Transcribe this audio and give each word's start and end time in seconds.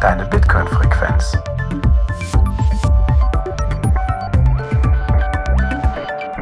deine 0.00 0.24
Bitcoin-Frequenz. 0.24 1.36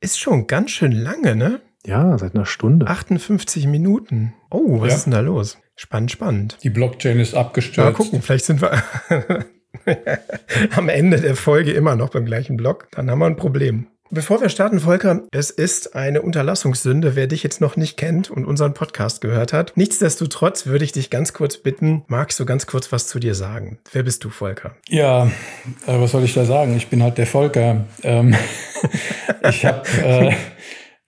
Ist 0.00 0.18
schon 0.18 0.46
ganz 0.46 0.70
schön 0.70 0.92
lange, 0.92 1.36
ne? 1.36 1.60
Ja, 1.86 2.18
seit 2.18 2.34
einer 2.34 2.46
Stunde. 2.46 2.86
58 2.86 3.66
Minuten. 3.66 4.34
Oh, 4.50 4.80
was 4.80 4.88
ja. 4.88 4.96
ist 4.96 5.04
denn 5.04 5.12
da 5.12 5.20
los? 5.20 5.58
Spannend, 5.80 6.10
spannend. 6.10 6.58
Die 6.64 6.70
Blockchain 6.70 7.20
ist 7.20 7.34
abgestürzt. 7.34 7.78
Mal 7.78 7.92
gucken, 7.92 8.20
vielleicht 8.20 8.46
sind 8.46 8.60
wir 8.60 8.82
am 10.74 10.88
Ende 10.88 11.20
der 11.20 11.36
Folge 11.36 11.70
immer 11.70 11.94
noch 11.94 12.10
beim 12.10 12.24
gleichen 12.24 12.56
Block. 12.56 12.88
Dann 12.90 13.08
haben 13.08 13.20
wir 13.20 13.26
ein 13.26 13.36
Problem. 13.36 13.86
Bevor 14.10 14.40
wir 14.40 14.48
starten, 14.48 14.80
Volker, 14.80 15.20
es 15.30 15.50
ist 15.50 15.94
eine 15.94 16.22
Unterlassungssünde, 16.22 17.14
wer 17.14 17.28
dich 17.28 17.44
jetzt 17.44 17.60
noch 17.60 17.76
nicht 17.76 17.96
kennt 17.96 18.28
und 18.28 18.44
unseren 18.44 18.74
Podcast 18.74 19.20
gehört 19.20 19.52
hat. 19.52 19.74
Nichtsdestotrotz 19.76 20.66
würde 20.66 20.84
ich 20.84 20.90
dich 20.90 21.10
ganz 21.10 21.32
kurz 21.32 21.58
bitten, 21.58 22.02
magst 22.08 22.40
du 22.40 22.44
ganz 22.44 22.66
kurz 22.66 22.90
was 22.90 23.06
zu 23.06 23.20
dir 23.20 23.36
sagen? 23.36 23.78
Wer 23.92 24.02
bist 24.02 24.24
du, 24.24 24.30
Volker? 24.30 24.74
Ja, 24.88 25.26
äh, 25.26 25.30
was 25.86 26.10
soll 26.10 26.24
ich 26.24 26.34
da 26.34 26.44
sagen? 26.44 26.76
Ich 26.76 26.88
bin 26.88 27.04
halt 27.04 27.18
der 27.18 27.26
Volker. 27.28 27.84
Ähm, 28.02 28.34
ich 29.48 29.64
habe 29.64 29.88
äh, 30.02 30.34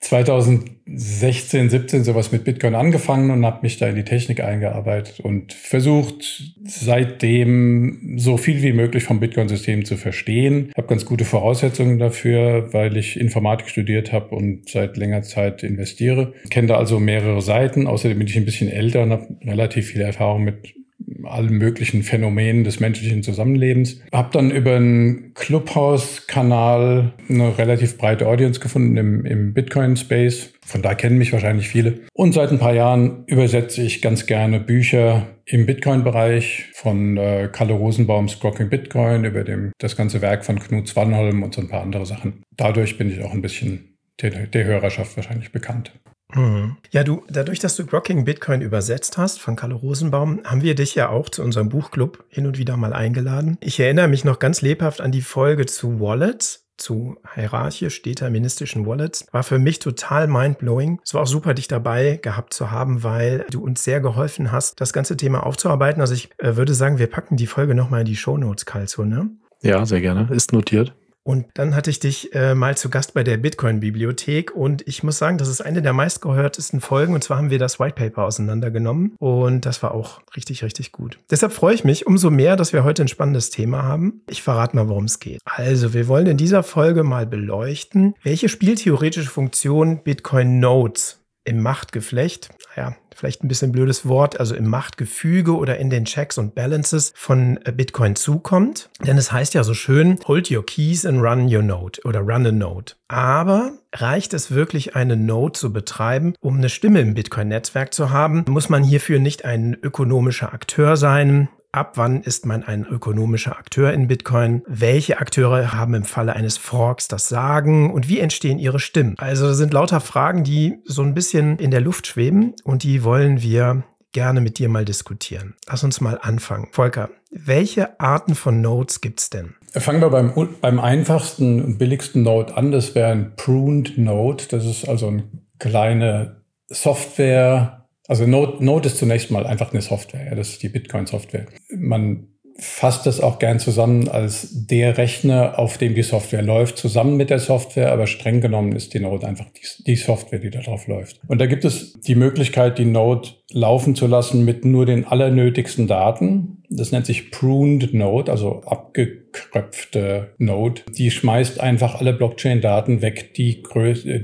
2016, 0.00 1.68
17 1.68 2.04
sowas 2.04 2.32
mit 2.32 2.44
Bitcoin 2.44 2.74
angefangen 2.74 3.30
und 3.30 3.44
habe 3.44 3.60
mich 3.62 3.76
da 3.76 3.86
in 3.86 3.96
die 3.96 4.04
Technik 4.04 4.40
eingearbeitet 4.40 5.20
und 5.20 5.52
versucht 5.52 6.54
seitdem 6.64 8.14
so 8.16 8.38
viel 8.38 8.62
wie 8.62 8.72
möglich 8.72 9.04
vom 9.04 9.20
Bitcoin-System 9.20 9.84
zu 9.84 9.96
verstehen. 9.96 10.72
Habe 10.74 10.88
ganz 10.88 11.04
gute 11.04 11.26
Voraussetzungen 11.26 11.98
dafür, 11.98 12.72
weil 12.72 12.96
ich 12.96 13.20
Informatik 13.20 13.68
studiert 13.68 14.10
habe 14.10 14.34
und 14.34 14.68
seit 14.70 14.96
längerer 14.96 15.22
Zeit 15.22 15.62
investiere. 15.62 16.32
Kenne 16.48 16.68
da 16.68 16.76
also 16.76 16.98
mehrere 16.98 17.42
Seiten. 17.42 17.86
Außerdem 17.86 18.18
bin 18.18 18.26
ich 18.26 18.36
ein 18.36 18.46
bisschen 18.46 18.70
älter 18.70 19.02
und 19.02 19.12
habe 19.12 19.36
relativ 19.44 19.88
viel 19.88 20.00
Erfahrung 20.00 20.44
mit 20.44 20.79
allen 21.24 21.58
möglichen 21.58 22.02
Phänomenen 22.02 22.64
des 22.64 22.80
menschlichen 22.80 23.22
Zusammenlebens. 23.22 24.00
Habe 24.12 24.30
dann 24.32 24.50
über 24.50 24.76
einen 24.76 25.34
Clubhouse-Kanal 25.34 27.12
eine 27.28 27.58
relativ 27.58 27.98
breite 27.98 28.26
Audience 28.26 28.60
gefunden 28.60 28.96
im, 28.96 29.24
im 29.24 29.54
Bitcoin-Space. 29.54 30.52
Von 30.64 30.82
da 30.82 30.94
kennen 30.94 31.18
mich 31.18 31.32
wahrscheinlich 31.32 31.68
viele. 31.68 32.00
Und 32.12 32.32
seit 32.32 32.50
ein 32.50 32.58
paar 32.58 32.74
Jahren 32.74 33.24
übersetze 33.26 33.82
ich 33.82 34.02
ganz 34.02 34.26
gerne 34.26 34.60
Bücher 34.60 35.26
im 35.46 35.66
Bitcoin-Bereich 35.66 36.68
von 36.74 37.16
äh, 37.16 37.48
Kalle 37.50 37.72
Rosenbaums 37.72 38.38
Grocking 38.38 38.68
Bitcoin 38.68 39.24
über 39.24 39.42
dem, 39.42 39.72
das 39.78 39.96
ganze 39.96 40.22
Werk 40.22 40.44
von 40.44 40.58
Knut 40.58 40.88
Swanholm 40.88 41.42
und 41.42 41.54
so 41.54 41.60
ein 41.60 41.68
paar 41.68 41.82
andere 41.82 42.06
Sachen. 42.06 42.42
Dadurch 42.56 42.98
bin 42.98 43.10
ich 43.10 43.22
auch 43.22 43.32
ein 43.32 43.42
bisschen 43.42 43.96
der, 44.22 44.46
der 44.46 44.64
Hörerschaft 44.64 45.16
wahrscheinlich 45.16 45.50
bekannt. 45.50 45.92
Mhm. 46.34 46.76
Ja, 46.90 47.04
du, 47.04 47.22
dadurch, 47.28 47.58
dass 47.58 47.76
du 47.76 47.86
Grocking 47.86 48.24
Bitcoin 48.24 48.60
übersetzt 48.60 49.18
hast 49.18 49.40
von 49.40 49.56
Kalle 49.56 49.74
Rosenbaum, 49.74 50.40
haben 50.44 50.62
wir 50.62 50.74
dich 50.74 50.94
ja 50.94 51.08
auch 51.08 51.28
zu 51.28 51.42
unserem 51.42 51.68
Buchclub 51.68 52.24
hin 52.28 52.46
und 52.46 52.58
wieder 52.58 52.76
mal 52.76 52.92
eingeladen. 52.92 53.58
Ich 53.60 53.78
erinnere 53.80 54.08
mich 54.08 54.24
noch 54.24 54.38
ganz 54.38 54.62
lebhaft 54.62 55.00
an 55.00 55.12
die 55.12 55.22
Folge 55.22 55.66
zu 55.66 56.00
Wallets, 56.00 56.66
zu 56.80 57.18
hierarchisch 57.34 58.02
deterministischen 58.02 58.86
Wallets. 58.86 59.26
War 59.32 59.42
für 59.42 59.58
mich 59.58 59.78
total 59.78 60.26
mindblowing. 60.26 60.98
Es 61.04 61.14
war 61.14 61.22
auch 61.22 61.26
super, 61.26 61.54
dich 61.54 61.68
dabei 61.68 62.18
gehabt 62.22 62.54
zu 62.54 62.70
haben, 62.70 63.02
weil 63.02 63.44
du 63.50 63.62
uns 63.62 63.84
sehr 63.84 64.00
geholfen 64.00 64.50
hast, 64.50 64.80
das 64.80 64.92
ganze 64.92 65.16
Thema 65.16 65.44
aufzuarbeiten. 65.44 66.00
Also 66.00 66.14
ich 66.14 66.30
äh, 66.38 66.56
würde 66.56 66.74
sagen, 66.74 66.98
wir 66.98 67.06
packen 67.06 67.36
die 67.36 67.46
Folge 67.46 67.74
nochmal 67.74 68.00
in 68.00 68.06
die 68.06 68.16
Show 68.16 68.38
Notes, 68.38 68.64
Kalzo, 68.64 69.04
ne? 69.04 69.30
Ja, 69.62 69.84
sehr 69.84 70.00
gerne. 70.00 70.28
Ist 70.32 70.52
notiert. 70.52 70.94
Und 71.22 71.46
dann 71.54 71.74
hatte 71.76 71.90
ich 71.90 72.00
dich 72.00 72.34
äh, 72.34 72.54
mal 72.54 72.76
zu 72.76 72.88
Gast 72.88 73.12
bei 73.14 73.22
der 73.22 73.36
Bitcoin-Bibliothek 73.36 74.54
und 74.54 74.86
ich 74.88 75.02
muss 75.02 75.18
sagen, 75.18 75.36
das 75.36 75.48
ist 75.48 75.60
eine 75.60 75.82
der 75.82 75.92
meistgehörtesten 75.92 76.80
Folgen 76.80 77.14
und 77.14 77.22
zwar 77.22 77.36
haben 77.36 77.50
wir 77.50 77.58
das 77.58 77.78
White 77.78 77.94
Paper 77.94 78.24
auseinandergenommen 78.24 79.14
und 79.18 79.66
das 79.66 79.82
war 79.82 79.92
auch 79.92 80.22
richtig, 80.34 80.64
richtig 80.64 80.92
gut. 80.92 81.18
Deshalb 81.30 81.52
freue 81.52 81.74
ich 81.74 81.84
mich 81.84 82.06
umso 82.06 82.30
mehr, 82.30 82.56
dass 82.56 82.72
wir 82.72 82.84
heute 82.84 83.02
ein 83.02 83.08
spannendes 83.08 83.50
Thema 83.50 83.82
haben. 83.82 84.22
Ich 84.30 84.42
verrate 84.42 84.74
mal, 84.76 84.88
worum 84.88 85.04
es 85.04 85.18
geht. 85.18 85.40
Also, 85.44 85.92
wir 85.92 86.08
wollen 86.08 86.26
in 86.26 86.36
dieser 86.36 86.62
Folge 86.62 87.02
mal 87.02 87.26
beleuchten, 87.26 88.14
welche 88.22 88.48
spieltheoretische 88.48 89.28
Funktion 89.28 90.02
Bitcoin 90.02 90.58
Nodes 90.58 91.20
im 91.44 91.62
Machtgeflecht, 91.62 92.50
naja, 92.76 92.96
vielleicht 93.14 93.42
ein 93.44 93.48
bisschen 93.48 93.72
blödes 93.72 94.06
Wort, 94.06 94.38
also 94.38 94.54
im 94.54 94.68
Machtgefüge 94.68 95.56
oder 95.56 95.78
in 95.78 95.90
den 95.90 96.04
Checks 96.04 96.38
und 96.38 96.54
Balances 96.54 97.12
von 97.14 97.58
äh, 97.64 97.72
Bitcoin 97.72 98.16
zukommt. 98.16 98.90
Denn 99.04 99.18
es 99.18 99.32
heißt 99.32 99.54
ja 99.54 99.64
so 99.64 99.74
schön, 99.74 100.18
hold 100.26 100.50
your 100.50 100.64
keys 100.64 101.04
and 101.04 101.22
run 101.22 101.52
your 101.52 101.62
node 101.62 102.00
oder 102.04 102.20
run 102.20 102.46
a 102.46 102.52
node. 102.52 102.92
Aber 103.08 103.72
reicht 103.92 104.34
es 104.34 104.52
wirklich, 104.52 104.94
eine 104.94 105.16
Node 105.16 105.52
zu 105.52 105.72
betreiben, 105.72 106.34
um 106.40 106.58
eine 106.58 106.68
Stimme 106.68 107.00
im 107.00 107.14
Bitcoin-Netzwerk 107.14 107.92
zu 107.92 108.10
haben? 108.10 108.44
Muss 108.48 108.68
man 108.68 108.84
hierfür 108.84 109.18
nicht 109.18 109.44
ein 109.44 109.76
ökonomischer 109.82 110.52
Akteur 110.52 110.96
sein? 110.96 111.48
Ab 111.72 111.92
wann 111.94 112.22
ist 112.22 112.46
man 112.46 112.64
ein 112.64 112.84
ökonomischer 112.84 113.56
Akteur 113.56 113.92
in 113.92 114.08
Bitcoin? 114.08 114.62
Welche 114.66 115.20
Akteure 115.20 115.72
haben 115.72 115.94
im 115.94 116.02
Falle 116.02 116.34
eines 116.34 116.56
Forks 116.56 117.06
das 117.06 117.28
Sagen 117.28 117.92
und 117.92 118.08
wie 118.08 118.18
entstehen 118.18 118.58
ihre 118.58 118.80
Stimmen? 118.80 119.14
Also 119.18 119.46
das 119.46 119.56
sind 119.56 119.72
lauter 119.72 120.00
Fragen, 120.00 120.42
die 120.42 120.78
so 120.84 121.02
ein 121.02 121.14
bisschen 121.14 121.58
in 121.58 121.70
der 121.70 121.80
Luft 121.80 122.08
schweben 122.08 122.54
und 122.64 122.82
die 122.82 123.04
wollen 123.04 123.40
wir 123.40 123.84
gerne 124.10 124.40
mit 124.40 124.58
dir 124.58 124.68
mal 124.68 124.84
diskutieren. 124.84 125.54
Lass 125.68 125.84
uns 125.84 126.00
mal 126.00 126.18
anfangen. 126.20 126.68
Volker, 126.72 127.10
welche 127.30 128.00
Arten 128.00 128.34
von 128.34 128.60
Nodes 128.60 129.00
gibt 129.00 129.20
es 129.20 129.30
denn? 129.30 129.54
Fangen 129.72 130.00
wir 130.00 130.10
beim, 130.10 130.32
beim 130.60 130.80
einfachsten 130.80 131.62
und 131.62 131.78
billigsten 131.78 132.24
Node 132.24 132.56
an. 132.56 132.72
Das 132.72 132.96
wäre 132.96 133.12
ein 133.12 133.36
Pruned 133.36 133.96
Node. 133.96 134.44
Das 134.50 134.66
ist 134.66 134.88
also 134.88 135.06
eine 135.06 135.22
kleine 135.60 136.42
Software, 136.68 137.79
also 138.10 138.26
Node, 138.26 138.64
Node 138.64 138.88
ist 138.88 138.98
zunächst 138.98 139.30
mal 139.30 139.46
einfach 139.46 139.70
eine 139.70 139.82
Software. 139.82 140.24
Ja, 140.24 140.34
das 140.34 140.48
ist 140.48 140.64
die 140.64 140.68
Bitcoin-Software. 140.68 141.46
Man 141.68 142.26
fasst 142.58 143.06
das 143.06 143.20
auch 143.20 143.38
gern 143.38 143.60
zusammen 143.60 144.08
als 144.08 144.66
der 144.66 144.98
Rechner, 144.98 145.60
auf 145.60 145.78
dem 145.78 145.94
die 145.94 146.02
Software 146.02 146.42
läuft, 146.42 146.76
zusammen 146.76 147.16
mit 147.16 147.30
der 147.30 147.38
Software, 147.38 147.92
aber 147.92 148.08
streng 148.08 148.40
genommen 148.40 148.72
ist 148.72 148.94
die 148.94 148.98
Node 148.98 149.28
einfach 149.28 149.46
die, 149.50 149.84
die 149.84 149.94
Software, 149.94 150.40
die 150.40 150.50
da 150.50 150.58
drauf 150.58 150.88
läuft. 150.88 151.20
Und 151.28 151.40
da 151.40 151.46
gibt 151.46 151.64
es 151.64 151.92
die 152.00 152.16
Möglichkeit, 152.16 152.78
die 152.78 152.84
Node 152.84 153.28
laufen 153.52 153.94
zu 153.94 154.08
lassen 154.08 154.44
mit 154.44 154.64
nur 154.64 154.86
den 154.86 155.06
allernötigsten 155.06 155.86
Daten. 155.86 156.64
Das 156.68 156.90
nennt 156.90 157.06
sich 157.06 157.30
Pruned 157.30 157.94
Node, 157.94 158.32
also 158.32 158.62
abge 158.66 159.19
zusammengekröpfte 159.30 160.30
Node. 160.38 160.82
Die 160.96 161.10
schmeißt 161.10 161.60
einfach 161.60 161.96
alle 161.96 162.12
Blockchain-Daten 162.12 163.02
weg, 163.02 163.34
die, 163.34 163.62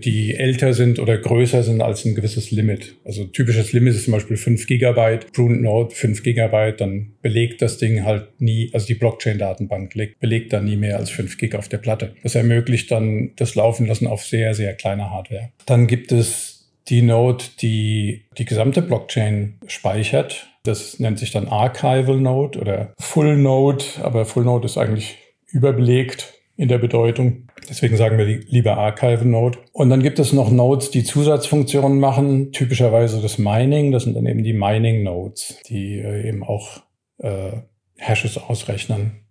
die 0.05 0.35
älter 0.35 0.75
sind 0.75 0.99
oder 0.99 1.19
größer 1.19 1.62
sind 1.62 1.81
als 1.81 2.05
ein 2.05 2.14
gewisses 2.14 2.50
Limit. 2.50 2.97
Also 3.05 3.25
typisches 3.25 3.73
Limit 3.73 3.94
ist 3.94 4.05
zum 4.05 4.12
Beispiel 4.12 4.37
5 4.37 4.67
Gigabyte, 4.67 5.32
Pruned 5.32 5.62
Node 5.62 5.94
5 5.94 6.23
Gigabyte, 6.23 6.81
dann 6.81 7.12
belegt 7.23 7.62
das 7.62 7.79
Ding 7.79 8.05
halt 8.05 8.41
nie, 8.41 8.70
also 8.73 8.87
die 8.87 8.94
Blockchain-Datenbank 8.94 9.94
belegt 10.20 10.53
dann 10.53 10.64
nie 10.64 10.76
mehr 10.76 10.99
als 10.99 11.11
5 11.11 11.38
Gig 11.38 11.55
auf 11.55 11.69
der 11.69 11.79
Platte. 11.79 12.14
Das 12.23 12.35
ermöglicht 12.35 12.91
dann 12.91 13.32
das 13.37 13.55
Laufen 13.55 13.87
lassen 13.87 14.06
auf 14.06 14.25
sehr, 14.25 14.55
sehr 14.55 14.75
kleiner 14.75 15.11
Hardware. 15.11 15.50
Dann 15.67 15.87
gibt 15.87 16.12
es 16.12 16.56
die 16.88 17.02
Node, 17.02 17.44
die 17.61 18.23
die 18.38 18.44
gesamte 18.44 18.81
Blockchain 18.81 19.59
speichert. 19.67 20.47
Das 20.66 20.98
nennt 20.98 21.18
sich 21.18 21.32
dann 21.32 21.48
Archival 21.48 22.16
Node 22.16 22.58
oder 22.58 22.92
Full 22.98 23.36
Node, 23.36 23.84
aber 24.02 24.24
Full 24.24 24.44
Node 24.44 24.66
ist 24.66 24.78
eigentlich 24.78 25.18
überbelegt 25.46 26.34
in 26.56 26.68
der 26.68 26.78
Bedeutung. 26.78 27.48
Deswegen 27.68 27.96
sagen 27.96 28.18
wir 28.18 28.24
lieber 28.24 28.78
Archival 28.78 29.26
Node. 29.26 29.58
Und 29.72 29.90
dann 29.90 30.02
gibt 30.02 30.18
es 30.18 30.32
noch 30.32 30.50
Nodes, 30.50 30.90
die 30.90 31.04
Zusatzfunktionen 31.04 31.98
machen, 31.98 32.52
typischerweise 32.52 33.20
das 33.20 33.38
Mining. 33.38 33.92
Das 33.92 34.04
sind 34.04 34.16
dann 34.16 34.26
eben 34.26 34.44
die 34.44 34.52
Mining 34.52 35.02
Nodes, 35.02 35.58
die 35.68 35.98
äh, 35.98 36.28
eben 36.28 36.42
auch 36.42 36.82
äh, 37.18 37.52
Hashes 37.96 38.38
ausrechnen 38.38 39.26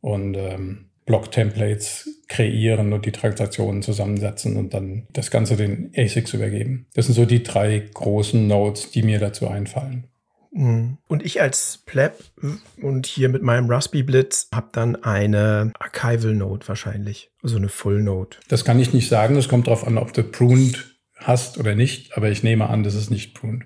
und 0.00 0.36
ähm, 0.36 0.90
Block-Templates 1.06 2.22
kreieren 2.28 2.92
und 2.92 3.04
die 3.04 3.12
Transaktionen 3.12 3.82
zusammensetzen 3.82 4.56
und 4.56 4.72
dann 4.72 5.06
das 5.12 5.30
Ganze 5.30 5.56
den 5.56 5.90
ASICs 5.96 6.34
übergeben. 6.34 6.86
Das 6.94 7.06
sind 7.06 7.14
so 7.14 7.24
die 7.24 7.42
drei 7.42 7.82
großen 7.92 8.46
Nodes, 8.46 8.92
die 8.92 9.02
mir 9.02 9.18
dazu 9.18 9.48
einfallen. 9.48 10.06
Mhm. 10.52 10.98
Und 11.06 11.24
ich 11.24 11.40
als 11.40 11.82
Pleb 11.86 12.14
und 12.82 13.06
hier 13.06 13.28
mit 13.28 13.42
meinem 13.42 13.70
Raspberry 13.70 14.02
Blitz 14.02 14.48
habe 14.54 14.68
dann 14.72 14.96
eine 14.96 15.72
Archival 15.78 16.34
Node 16.34 16.66
wahrscheinlich, 16.66 17.30
also 17.42 17.56
eine 17.56 17.68
Full 17.68 18.02
Node. 18.02 18.36
Das 18.48 18.64
kann 18.64 18.80
ich 18.80 18.92
nicht 18.92 19.08
sagen. 19.08 19.34
Das 19.36 19.48
kommt 19.48 19.66
darauf 19.66 19.86
an, 19.86 19.98
ob 19.98 20.12
du 20.12 20.22
pruned 20.22 20.96
hast 21.16 21.58
oder 21.58 21.74
nicht. 21.74 22.16
Aber 22.16 22.30
ich 22.30 22.42
nehme 22.42 22.68
an, 22.68 22.82
das 22.82 22.94
ist 22.94 23.10
nicht 23.10 23.34
pruned. 23.34 23.64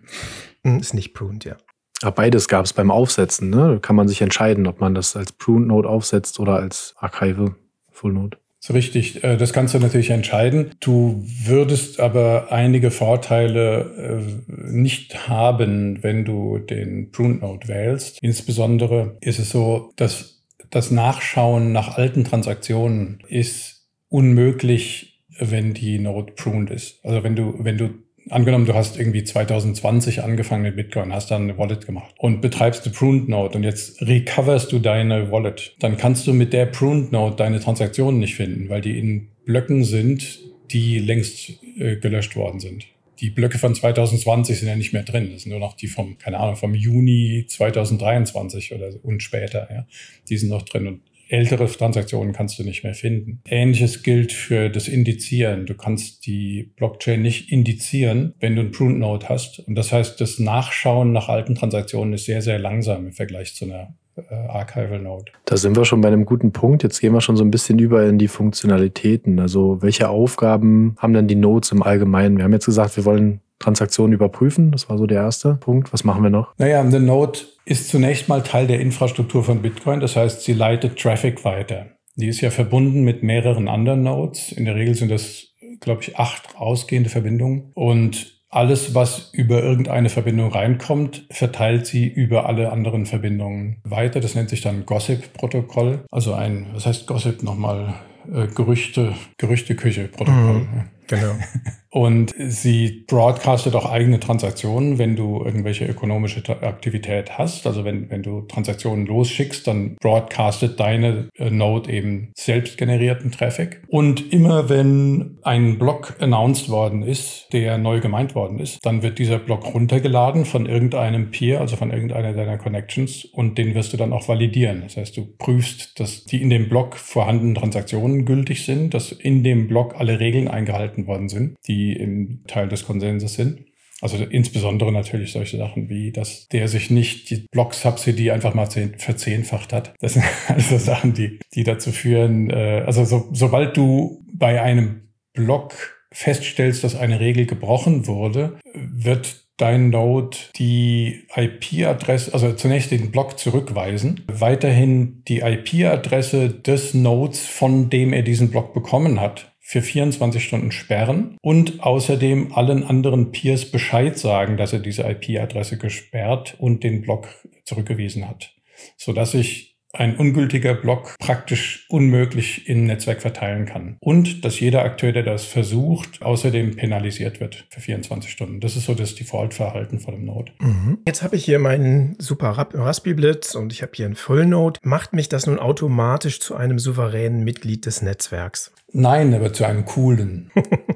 Mhm, 0.62 0.80
ist 0.80 0.94
nicht 0.94 1.14
pruned, 1.14 1.44
ja. 1.44 1.56
Ja, 2.02 2.10
beides 2.10 2.48
gab 2.48 2.66
es 2.66 2.72
beim 2.72 2.90
Aufsetzen. 2.90 3.50
Ne? 3.50 3.74
Da 3.74 3.78
kann 3.78 3.96
man 3.96 4.08
sich 4.08 4.20
entscheiden, 4.20 4.66
ob 4.66 4.80
man 4.80 4.94
das 4.94 5.16
als 5.16 5.32
Pruned 5.32 5.68
Node 5.68 5.88
aufsetzt 5.88 6.38
oder 6.38 6.56
als 6.56 6.94
Archive 6.98 7.56
Full 7.90 8.12
Node. 8.12 8.38
So 8.66 8.72
richtig, 8.72 9.22
äh, 9.22 9.36
das 9.36 9.52
kannst 9.52 9.74
du 9.74 9.78
natürlich 9.78 10.08
entscheiden. 10.08 10.70
Du 10.80 11.22
würdest 11.22 12.00
aber 12.00 12.46
einige 12.50 12.90
Vorteile 12.90 14.22
äh, 14.48 14.72
nicht 14.72 15.28
haben, 15.28 16.02
wenn 16.02 16.24
du 16.24 16.56
den 16.56 17.10
Pruned 17.10 17.42
Node 17.42 17.68
wählst. 17.68 18.16
Insbesondere 18.22 19.18
ist 19.20 19.38
es 19.38 19.50
so, 19.50 19.92
dass 19.96 20.42
das 20.70 20.90
Nachschauen 20.90 21.72
nach 21.72 21.98
alten 21.98 22.24
Transaktionen 22.24 23.22
ist 23.28 23.86
unmöglich, 24.08 25.20
wenn 25.38 25.74
die 25.74 25.98
Node 25.98 26.32
pruned 26.32 26.70
ist. 26.70 27.04
Also 27.04 27.22
wenn 27.22 27.36
du, 27.36 27.56
wenn 27.58 27.76
du 27.76 27.90
angenommen, 28.30 28.66
du 28.66 28.74
hast 28.74 28.98
irgendwie 28.98 29.24
2020 29.24 30.22
angefangen 30.22 30.62
mit 30.62 30.76
Bitcoin, 30.76 31.12
hast 31.12 31.30
dann 31.30 31.42
eine 31.42 31.58
Wallet 31.58 31.86
gemacht 31.86 32.14
und 32.18 32.40
betreibst 32.40 32.84
eine 32.84 32.94
Pruned 32.94 33.28
Node 33.28 33.56
und 33.56 33.64
jetzt 33.64 34.00
recoverst 34.02 34.72
du 34.72 34.78
deine 34.78 35.30
Wallet, 35.30 35.74
dann 35.80 35.96
kannst 35.96 36.26
du 36.26 36.32
mit 36.32 36.52
der 36.52 36.66
Pruned 36.66 37.12
Node 37.12 37.36
deine 37.36 37.60
Transaktionen 37.60 38.20
nicht 38.20 38.34
finden, 38.34 38.68
weil 38.68 38.80
die 38.80 38.98
in 38.98 39.28
Blöcken 39.44 39.84
sind, 39.84 40.40
die 40.70 40.98
längst 40.98 41.50
äh, 41.78 41.96
gelöscht 41.96 42.36
worden 42.36 42.60
sind. 42.60 42.86
Die 43.20 43.30
Blöcke 43.30 43.58
von 43.58 43.74
2020 43.74 44.58
sind 44.58 44.68
ja 44.68 44.76
nicht 44.76 44.92
mehr 44.92 45.04
drin. 45.04 45.30
Das 45.32 45.42
sind 45.42 45.50
nur 45.50 45.60
noch 45.60 45.76
die 45.76 45.86
vom, 45.86 46.18
keine 46.18 46.40
Ahnung, 46.40 46.56
vom 46.56 46.74
Juni 46.74 47.46
2023 47.48 48.74
oder 48.74 48.90
und 49.02 49.22
später, 49.22 49.68
ja. 49.70 49.86
Die 50.28 50.36
sind 50.36 50.48
noch 50.48 50.62
drin. 50.62 50.88
Und 50.88 51.00
ältere 51.34 51.66
Transaktionen 51.66 52.32
kannst 52.32 52.58
du 52.58 52.62
nicht 52.62 52.84
mehr 52.84 52.94
finden. 52.94 53.40
Ähnliches 53.46 54.02
gilt 54.02 54.32
für 54.32 54.68
das 54.70 54.88
Indizieren. 54.88 55.66
Du 55.66 55.74
kannst 55.74 56.26
die 56.26 56.72
Blockchain 56.76 57.22
nicht 57.22 57.50
indizieren, 57.50 58.34
wenn 58.40 58.54
du 58.54 58.62
einen 58.62 58.70
Pruned 58.70 58.98
Node 58.98 59.28
hast. 59.28 59.60
Und 59.60 59.74
das 59.74 59.92
heißt, 59.92 60.20
das 60.20 60.38
Nachschauen 60.38 61.12
nach 61.12 61.28
alten 61.28 61.54
Transaktionen 61.54 62.14
ist 62.14 62.26
sehr, 62.26 62.42
sehr 62.42 62.58
langsam 62.58 63.06
im 63.06 63.12
Vergleich 63.12 63.54
zu 63.54 63.64
einer 63.64 63.94
äh, 64.16 64.34
Archival 64.48 65.00
Node. 65.00 65.32
Da 65.44 65.56
sind 65.56 65.76
wir 65.76 65.84
schon 65.84 66.00
bei 66.00 66.08
einem 66.08 66.24
guten 66.24 66.52
Punkt. 66.52 66.82
Jetzt 66.82 67.00
gehen 67.00 67.12
wir 67.12 67.20
schon 67.20 67.36
so 67.36 67.44
ein 67.44 67.50
bisschen 67.50 67.78
über 67.78 68.06
in 68.06 68.18
die 68.18 68.28
Funktionalitäten. 68.28 69.40
Also 69.40 69.82
welche 69.82 70.08
Aufgaben 70.08 70.94
haben 70.98 71.14
denn 71.14 71.26
die 71.26 71.34
Nodes 71.34 71.72
im 71.72 71.82
Allgemeinen? 71.82 72.36
Wir 72.36 72.44
haben 72.44 72.52
jetzt 72.52 72.66
gesagt, 72.66 72.96
wir 72.96 73.04
wollen 73.04 73.40
Transaktionen 73.58 74.12
überprüfen. 74.12 74.70
Das 74.70 74.88
war 74.88 74.98
so 74.98 75.06
der 75.06 75.22
erste 75.22 75.54
Punkt. 75.54 75.92
Was 75.92 76.04
machen 76.04 76.22
wir 76.22 76.30
noch? 76.30 76.54
Naja, 76.58 76.80
eine 76.80 77.00
Node 77.00 77.40
ist 77.64 77.88
zunächst 77.88 78.28
mal 78.28 78.42
Teil 78.42 78.66
der 78.66 78.80
Infrastruktur 78.80 79.44
von 79.44 79.62
Bitcoin. 79.62 80.00
Das 80.00 80.16
heißt, 80.16 80.42
sie 80.42 80.52
leitet 80.52 80.98
Traffic 80.98 81.44
weiter. 81.44 81.86
Die 82.16 82.28
ist 82.28 82.40
ja 82.40 82.50
verbunden 82.50 83.02
mit 83.02 83.22
mehreren 83.22 83.68
anderen 83.68 84.02
Nodes. 84.02 84.52
In 84.52 84.64
der 84.64 84.76
Regel 84.76 84.94
sind 84.94 85.10
das, 85.10 85.48
glaube 85.80 86.02
ich, 86.02 86.16
acht 86.16 86.56
ausgehende 86.56 87.10
Verbindungen. 87.10 87.72
Und 87.74 88.34
alles, 88.50 88.94
was 88.94 89.30
über 89.32 89.62
irgendeine 89.64 90.10
Verbindung 90.10 90.52
reinkommt, 90.52 91.26
verteilt 91.30 91.86
sie 91.86 92.06
über 92.06 92.46
alle 92.46 92.70
anderen 92.70 93.04
Verbindungen 93.04 93.80
weiter. 93.82 94.20
Das 94.20 94.36
nennt 94.36 94.48
sich 94.48 94.60
dann 94.60 94.86
Gossip-Protokoll. 94.86 96.04
Also 96.10 96.34
ein, 96.34 96.68
was 96.72 96.86
heißt 96.86 97.08
Gossip 97.08 97.42
nochmal? 97.42 97.94
Äh, 98.32 98.46
Gerüchte, 98.54 99.14
Gerüchteküche-Protokoll. 99.38 100.60
Mhm. 100.60 100.84
Genau. 101.06 101.34
Und 101.94 102.34
sie 102.36 103.04
broadcastet 103.06 103.76
auch 103.76 103.88
eigene 103.88 104.18
Transaktionen, 104.18 104.98
wenn 104.98 105.14
du 105.14 105.44
irgendwelche 105.44 105.84
ökonomische 105.86 106.42
Aktivität 106.60 107.38
hast. 107.38 107.68
Also 107.68 107.84
wenn, 107.84 108.10
wenn 108.10 108.24
du 108.24 108.40
Transaktionen 108.40 109.06
losschickst, 109.06 109.64
dann 109.68 109.94
broadcastet 110.00 110.80
deine 110.80 111.28
äh, 111.36 111.50
Node 111.50 111.92
eben 111.92 112.32
selbst 112.36 112.78
generierten 112.78 113.30
Traffic. 113.30 113.84
Und 113.86 114.32
immer 114.32 114.68
wenn 114.68 115.38
ein 115.44 115.78
Block 115.78 116.16
announced 116.18 116.68
worden 116.68 117.04
ist, 117.04 117.52
der 117.52 117.78
neu 117.78 118.00
gemeint 118.00 118.34
worden 118.34 118.58
ist, 118.58 118.84
dann 118.84 119.04
wird 119.04 119.20
dieser 119.20 119.38
Block 119.38 119.72
runtergeladen 119.72 120.46
von 120.46 120.66
irgendeinem 120.66 121.30
Peer, 121.30 121.60
also 121.60 121.76
von 121.76 121.92
irgendeiner 121.92 122.32
deiner 122.32 122.58
Connections 122.58 123.24
und 123.24 123.56
den 123.56 123.76
wirst 123.76 123.92
du 123.92 123.96
dann 123.96 124.12
auch 124.12 124.26
validieren. 124.26 124.80
Das 124.82 124.96
heißt, 124.96 125.16
du 125.16 125.26
prüfst, 125.38 126.00
dass 126.00 126.24
die 126.24 126.42
in 126.42 126.50
dem 126.50 126.68
Block 126.68 126.96
vorhandenen 126.96 127.54
Transaktionen 127.54 128.24
gültig 128.24 128.64
sind, 128.64 128.94
dass 128.94 129.12
in 129.12 129.44
dem 129.44 129.68
Block 129.68 129.94
alle 129.96 130.18
Regeln 130.18 130.48
eingehalten 130.48 130.93
worden 131.06 131.28
sind, 131.28 131.56
die 131.66 131.92
im 131.92 132.42
Teil 132.46 132.68
des 132.68 132.84
Konsenses 132.86 133.34
sind. 133.34 133.64
Also 134.00 134.16
insbesondere 134.18 134.92
natürlich 134.92 135.32
solche 135.32 135.56
Sachen 135.56 135.88
wie, 135.88 136.12
dass 136.12 136.48
der 136.48 136.68
sich 136.68 136.90
nicht 136.90 137.30
die 137.30 137.46
Block-Subsidy 137.50 138.30
einfach 138.30 138.54
mal 138.54 138.66
verzehnfacht 138.66 139.72
hat. 139.72 139.94
Das 140.00 140.14
sind 140.14 140.24
also 140.48 140.78
Sachen, 140.78 141.14
die, 141.14 141.38
die 141.54 141.64
dazu 141.64 141.92
führen, 141.92 142.50
äh, 142.50 142.82
also 142.84 143.04
so, 143.04 143.28
sobald 143.32 143.76
du 143.76 144.24
bei 144.32 144.60
einem 144.60 145.08
Block 145.32 145.74
feststellst, 146.12 146.84
dass 146.84 146.96
eine 146.96 147.18
Regel 147.18 147.46
gebrochen 147.46 148.06
wurde, 148.06 148.58
wird 148.74 149.44
dein 149.56 149.90
Node 149.90 150.36
die 150.56 151.26
IP-Adresse, 151.34 152.34
also 152.34 152.52
zunächst 152.52 152.90
den 152.90 153.10
Block 153.10 153.38
zurückweisen, 153.38 154.24
weiterhin 154.26 155.22
die 155.28 155.40
IP-Adresse 155.40 156.50
des 156.50 156.94
Nodes, 156.94 157.46
von 157.46 157.90
dem 157.90 158.12
er 158.12 158.22
diesen 158.22 158.50
Block 158.50 158.74
bekommen 158.74 159.20
hat, 159.20 159.53
für 159.66 159.80
24 159.80 160.44
Stunden 160.44 160.72
sperren 160.72 161.38
und 161.40 161.82
außerdem 161.82 162.52
allen 162.52 162.84
anderen 162.84 163.32
Peers 163.32 163.64
Bescheid 163.64 164.18
sagen, 164.18 164.58
dass 164.58 164.74
er 164.74 164.78
diese 164.78 165.02
IP-Adresse 165.04 165.78
gesperrt 165.78 166.54
und 166.58 166.84
den 166.84 167.00
Block 167.00 167.28
zurückgewiesen 167.64 168.28
hat, 168.28 168.52
sodass 168.98 169.32
ich 169.32 169.74
ein 169.94 170.16
ungültiger 170.16 170.74
Block 170.74 171.14
praktisch 171.18 171.86
unmöglich 171.88 172.68
im 172.68 172.84
Netzwerk 172.84 173.22
verteilen 173.22 173.64
kann. 173.64 173.96
Und 174.00 174.44
dass 174.44 174.60
jeder 174.60 174.84
Akteur, 174.84 175.12
der 175.12 175.22
das 175.22 175.44
versucht, 175.44 176.20
außerdem 176.20 176.76
penalisiert 176.76 177.40
wird 177.40 177.66
für 177.70 177.80
24 177.80 178.30
Stunden. 178.30 178.60
Das 178.60 178.76
ist 178.76 178.86
so 178.86 178.94
das 178.94 179.14
Default-Verhalten 179.14 180.00
von 180.00 180.14
dem 180.14 180.24
Node. 180.24 180.52
Mhm. 180.60 180.98
Jetzt 181.06 181.22
habe 181.22 181.36
ich 181.36 181.44
hier 181.44 181.58
meinen 181.58 182.16
super 182.18 182.50
Raspberry 182.50 183.14
Blitz 183.14 183.54
und 183.54 183.72
ich 183.72 183.82
habe 183.82 183.92
hier 183.94 184.06
einen 184.06 184.16
Full 184.16 184.46
Node. 184.46 184.80
Macht 184.82 185.12
mich 185.12 185.28
das 185.28 185.46
nun 185.46 185.58
automatisch 185.58 186.40
zu 186.40 186.54
einem 186.56 186.78
souveränen 186.78 187.44
Mitglied 187.44 187.86
des 187.86 188.02
Netzwerks? 188.02 188.72
Nein, 188.94 189.34
aber 189.34 189.52
zu 189.52 189.64
einem 189.64 189.84
coolen. 189.84 190.52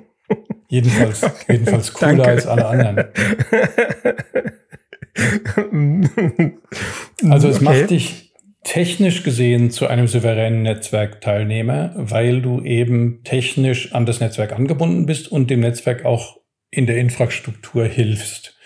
jedenfalls, 0.68 1.20
jedenfalls 1.48 1.92
cooler 1.92 2.16
Danke. 2.16 2.30
als 2.30 2.46
alle 2.46 2.66
anderen. 2.66 3.08
also 7.28 7.48
es 7.48 7.56
okay. 7.56 7.64
macht 7.64 7.90
dich 7.90 8.32
technisch 8.62 9.24
gesehen 9.24 9.72
zu 9.72 9.88
einem 9.88 10.06
souveränen 10.06 10.62
Netzwerkteilnehmer, 10.62 11.92
weil 11.96 12.40
du 12.40 12.62
eben 12.62 13.24
technisch 13.24 13.92
an 13.94 14.06
das 14.06 14.20
Netzwerk 14.20 14.52
angebunden 14.52 15.06
bist 15.06 15.32
und 15.32 15.50
dem 15.50 15.60
Netzwerk 15.60 16.04
auch 16.04 16.36
in 16.70 16.86
der 16.86 16.98
Infrastruktur 16.98 17.84
hilfst. 17.84 18.56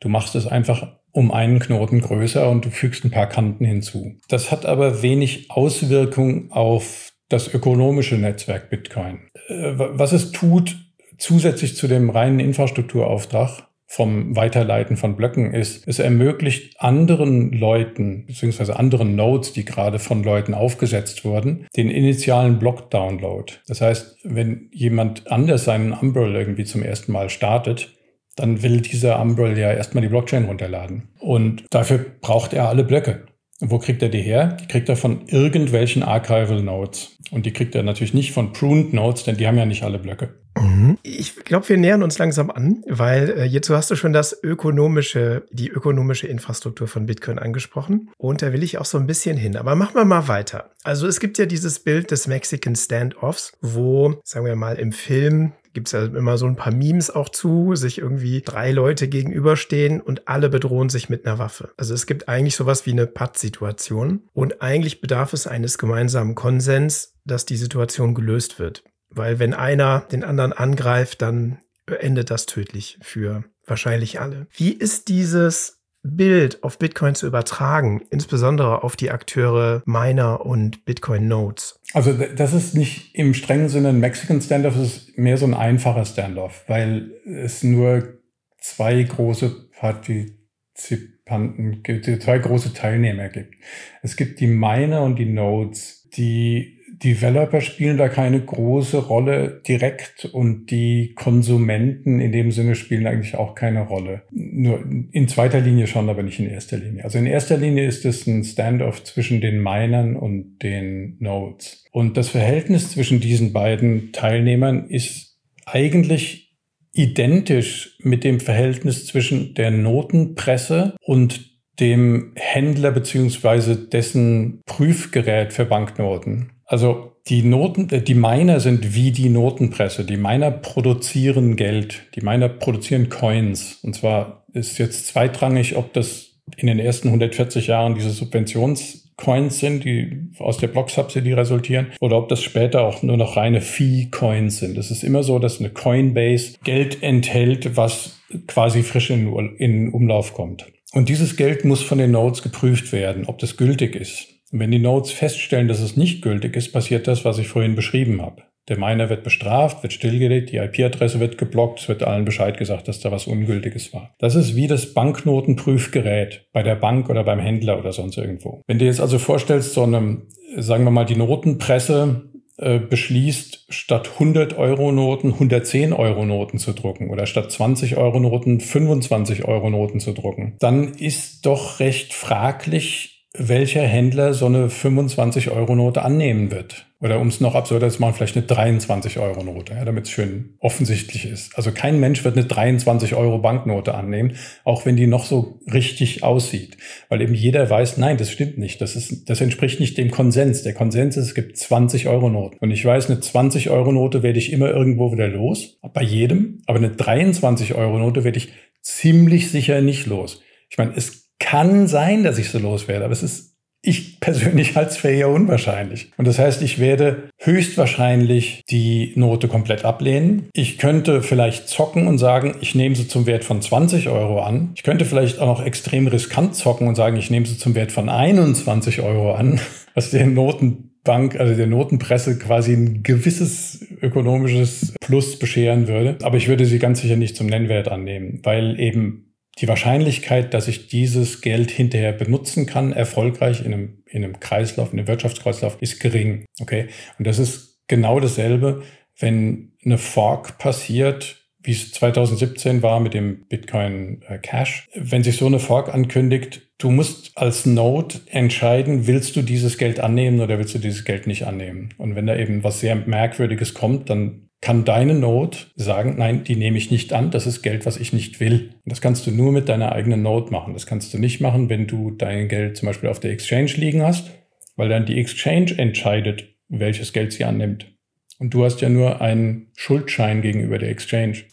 Du 0.00 0.10
machst 0.10 0.34
es 0.34 0.46
einfach 0.46 0.98
um 1.10 1.30
einen 1.30 1.58
Knoten 1.58 2.02
größer 2.02 2.50
und 2.50 2.66
du 2.66 2.70
fügst 2.70 3.02
ein 3.04 3.10
paar 3.10 3.28
Kanten 3.28 3.64
hinzu. 3.64 4.16
Das 4.28 4.50
hat 4.50 4.66
aber 4.66 5.00
wenig 5.00 5.50
Auswirkung 5.50 6.50
auf 6.50 7.13
das 7.28 7.52
ökonomische 7.52 8.16
Netzwerk 8.16 8.70
Bitcoin. 8.70 9.30
Äh, 9.48 9.72
was 9.76 10.12
es 10.12 10.32
tut, 10.32 10.76
zusätzlich 11.18 11.76
zu 11.76 11.88
dem 11.88 12.10
reinen 12.10 12.40
Infrastrukturauftrag, 12.40 13.68
vom 13.86 14.34
Weiterleiten 14.34 14.96
von 14.96 15.14
Blöcken 15.14 15.54
ist, 15.54 15.86
es 15.86 16.00
ermöglicht 16.00 16.80
anderen 16.80 17.52
Leuten, 17.52 18.26
beziehungsweise 18.26 18.76
anderen 18.76 19.14
Nodes, 19.14 19.52
die 19.52 19.64
gerade 19.64 20.00
von 20.00 20.24
Leuten 20.24 20.52
aufgesetzt 20.52 21.24
wurden, 21.24 21.66
den 21.76 21.90
initialen 21.90 22.58
Block-Download. 22.58 23.52
Das 23.68 23.80
heißt, 23.80 24.18
wenn 24.24 24.68
jemand 24.72 25.30
anders 25.30 25.64
seinen 25.64 25.92
Umbrel 25.92 26.34
irgendwie 26.34 26.64
zum 26.64 26.82
ersten 26.82 27.12
Mal 27.12 27.30
startet, 27.30 27.92
dann 28.36 28.62
will 28.62 28.80
dieser 28.80 29.20
Umbrel 29.20 29.56
ja 29.56 29.72
erstmal 29.72 30.02
die 30.02 30.08
Blockchain 30.08 30.46
runterladen. 30.46 31.10
Und 31.20 31.64
dafür 31.70 32.04
braucht 32.20 32.52
er 32.52 32.68
alle 32.68 32.82
Blöcke. 32.82 33.26
Wo 33.60 33.78
kriegt 33.78 34.02
er 34.02 34.08
die 34.08 34.22
her? 34.22 34.56
Die 34.60 34.66
kriegt 34.66 34.88
er 34.88 34.96
von 34.96 35.26
irgendwelchen 35.28 36.02
Archival 36.02 36.62
Nodes. 36.62 37.16
Und 37.30 37.46
die 37.46 37.52
kriegt 37.52 37.74
er 37.74 37.82
natürlich 37.82 38.14
nicht 38.14 38.32
von 38.32 38.52
Pruned 38.52 38.92
Nodes, 38.92 39.24
denn 39.24 39.36
die 39.36 39.46
haben 39.46 39.58
ja 39.58 39.66
nicht 39.66 39.82
alle 39.82 39.98
Blöcke. 39.98 40.34
Mhm. 40.60 40.98
Ich 41.02 41.36
glaube, 41.44 41.68
wir 41.68 41.76
nähern 41.76 42.02
uns 42.02 42.18
langsam 42.18 42.50
an, 42.50 42.84
weil 42.86 43.30
äh, 43.30 43.48
hierzu 43.48 43.76
hast 43.76 43.90
du 43.90 43.96
schon 43.96 44.12
das 44.12 44.42
ökonomische, 44.42 45.46
die 45.50 45.68
ökonomische 45.68 46.26
Infrastruktur 46.26 46.88
von 46.88 47.06
Bitcoin 47.06 47.38
angesprochen. 47.38 48.10
Und 48.16 48.42
da 48.42 48.52
will 48.52 48.62
ich 48.62 48.78
auch 48.78 48.84
so 48.84 48.98
ein 48.98 49.06
bisschen 49.06 49.36
hin. 49.36 49.56
Aber 49.56 49.74
machen 49.74 49.94
wir 49.94 50.04
mal 50.04 50.28
weiter. 50.28 50.70
Also 50.82 51.06
es 51.06 51.20
gibt 51.20 51.38
ja 51.38 51.46
dieses 51.46 51.80
Bild 51.80 52.10
des 52.10 52.26
Mexican 52.26 52.76
Standoffs, 52.76 53.52
wo, 53.60 54.20
sagen 54.24 54.46
wir 54.46 54.56
mal, 54.56 54.78
im 54.78 54.92
Film 54.92 55.52
gibt 55.74 55.88
es 55.88 55.92
ja 55.92 56.04
immer 56.04 56.38
so 56.38 56.46
ein 56.46 56.56
paar 56.56 56.72
Memes 56.72 57.10
auch 57.10 57.28
zu, 57.28 57.74
sich 57.74 57.98
irgendwie 57.98 58.40
drei 58.40 58.70
Leute 58.70 59.08
gegenüberstehen 59.08 60.00
und 60.00 60.28
alle 60.28 60.48
bedrohen 60.48 60.88
sich 60.88 61.08
mit 61.08 61.26
einer 61.26 61.38
Waffe. 61.38 61.72
Also 61.76 61.94
es 61.94 62.06
gibt 62.06 62.28
eigentlich 62.28 62.54
sowas 62.56 62.86
wie 62.86 62.92
eine 62.92 63.08
Patt-Situation 63.08 64.22
und 64.32 64.62
eigentlich 64.62 65.00
bedarf 65.00 65.32
es 65.32 65.48
eines 65.48 65.76
gemeinsamen 65.76 66.36
Konsens, 66.36 67.14
dass 67.24 67.44
die 67.44 67.56
Situation 67.56 68.14
gelöst 68.14 68.58
wird. 68.58 68.84
Weil 69.14 69.38
wenn 69.38 69.54
einer 69.54 70.00
den 70.00 70.24
anderen 70.24 70.52
angreift, 70.52 71.22
dann 71.22 71.58
endet 71.86 72.30
das 72.30 72.46
tödlich 72.46 72.98
für 73.02 73.44
wahrscheinlich 73.66 74.20
alle. 74.20 74.46
Wie 74.52 74.72
ist 74.72 75.08
dieses 75.08 75.80
Bild 76.02 76.62
auf 76.62 76.78
Bitcoin 76.78 77.14
zu 77.14 77.26
übertragen, 77.26 78.02
insbesondere 78.10 78.84
auf 78.84 78.94
die 78.94 79.10
Akteure 79.10 79.82
Miner 79.86 80.44
und 80.44 80.84
Bitcoin 80.84 81.28
Nodes? 81.28 81.80
Also 81.94 82.12
das 82.12 82.52
ist 82.52 82.74
nicht 82.74 83.14
im 83.14 83.32
strengen 83.34 83.70
Sinne 83.70 83.88
ein 83.88 84.00
Mexican 84.00 84.40
Standoff, 84.40 84.76
es 84.76 84.96
ist 84.96 85.18
mehr 85.18 85.38
so 85.38 85.46
ein 85.46 85.54
einfacher 85.54 86.04
Standoff, 86.04 86.64
weil 86.66 87.12
es 87.24 87.62
nur 87.62 88.18
zwei 88.60 89.02
große 89.02 89.70
Partizipanten 89.78 91.82
gibt, 91.82 92.04
zwei 92.22 92.38
große 92.38 92.74
Teilnehmer 92.74 93.30
gibt. 93.30 93.54
Es 94.02 94.16
gibt 94.16 94.40
die 94.40 94.46
Miner 94.46 95.02
und 95.02 95.16
die 95.16 95.26
Nodes, 95.26 96.10
die 96.10 96.83
Developer 97.02 97.60
spielen 97.60 97.96
da 97.96 98.08
keine 98.08 98.40
große 98.40 99.06
Rolle 99.06 99.62
direkt 99.66 100.26
und 100.26 100.66
die 100.70 101.14
Konsumenten 101.14 102.20
in 102.20 102.32
dem 102.32 102.50
Sinne 102.50 102.74
spielen 102.74 103.06
eigentlich 103.06 103.36
auch 103.36 103.54
keine 103.54 103.86
Rolle. 103.86 104.22
Nur 104.30 104.84
in 105.12 105.28
zweiter 105.28 105.60
Linie 105.60 105.86
schon, 105.86 106.08
aber 106.08 106.22
nicht 106.22 106.38
in 106.38 106.48
erster 106.48 106.76
Linie. 106.76 107.04
Also 107.04 107.18
in 107.18 107.26
erster 107.26 107.56
Linie 107.56 107.86
ist 107.86 108.04
es 108.04 108.26
ein 108.26 108.44
Standoff 108.44 109.02
zwischen 109.04 109.40
den 109.40 109.62
Minern 109.62 110.16
und 110.16 110.58
den 110.62 111.16
Nodes. 111.18 111.84
Und 111.92 112.16
das 112.16 112.28
Verhältnis 112.28 112.90
zwischen 112.90 113.20
diesen 113.20 113.52
beiden 113.52 114.12
Teilnehmern 114.12 114.88
ist 114.88 115.38
eigentlich 115.66 116.54
identisch 116.92 117.98
mit 118.00 118.22
dem 118.24 118.40
Verhältnis 118.40 119.06
zwischen 119.06 119.54
der 119.54 119.70
Notenpresse 119.70 120.94
und 121.00 121.50
dem 121.80 122.32
Händler 122.36 122.92
beziehungsweise 122.92 123.76
dessen 123.76 124.62
Prüfgerät 124.66 125.52
für 125.52 125.64
Banknoten. 125.64 126.53
Also 126.66 127.12
die 127.28 127.42
Noten, 127.42 127.88
äh, 127.90 128.02
die 128.02 128.14
Miner 128.14 128.60
sind 128.60 128.94
wie 128.94 129.10
die 129.10 129.28
Notenpresse. 129.28 130.04
Die 130.04 130.16
Miner 130.16 130.50
produzieren 130.50 131.56
Geld. 131.56 132.02
Die 132.14 132.20
Miner 132.20 132.48
produzieren 132.48 133.08
Coins. 133.08 133.78
Und 133.82 133.94
zwar 133.94 134.44
ist 134.52 134.78
jetzt 134.78 135.06
zweitrangig, 135.08 135.76
ob 135.76 135.92
das 135.92 136.30
in 136.56 136.66
den 136.66 136.78
ersten 136.78 137.08
140 137.08 137.68
Jahren 137.68 137.94
diese 137.94 138.10
Subventionscoins 138.10 139.58
sind, 139.58 139.84
die 139.84 140.28
aus 140.38 140.58
der 140.58 140.68
Block-Subsidy 140.68 141.32
resultieren, 141.32 141.86
oder 142.00 142.18
ob 142.18 142.28
das 142.28 142.42
später 142.42 142.82
auch 142.82 143.02
nur 143.02 143.16
noch 143.16 143.36
reine 143.36 143.62
Fee-Coins 143.62 144.58
sind. 144.58 144.76
Es 144.76 144.90
ist 144.90 145.02
immer 145.02 145.22
so, 145.22 145.38
dass 145.38 145.60
eine 145.60 145.70
Coinbase 145.70 146.58
Geld 146.62 147.02
enthält, 147.02 147.76
was 147.76 148.20
quasi 148.46 148.82
frisch 148.82 149.10
in, 149.10 149.56
in 149.56 149.90
Umlauf 149.90 150.34
kommt. 150.34 150.66
Und 150.92 151.08
dieses 151.08 151.36
Geld 151.36 151.64
muss 151.64 151.82
von 151.82 151.98
den 151.98 152.12
Nodes 152.12 152.42
geprüft 152.42 152.92
werden, 152.92 153.24
ob 153.26 153.38
das 153.38 153.56
gültig 153.56 153.96
ist. 153.96 154.33
Wenn 154.56 154.70
die 154.70 154.78
Nodes 154.78 155.10
feststellen, 155.10 155.66
dass 155.66 155.80
es 155.80 155.96
nicht 155.96 156.22
gültig 156.22 156.54
ist, 156.54 156.70
passiert 156.72 157.08
das, 157.08 157.24
was 157.24 157.38
ich 157.38 157.48
vorhin 157.48 157.74
beschrieben 157.74 158.22
habe. 158.22 158.42
Der 158.68 158.78
Miner 158.78 159.10
wird 159.10 159.24
bestraft, 159.24 159.82
wird 159.82 159.92
stillgelegt, 159.92 160.52
die 160.52 160.58
IP-Adresse 160.58 161.18
wird 161.18 161.38
geblockt, 161.38 161.80
es 161.80 161.88
wird 161.88 162.04
allen 162.04 162.24
Bescheid 162.24 162.56
gesagt, 162.56 162.86
dass 162.86 163.00
da 163.00 163.10
was 163.10 163.26
Ungültiges 163.26 163.92
war. 163.92 164.14
Das 164.20 164.36
ist 164.36 164.54
wie 164.54 164.68
das 164.68 164.94
Banknotenprüfgerät 164.94 166.46
bei 166.52 166.62
der 166.62 166.76
Bank 166.76 167.10
oder 167.10 167.24
beim 167.24 167.40
Händler 167.40 167.80
oder 167.80 167.92
sonst 167.92 168.16
irgendwo. 168.16 168.62
Wenn 168.68 168.78
du 168.78 168.84
jetzt 168.84 169.00
also 169.00 169.18
vorstellst, 169.18 169.74
so 169.74 169.82
eine, 169.82 170.22
sagen 170.56 170.84
wir 170.84 170.92
mal, 170.92 171.04
die 171.04 171.16
Notenpresse 171.16 172.30
äh, 172.56 172.78
beschließt, 172.78 173.66
statt 173.70 174.12
100 174.14 174.56
Euro 174.56 174.92
Noten 174.92 175.32
110 175.32 175.92
Euro 175.92 176.24
Noten 176.24 176.58
zu 176.58 176.74
drucken 176.74 177.10
oder 177.10 177.26
statt 177.26 177.50
20 177.50 177.96
Euro 177.96 178.20
Noten 178.20 178.60
25 178.60 179.46
Euro 179.46 179.68
Noten 179.68 179.98
zu 179.98 180.12
drucken, 180.12 180.54
dann 180.60 180.94
ist 180.94 181.44
doch 181.44 181.80
recht 181.80 182.14
fraglich, 182.14 183.13
welcher 183.36 183.82
Händler 183.82 184.32
so 184.32 184.46
eine 184.46 184.68
25-Euro-Note 184.68 186.02
annehmen 186.02 186.52
wird. 186.52 186.86
Oder 187.00 187.20
um 187.20 187.26
es 187.26 187.40
noch 187.40 187.56
absurder 187.56 187.90
zu 187.90 188.00
machen, 188.00 188.14
vielleicht 188.14 188.36
eine 188.36 188.46
23-Euro-Note, 188.46 189.74
ja, 189.74 189.84
damit 189.84 190.04
es 190.04 190.10
schön 190.10 190.54
offensichtlich 190.60 191.26
ist. 191.26 191.54
Also 191.58 191.72
kein 191.72 191.98
Mensch 191.98 192.24
wird 192.24 192.38
eine 192.38 192.46
23-Euro-Banknote 192.46 193.92
annehmen, 193.92 194.36
auch 194.62 194.86
wenn 194.86 194.96
die 194.96 195.08
noch 195.08 195.26
so 195.26 195.60
richtig 195.70 196.22
aussieht. 196.22 196.78
Weil 197.08 197.20
eben 197.22 197.34
jeder 197.34 197.68
weiß, 197.68 197.98
nein, 197.98 198.16
das 198.16 198.30
stimmt 198.30 198.56
nicht. 198.56 198.80
Das, 198.80 198.94
ist, 198.94 199.28
das 199.28 199.40
entspricht 199.40 199.80
nicht 199.80 199.98
dem 199.98 200.12
Konsens. 200.12 200.62
Der 200.62 200.72
Konsens 200.72 201.16
ist, 201.16 201.26
es 201.26 201.34
gibt 201.34 201.56
20-Euro-Noten. 201.56 202.58
Und 202.60 202.70
ich 202.70 202.84
weiß, 202.84 203.10
eine 203.10 203.18
20-Euro-Note 203.18 204.22
werde 204.22 204.38
ich 204.38 204.52
immer 204.52 204.70
irgendwo 204.70 205.12
wieder 205.12 205.28
los, 205.28 205.78
bei 205.92 206.02
jedem. 206.02 206.62
Aber 206.66 206.78
eine 206.78 206.90
23-Euro-Note 206.90 208.22
werde 208.22 208.38
ich 208.38 208.52
ziemlich 208.80 209.50
sicher 209.50 209.80
nicht 209.80 210.06
los. 210.06 210.40
Ich 210.70 210.78
meine, 210.78 210.92
es 210.96 211.23
kann 211.44 211.86
sein, 211.86 212.24
dass 212.24 212.38
ich 212.38 212.50
so 212.50 212.58
loswerde, 212.58 213.04
aber 213.04 213.12
es 213.12 213.22
ist 213.22 213.54
ich 213.86 214.18
persönlich 214.18 214.74
halte 214.76 214.90
es 214.90 214.96
für 214.96 215.10
eher 215.10 215.28
unwahrscheinlich. 215.28 216.10
Und 216.16 216.26
das 216.26 216.38
heißt, 216.38 216.62
ich 216.62 216.78
werde 216.78 217.28
höchstwahrscheinlich 217.38 218.62
die 218.70 219.12
Note 219.14 219.46
komplett 219.46 219.84
ablehnen. 219.84 220.48
Ich 220.54 220.78
könnte 220.78 221.22
vielleicht 221.22 221.68
zocken 221.68 222.06
und 222.06 222.18
sagen, 222.18 222.56
ich 222.60 222.74
nehme 222.74 222.96
sie 222.96 223.06
zum 223.06 223.26
Wert 223.26 223.44
von 223.44 223.60
20 223.60 224.08
Euro 224.08 224.40
an. 224.40 224.72
Ich 224.74 224.82
könnte 224.82 225.04
vielleicht 225.04 225.38
auch 225.38 225.46
noch 225.46 225.64
extrem 225.64 226.06
riskant 226.06 226.54
zocken 226.54 226.88
und 226.88 226.94
sagen, 226.94 227.16
ich 227.16 227.30
nehme 227.30 227.46
sie 227.46 227.58
zum 227.58 227.74
Wert 227.74 227.92
von 227.92 228.08
21 228.08 229.02
Euro 229.02 229.34
an, 229.34 229.60
was 229.94 230.10
der 230.10 230.26
Notenbank, 230.26 231.38
also 231.38 231.54
der 231.54 231.66
Notenpresse 231.66 232.38
quasi 232.38 232.72
ein 232.72 233.02
gewisses 233.02 233.86
ökonomisches 234.00 234.94
Plus 235.00 235.38
bescheren 235.38 235.88
würde. 235.88 236.16
Aber 236.22 236.38
ich 236.38 236.48
würde 236.48 236.64
sie 236.64 236.78
ganz 236.78 237.02
sicher 237.02 237.16
nicht 237.16 237.36
zum 237.36 237.48
Nennwert 237.48 237.88
annehmen, 237.88 238.40
weil 238.42 238.80
eben 238.80 239.33
die 239.58 239.68
Wahrscheinlichkeit, 239.68 240.52
dass 240.52 240.68
ich 240.68 240.88
dieses 240.88 241.40
Geld 241.40 241.70
hinterher 241.70 242.12
benutzen 242.12 242.66
kann, 242.66 242.92
erfolgreich 242.92 243.64
in 243.64 243.72
einem, 243.72 244.02
in 244.06 244.24
einem 244.24 244.40
Kreislauf, 244.40 244.92
in 244.92 244.98
einem 244.98 245.08
Wirtschaftskreislauf, 245.08 245.76
ist 245.80 246.00
gering. 246.00 246.44
Okay. 246.60 246.88
Und 247.18 247.26
das 247.26 247.38
ist 247.38 247.82
genau 247.86 248.20
dasselbe, 248.20 248.82
wenn 249.18 249.72
eine 249.84 249.98
Fork 249.98 250.58
passiert, 250.58 251.44
wie 251.62 251.72
es 251.72 251.92
2017 251.92 252.82
war 252.82 253.00
mit 253.00 253.14
dem 253.14 253.46
Bitcoin 253.48 254.22
äh, 254.28 254.38
Cash. 254.38 254.86
Wenn 254.94 255.24
sich 255.24 255.38
so 255.38 255.46
eine 255.46 255.58
Fork 255.58 255.92
ankündigt, 255.92 256.68
du 256.78 256.90
musst 256.90 257.32
als 257.36 257.64
Node 257.64 258.20
entscheiden, 258.26 259.06
willst 259.06 259.34
du 259.34 259.42
dieses 259.42 259.78
Geld 259.78 259.98
annehmen 259.98 260.40
oder 260.40 260.58
willst 260.58 260.74
du 260.74 260.78
dieses 260.78 261.04
Geld 261.04 261.26
nicht 261.26 261.46
annehmen? 261.46 261.94
Und 261.96 262.16
wenn 262.16 262.26
da 262.26 262.36
eben 262.36 262.64
was 262.64 262.80
sehr 262.80 262.94
Merkwürdiges 262.94 263.72
kommt, 263.72 264.10
dann 264.10 264.43
kann 264.64 264.86
deine 264.86 265.12
Node 265.12 265.58
sagen, 265.76 266.14
nein, 266.16 266.42
die 266.42 266.56
nehme 266.56 266.78
ich 266.78 266.90
nicht 266.90 267.12
an, 267.12 267.30
das 267.30 267.46
ist 267.46 267.60
Geld, 267.60 267.84
was 267.84 267.98
ich 267.98 268.14
nicht 268.14 268.40
will. 268.40 268.70
Und 268.82 268.90
das 268.90 269.02
kannst 269.02 269.26
du 269.26 269.30
nur 269.30 269.52
mit 269.52 269.68
deiner 269.68 269.92
eigenen 269.92 270.22
Node 270.22 270.50
machen. 270.50 270.72
Das 270.72 270.86
kannst 270.86 271.12
du 271.12 271.18
nicht 271.18 271.42
machen, 271.42 271.68
wenn 271.68 271.86
du 271.86 272.12
dein 272.12 272.48
Geld 272.48 272.78
zum 272.78 272.86
Beispiel 272.86 273.10
auf 273.10 273.20
der 273.20 273.30
Exchange 273.30 273.72
liegen 273.76 274.02
hast, 274.02 274.30
weil 274.76 274.88
dann 274.88 275.04
die 275.04 275.18
Exchange 275.18 275.76
entscheidet, 275.76 276.48
welches 276.70 277.12
Geld 277.12 277.34
sie 277.34 277.44
annimmt. 277.44 277.92
Und 278.38 278.54
du 278.54 278.64
hast 278.64 278.80
ja 278.80 278.88
nur 278.88 279.20
einen 279.20 279.68
Schuldschein 279.76 280.40
gegenüber 280.40 280.78
der 280.78 280.88
Exchange. 280.88 281.44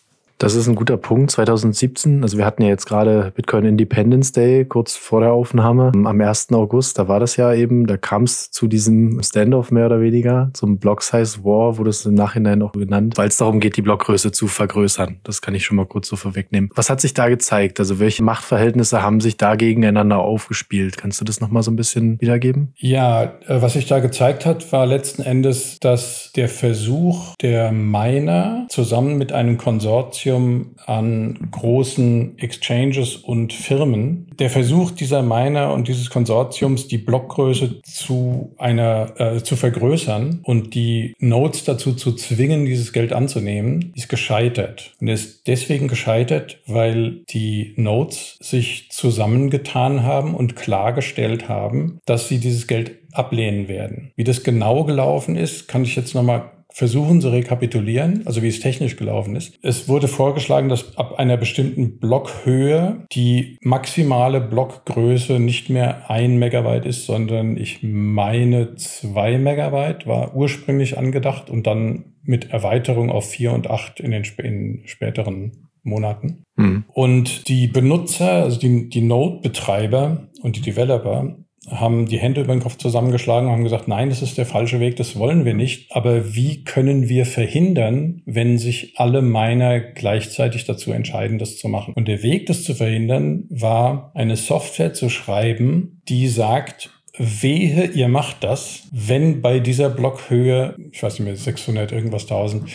Das 0.41 0.55
ist 0.55 0.67
ein 0.67 0.73
guter 0.73 0.97
Punkt. 0.97 1.29
2017, 1.29 2.23
also 2.23 2.35
wir 2.35 2.47
hatten 2.47 2.63
ja 2.63 2.69
jetzt 2.69 2.87
gerade 2.87 3.31
Bitcoin 3.35 3.63
Independence 3.63 4.31
Day 4.31 4.65
kurz 4.65 4.95
vor 4.95 5.21
der 5.21 5.33
Aufnahme. 5.33 5.91
Am 5.93 6.19
1. 6.19 6.51
August, 6.53 6.97
da 6.97 7.07
war 7.07 7.19
das 7.19 7.35
ja 7.37 7.53
eben, 7.53 7.85
da 7.85 7.95
kam 7.95 8.23
es 8.23 8.49
zu 8.49 8.65
diesem 8.65 9.21
Standoff 9.21 9.69
mehr 9.69 9.85
oder 9.85 10.01
weniger, 10.01 10.49
zum 10.53 10.79
Block 10.79 11.03
Size 11.03 11.43
War, 11.43 11.77
wurde 11.77 11.91
es 11.91 12.07
im 12.07 12.15
Nachhinein 12.15 12.63
auch 12.63 12.71
genannt, 12.71 13.19
weil 13.19 13.27
es 13.27 13.37
darum 13.37 13.59
geht, 13.59 13.77
die 13.77 13.83
Blockgröße 13.83 14.31
zu 14.31 14.47
vergrößern. 14.47 15.19
Das 15.23 15.43
kann 15.43 15.53
ich 15.53 15.63
schon 15.63 15.77
mal 15.77 15.85
kurz 15.85 16.07
so 16.07 16.15
vorwegnehmen. 16.15 16.71
Was 16.73 16.89
hat 16.89 17.01
sich 17.01 17.13
da 17.13 17.29
gezeigt? 17.29 17.79
Also 17.79 17.99
welche 17.99 18.23
Machtverhältnisse 18.23 19.03
haben 19.03 19.21
sich 19.21 19.37
da 19.37 19.55
gegeneinander 19.55 20.17
aufgespielt? 20.17 20.97
Kannst 20.97 21.21
du 21.21 21.25
das 21.25 21.39
nochmal 21.39 21.61
so 21.61 21.69
ein 21.69 21.75
bisschen 21.75 22.19
wiedergeben? 22.19 22.73
Ja, 22.77 23.25
äh, 23.45 23.61
was 23.61 23.73
sich 23.73 23.85
da 23.85 23.99
gezeigt 23.99 24.47
hat, 24.47 24.71
war 24.71 24.87
letzten 24.87 25.21
Endes, 25.21 25.77
dass 25.79 26.31
der 26.35 26.49
Versuch 26.49 27.35
der 27.43 27.71
Miner 27.71 28.65
zusammen 28.69 29.19
mit 29.19 29.33
einem 29.33 29.59
Konsortium 29.59 30.30
Konsortium 30.31 30.75
an 30.85 31.49
großen 31.51 32.37
Exchanges 32.37 33.15
und 33.15 33.53
Firmen. 33.53 34.27
Der 34.39 34.49
Versuch 34.49 34.91
dieser 34.91 35.21
Miner 35.21 35.73
und 35.73 35.87
dieses 35.87 36.09
Konsortiums, 36.09 36.87
die 36.87 36.97
Blockgröße 36.97 37.81
zu 37.83 38.53
einer 38.57 39.13
äh, 39.19 39.43
zu 39.43 39.55
vergrößern 39.55 40.41
und 40.43 40.73
die 40.73 41.13
Nodes 41.19 41.63
dazu 41.63 41.93
zu 41.93 42.13
zwingen, 42.13 42.65
dieses 42.65 42.93
Geld 42.93 43.13
anzunehmen, 43.13 43.93
ist 43.95 44.09
gescheitert. 44.09 44.93
Und 44.99 45.07
ist 45.09 45.47
deswegen 45.47 45.87
gescheitert, 45.87 46.59
weil 46.65 47.23
die 47.29 47.73
Nodes 47.77 48.37
sich 48.41 48.89
zusammengetan 48.89 50.03
haben 50.03 50.35
und 50.35 50.55
klargestellt 50.55 51.49
haben, 51.49 51.99
dass 52.05 52.27
sie 52.27 52.39
dieses 52.39 52.67
Geld 52.67 52.97
ablehnen 53.13 53.67
werden. 53.67 54.11
Wie 54.15 54.23
das 54.23 54.43
genau 54.43 54.85
gelaufen 54.85 55.35
ist, 55.35 55.67
kann 55.67 55.83
ich 55.83 55.95
jetzt 55.95 56.15
nochmal 56.15 56.51
versuchen 56.71 57.21
zu 57.21 57.29
rekapitulieren, 57.29 58.23
also 58.25 58.41
wie 58.41 58.47
es 58.47 58.59
technisch 58.59 58.95
gelaufen 58.95 59.35
ist. 59.35 59.53
Es 59.61 59.87
wurde 59.87 60.07
vorgeschlagen, 60.07 60.69
dass 60.69 60.97
ab 60.97 61.19
einer 61.19 61.37
bestimmten 61.37 61.99
Blockhöhe 61.99 63.05
die 63.11 63.57
maximale 63.61 64.41
Blockgröße 64.41 65.39
nicht 65.39 65.69
mehr 65.69 66.09
ein 66.09 66.37
Megabyte 66.37 66.85
ist, 66.85 67.05
sondern 67.05 67.57
ich 67.57 67.79
meine 67.83 68.75
zwei 68.75 69.37
Megabyte 69.37 70.07
war 70.07 70.35
ursprünglich 70.35 70.97
angedacht 70.97 71.49
und 71.49 71.67
dann 71.67 72.05
mit 72.23 72.51
Erweiterung 72.51 73.09
auf 73.09 73.29
vier 73.29 73.51
und 73.51 73.69
acht 73.69 73.99
in 73.99 74.11
den 74.11 74.23
in 74.37 74.81
späteren 74.85 75.69
Monaten. 75.83 76.43
Mhm. 76.55 76.85
Und 76.93 77.47
die 77.47 77.67
Benutzer, 77.67 78.43
also 78.43 78.59
die, 78.59 78.89
die 78.89 79.01
Node-Betreiber 79.01 80.29
und 80.41 80.55
die 80.55 80.61
Developer 80.61 81.35
haben 81.69 82.07
die 82.07 82.17
Hände 82.17 82.41
über 82.41 82.53
den 82.53 82.61
Kopf 82.61 82.77
zusammengeschlagen 82.77 83.47
und 83.47 83.53
haben 83.53 83.63
gesagt, 83.63 83.87
nein, 83.87 84.09
das 84.09 84.23
ist 84.23 84.37
der 84.37 84.47
falsche 84.47 84.79
Weg, 84.79 84.95
das 84.95 85.17
wollen 85.17 85.45
wir 85.45 85.53
nicht. 85.53 85.91
Aber 85.91 86.33
wie 86.33 86.63
können 86.63 87.07
wir 87.07 87.25
verhindern, 87.25 88.23
wenn 88.25 88.57
sich 88.57 88.93
alle 88.97 89.21
Miner 89.21 89.79
gleichzeitig 89.79 90.65
dazu 90.65 90.91
entscheiden, 90.91 91.37
das 91.37 91.57
zu 91.57 91.67
machen? 91.67 91.93
Und 91.93 92.07
der 92.07 92.23
Weg, 92.23 92.47
das 92.47 92.63
zu 92.63 92.73
verhindern, 92.73 93.45
war, 93.49 94.11
eine 94.15 94.37
Software 94.37 94.93
zu 94.93 95.09
schreiben, 95.09 96.01
die 96.09 96.27
sagt, 96.27 96.89
wehe, 97.17 97.85
ihr 97.85 98.07
macht 98.07 98.43
das, 98.43 98.87
wenn 98.91 99.41
bei 99.41 99.59
dieser 99.59 99.89
Blockhöhe, 99.89 100.75
ich 100.91 101.03
weiß 101.03 101.19
nicht 101.19 101.27
mehr, 101.27 101.35
600 101.35 101.91
irgendwas 101.91 102.23
1000, 102.23 102.69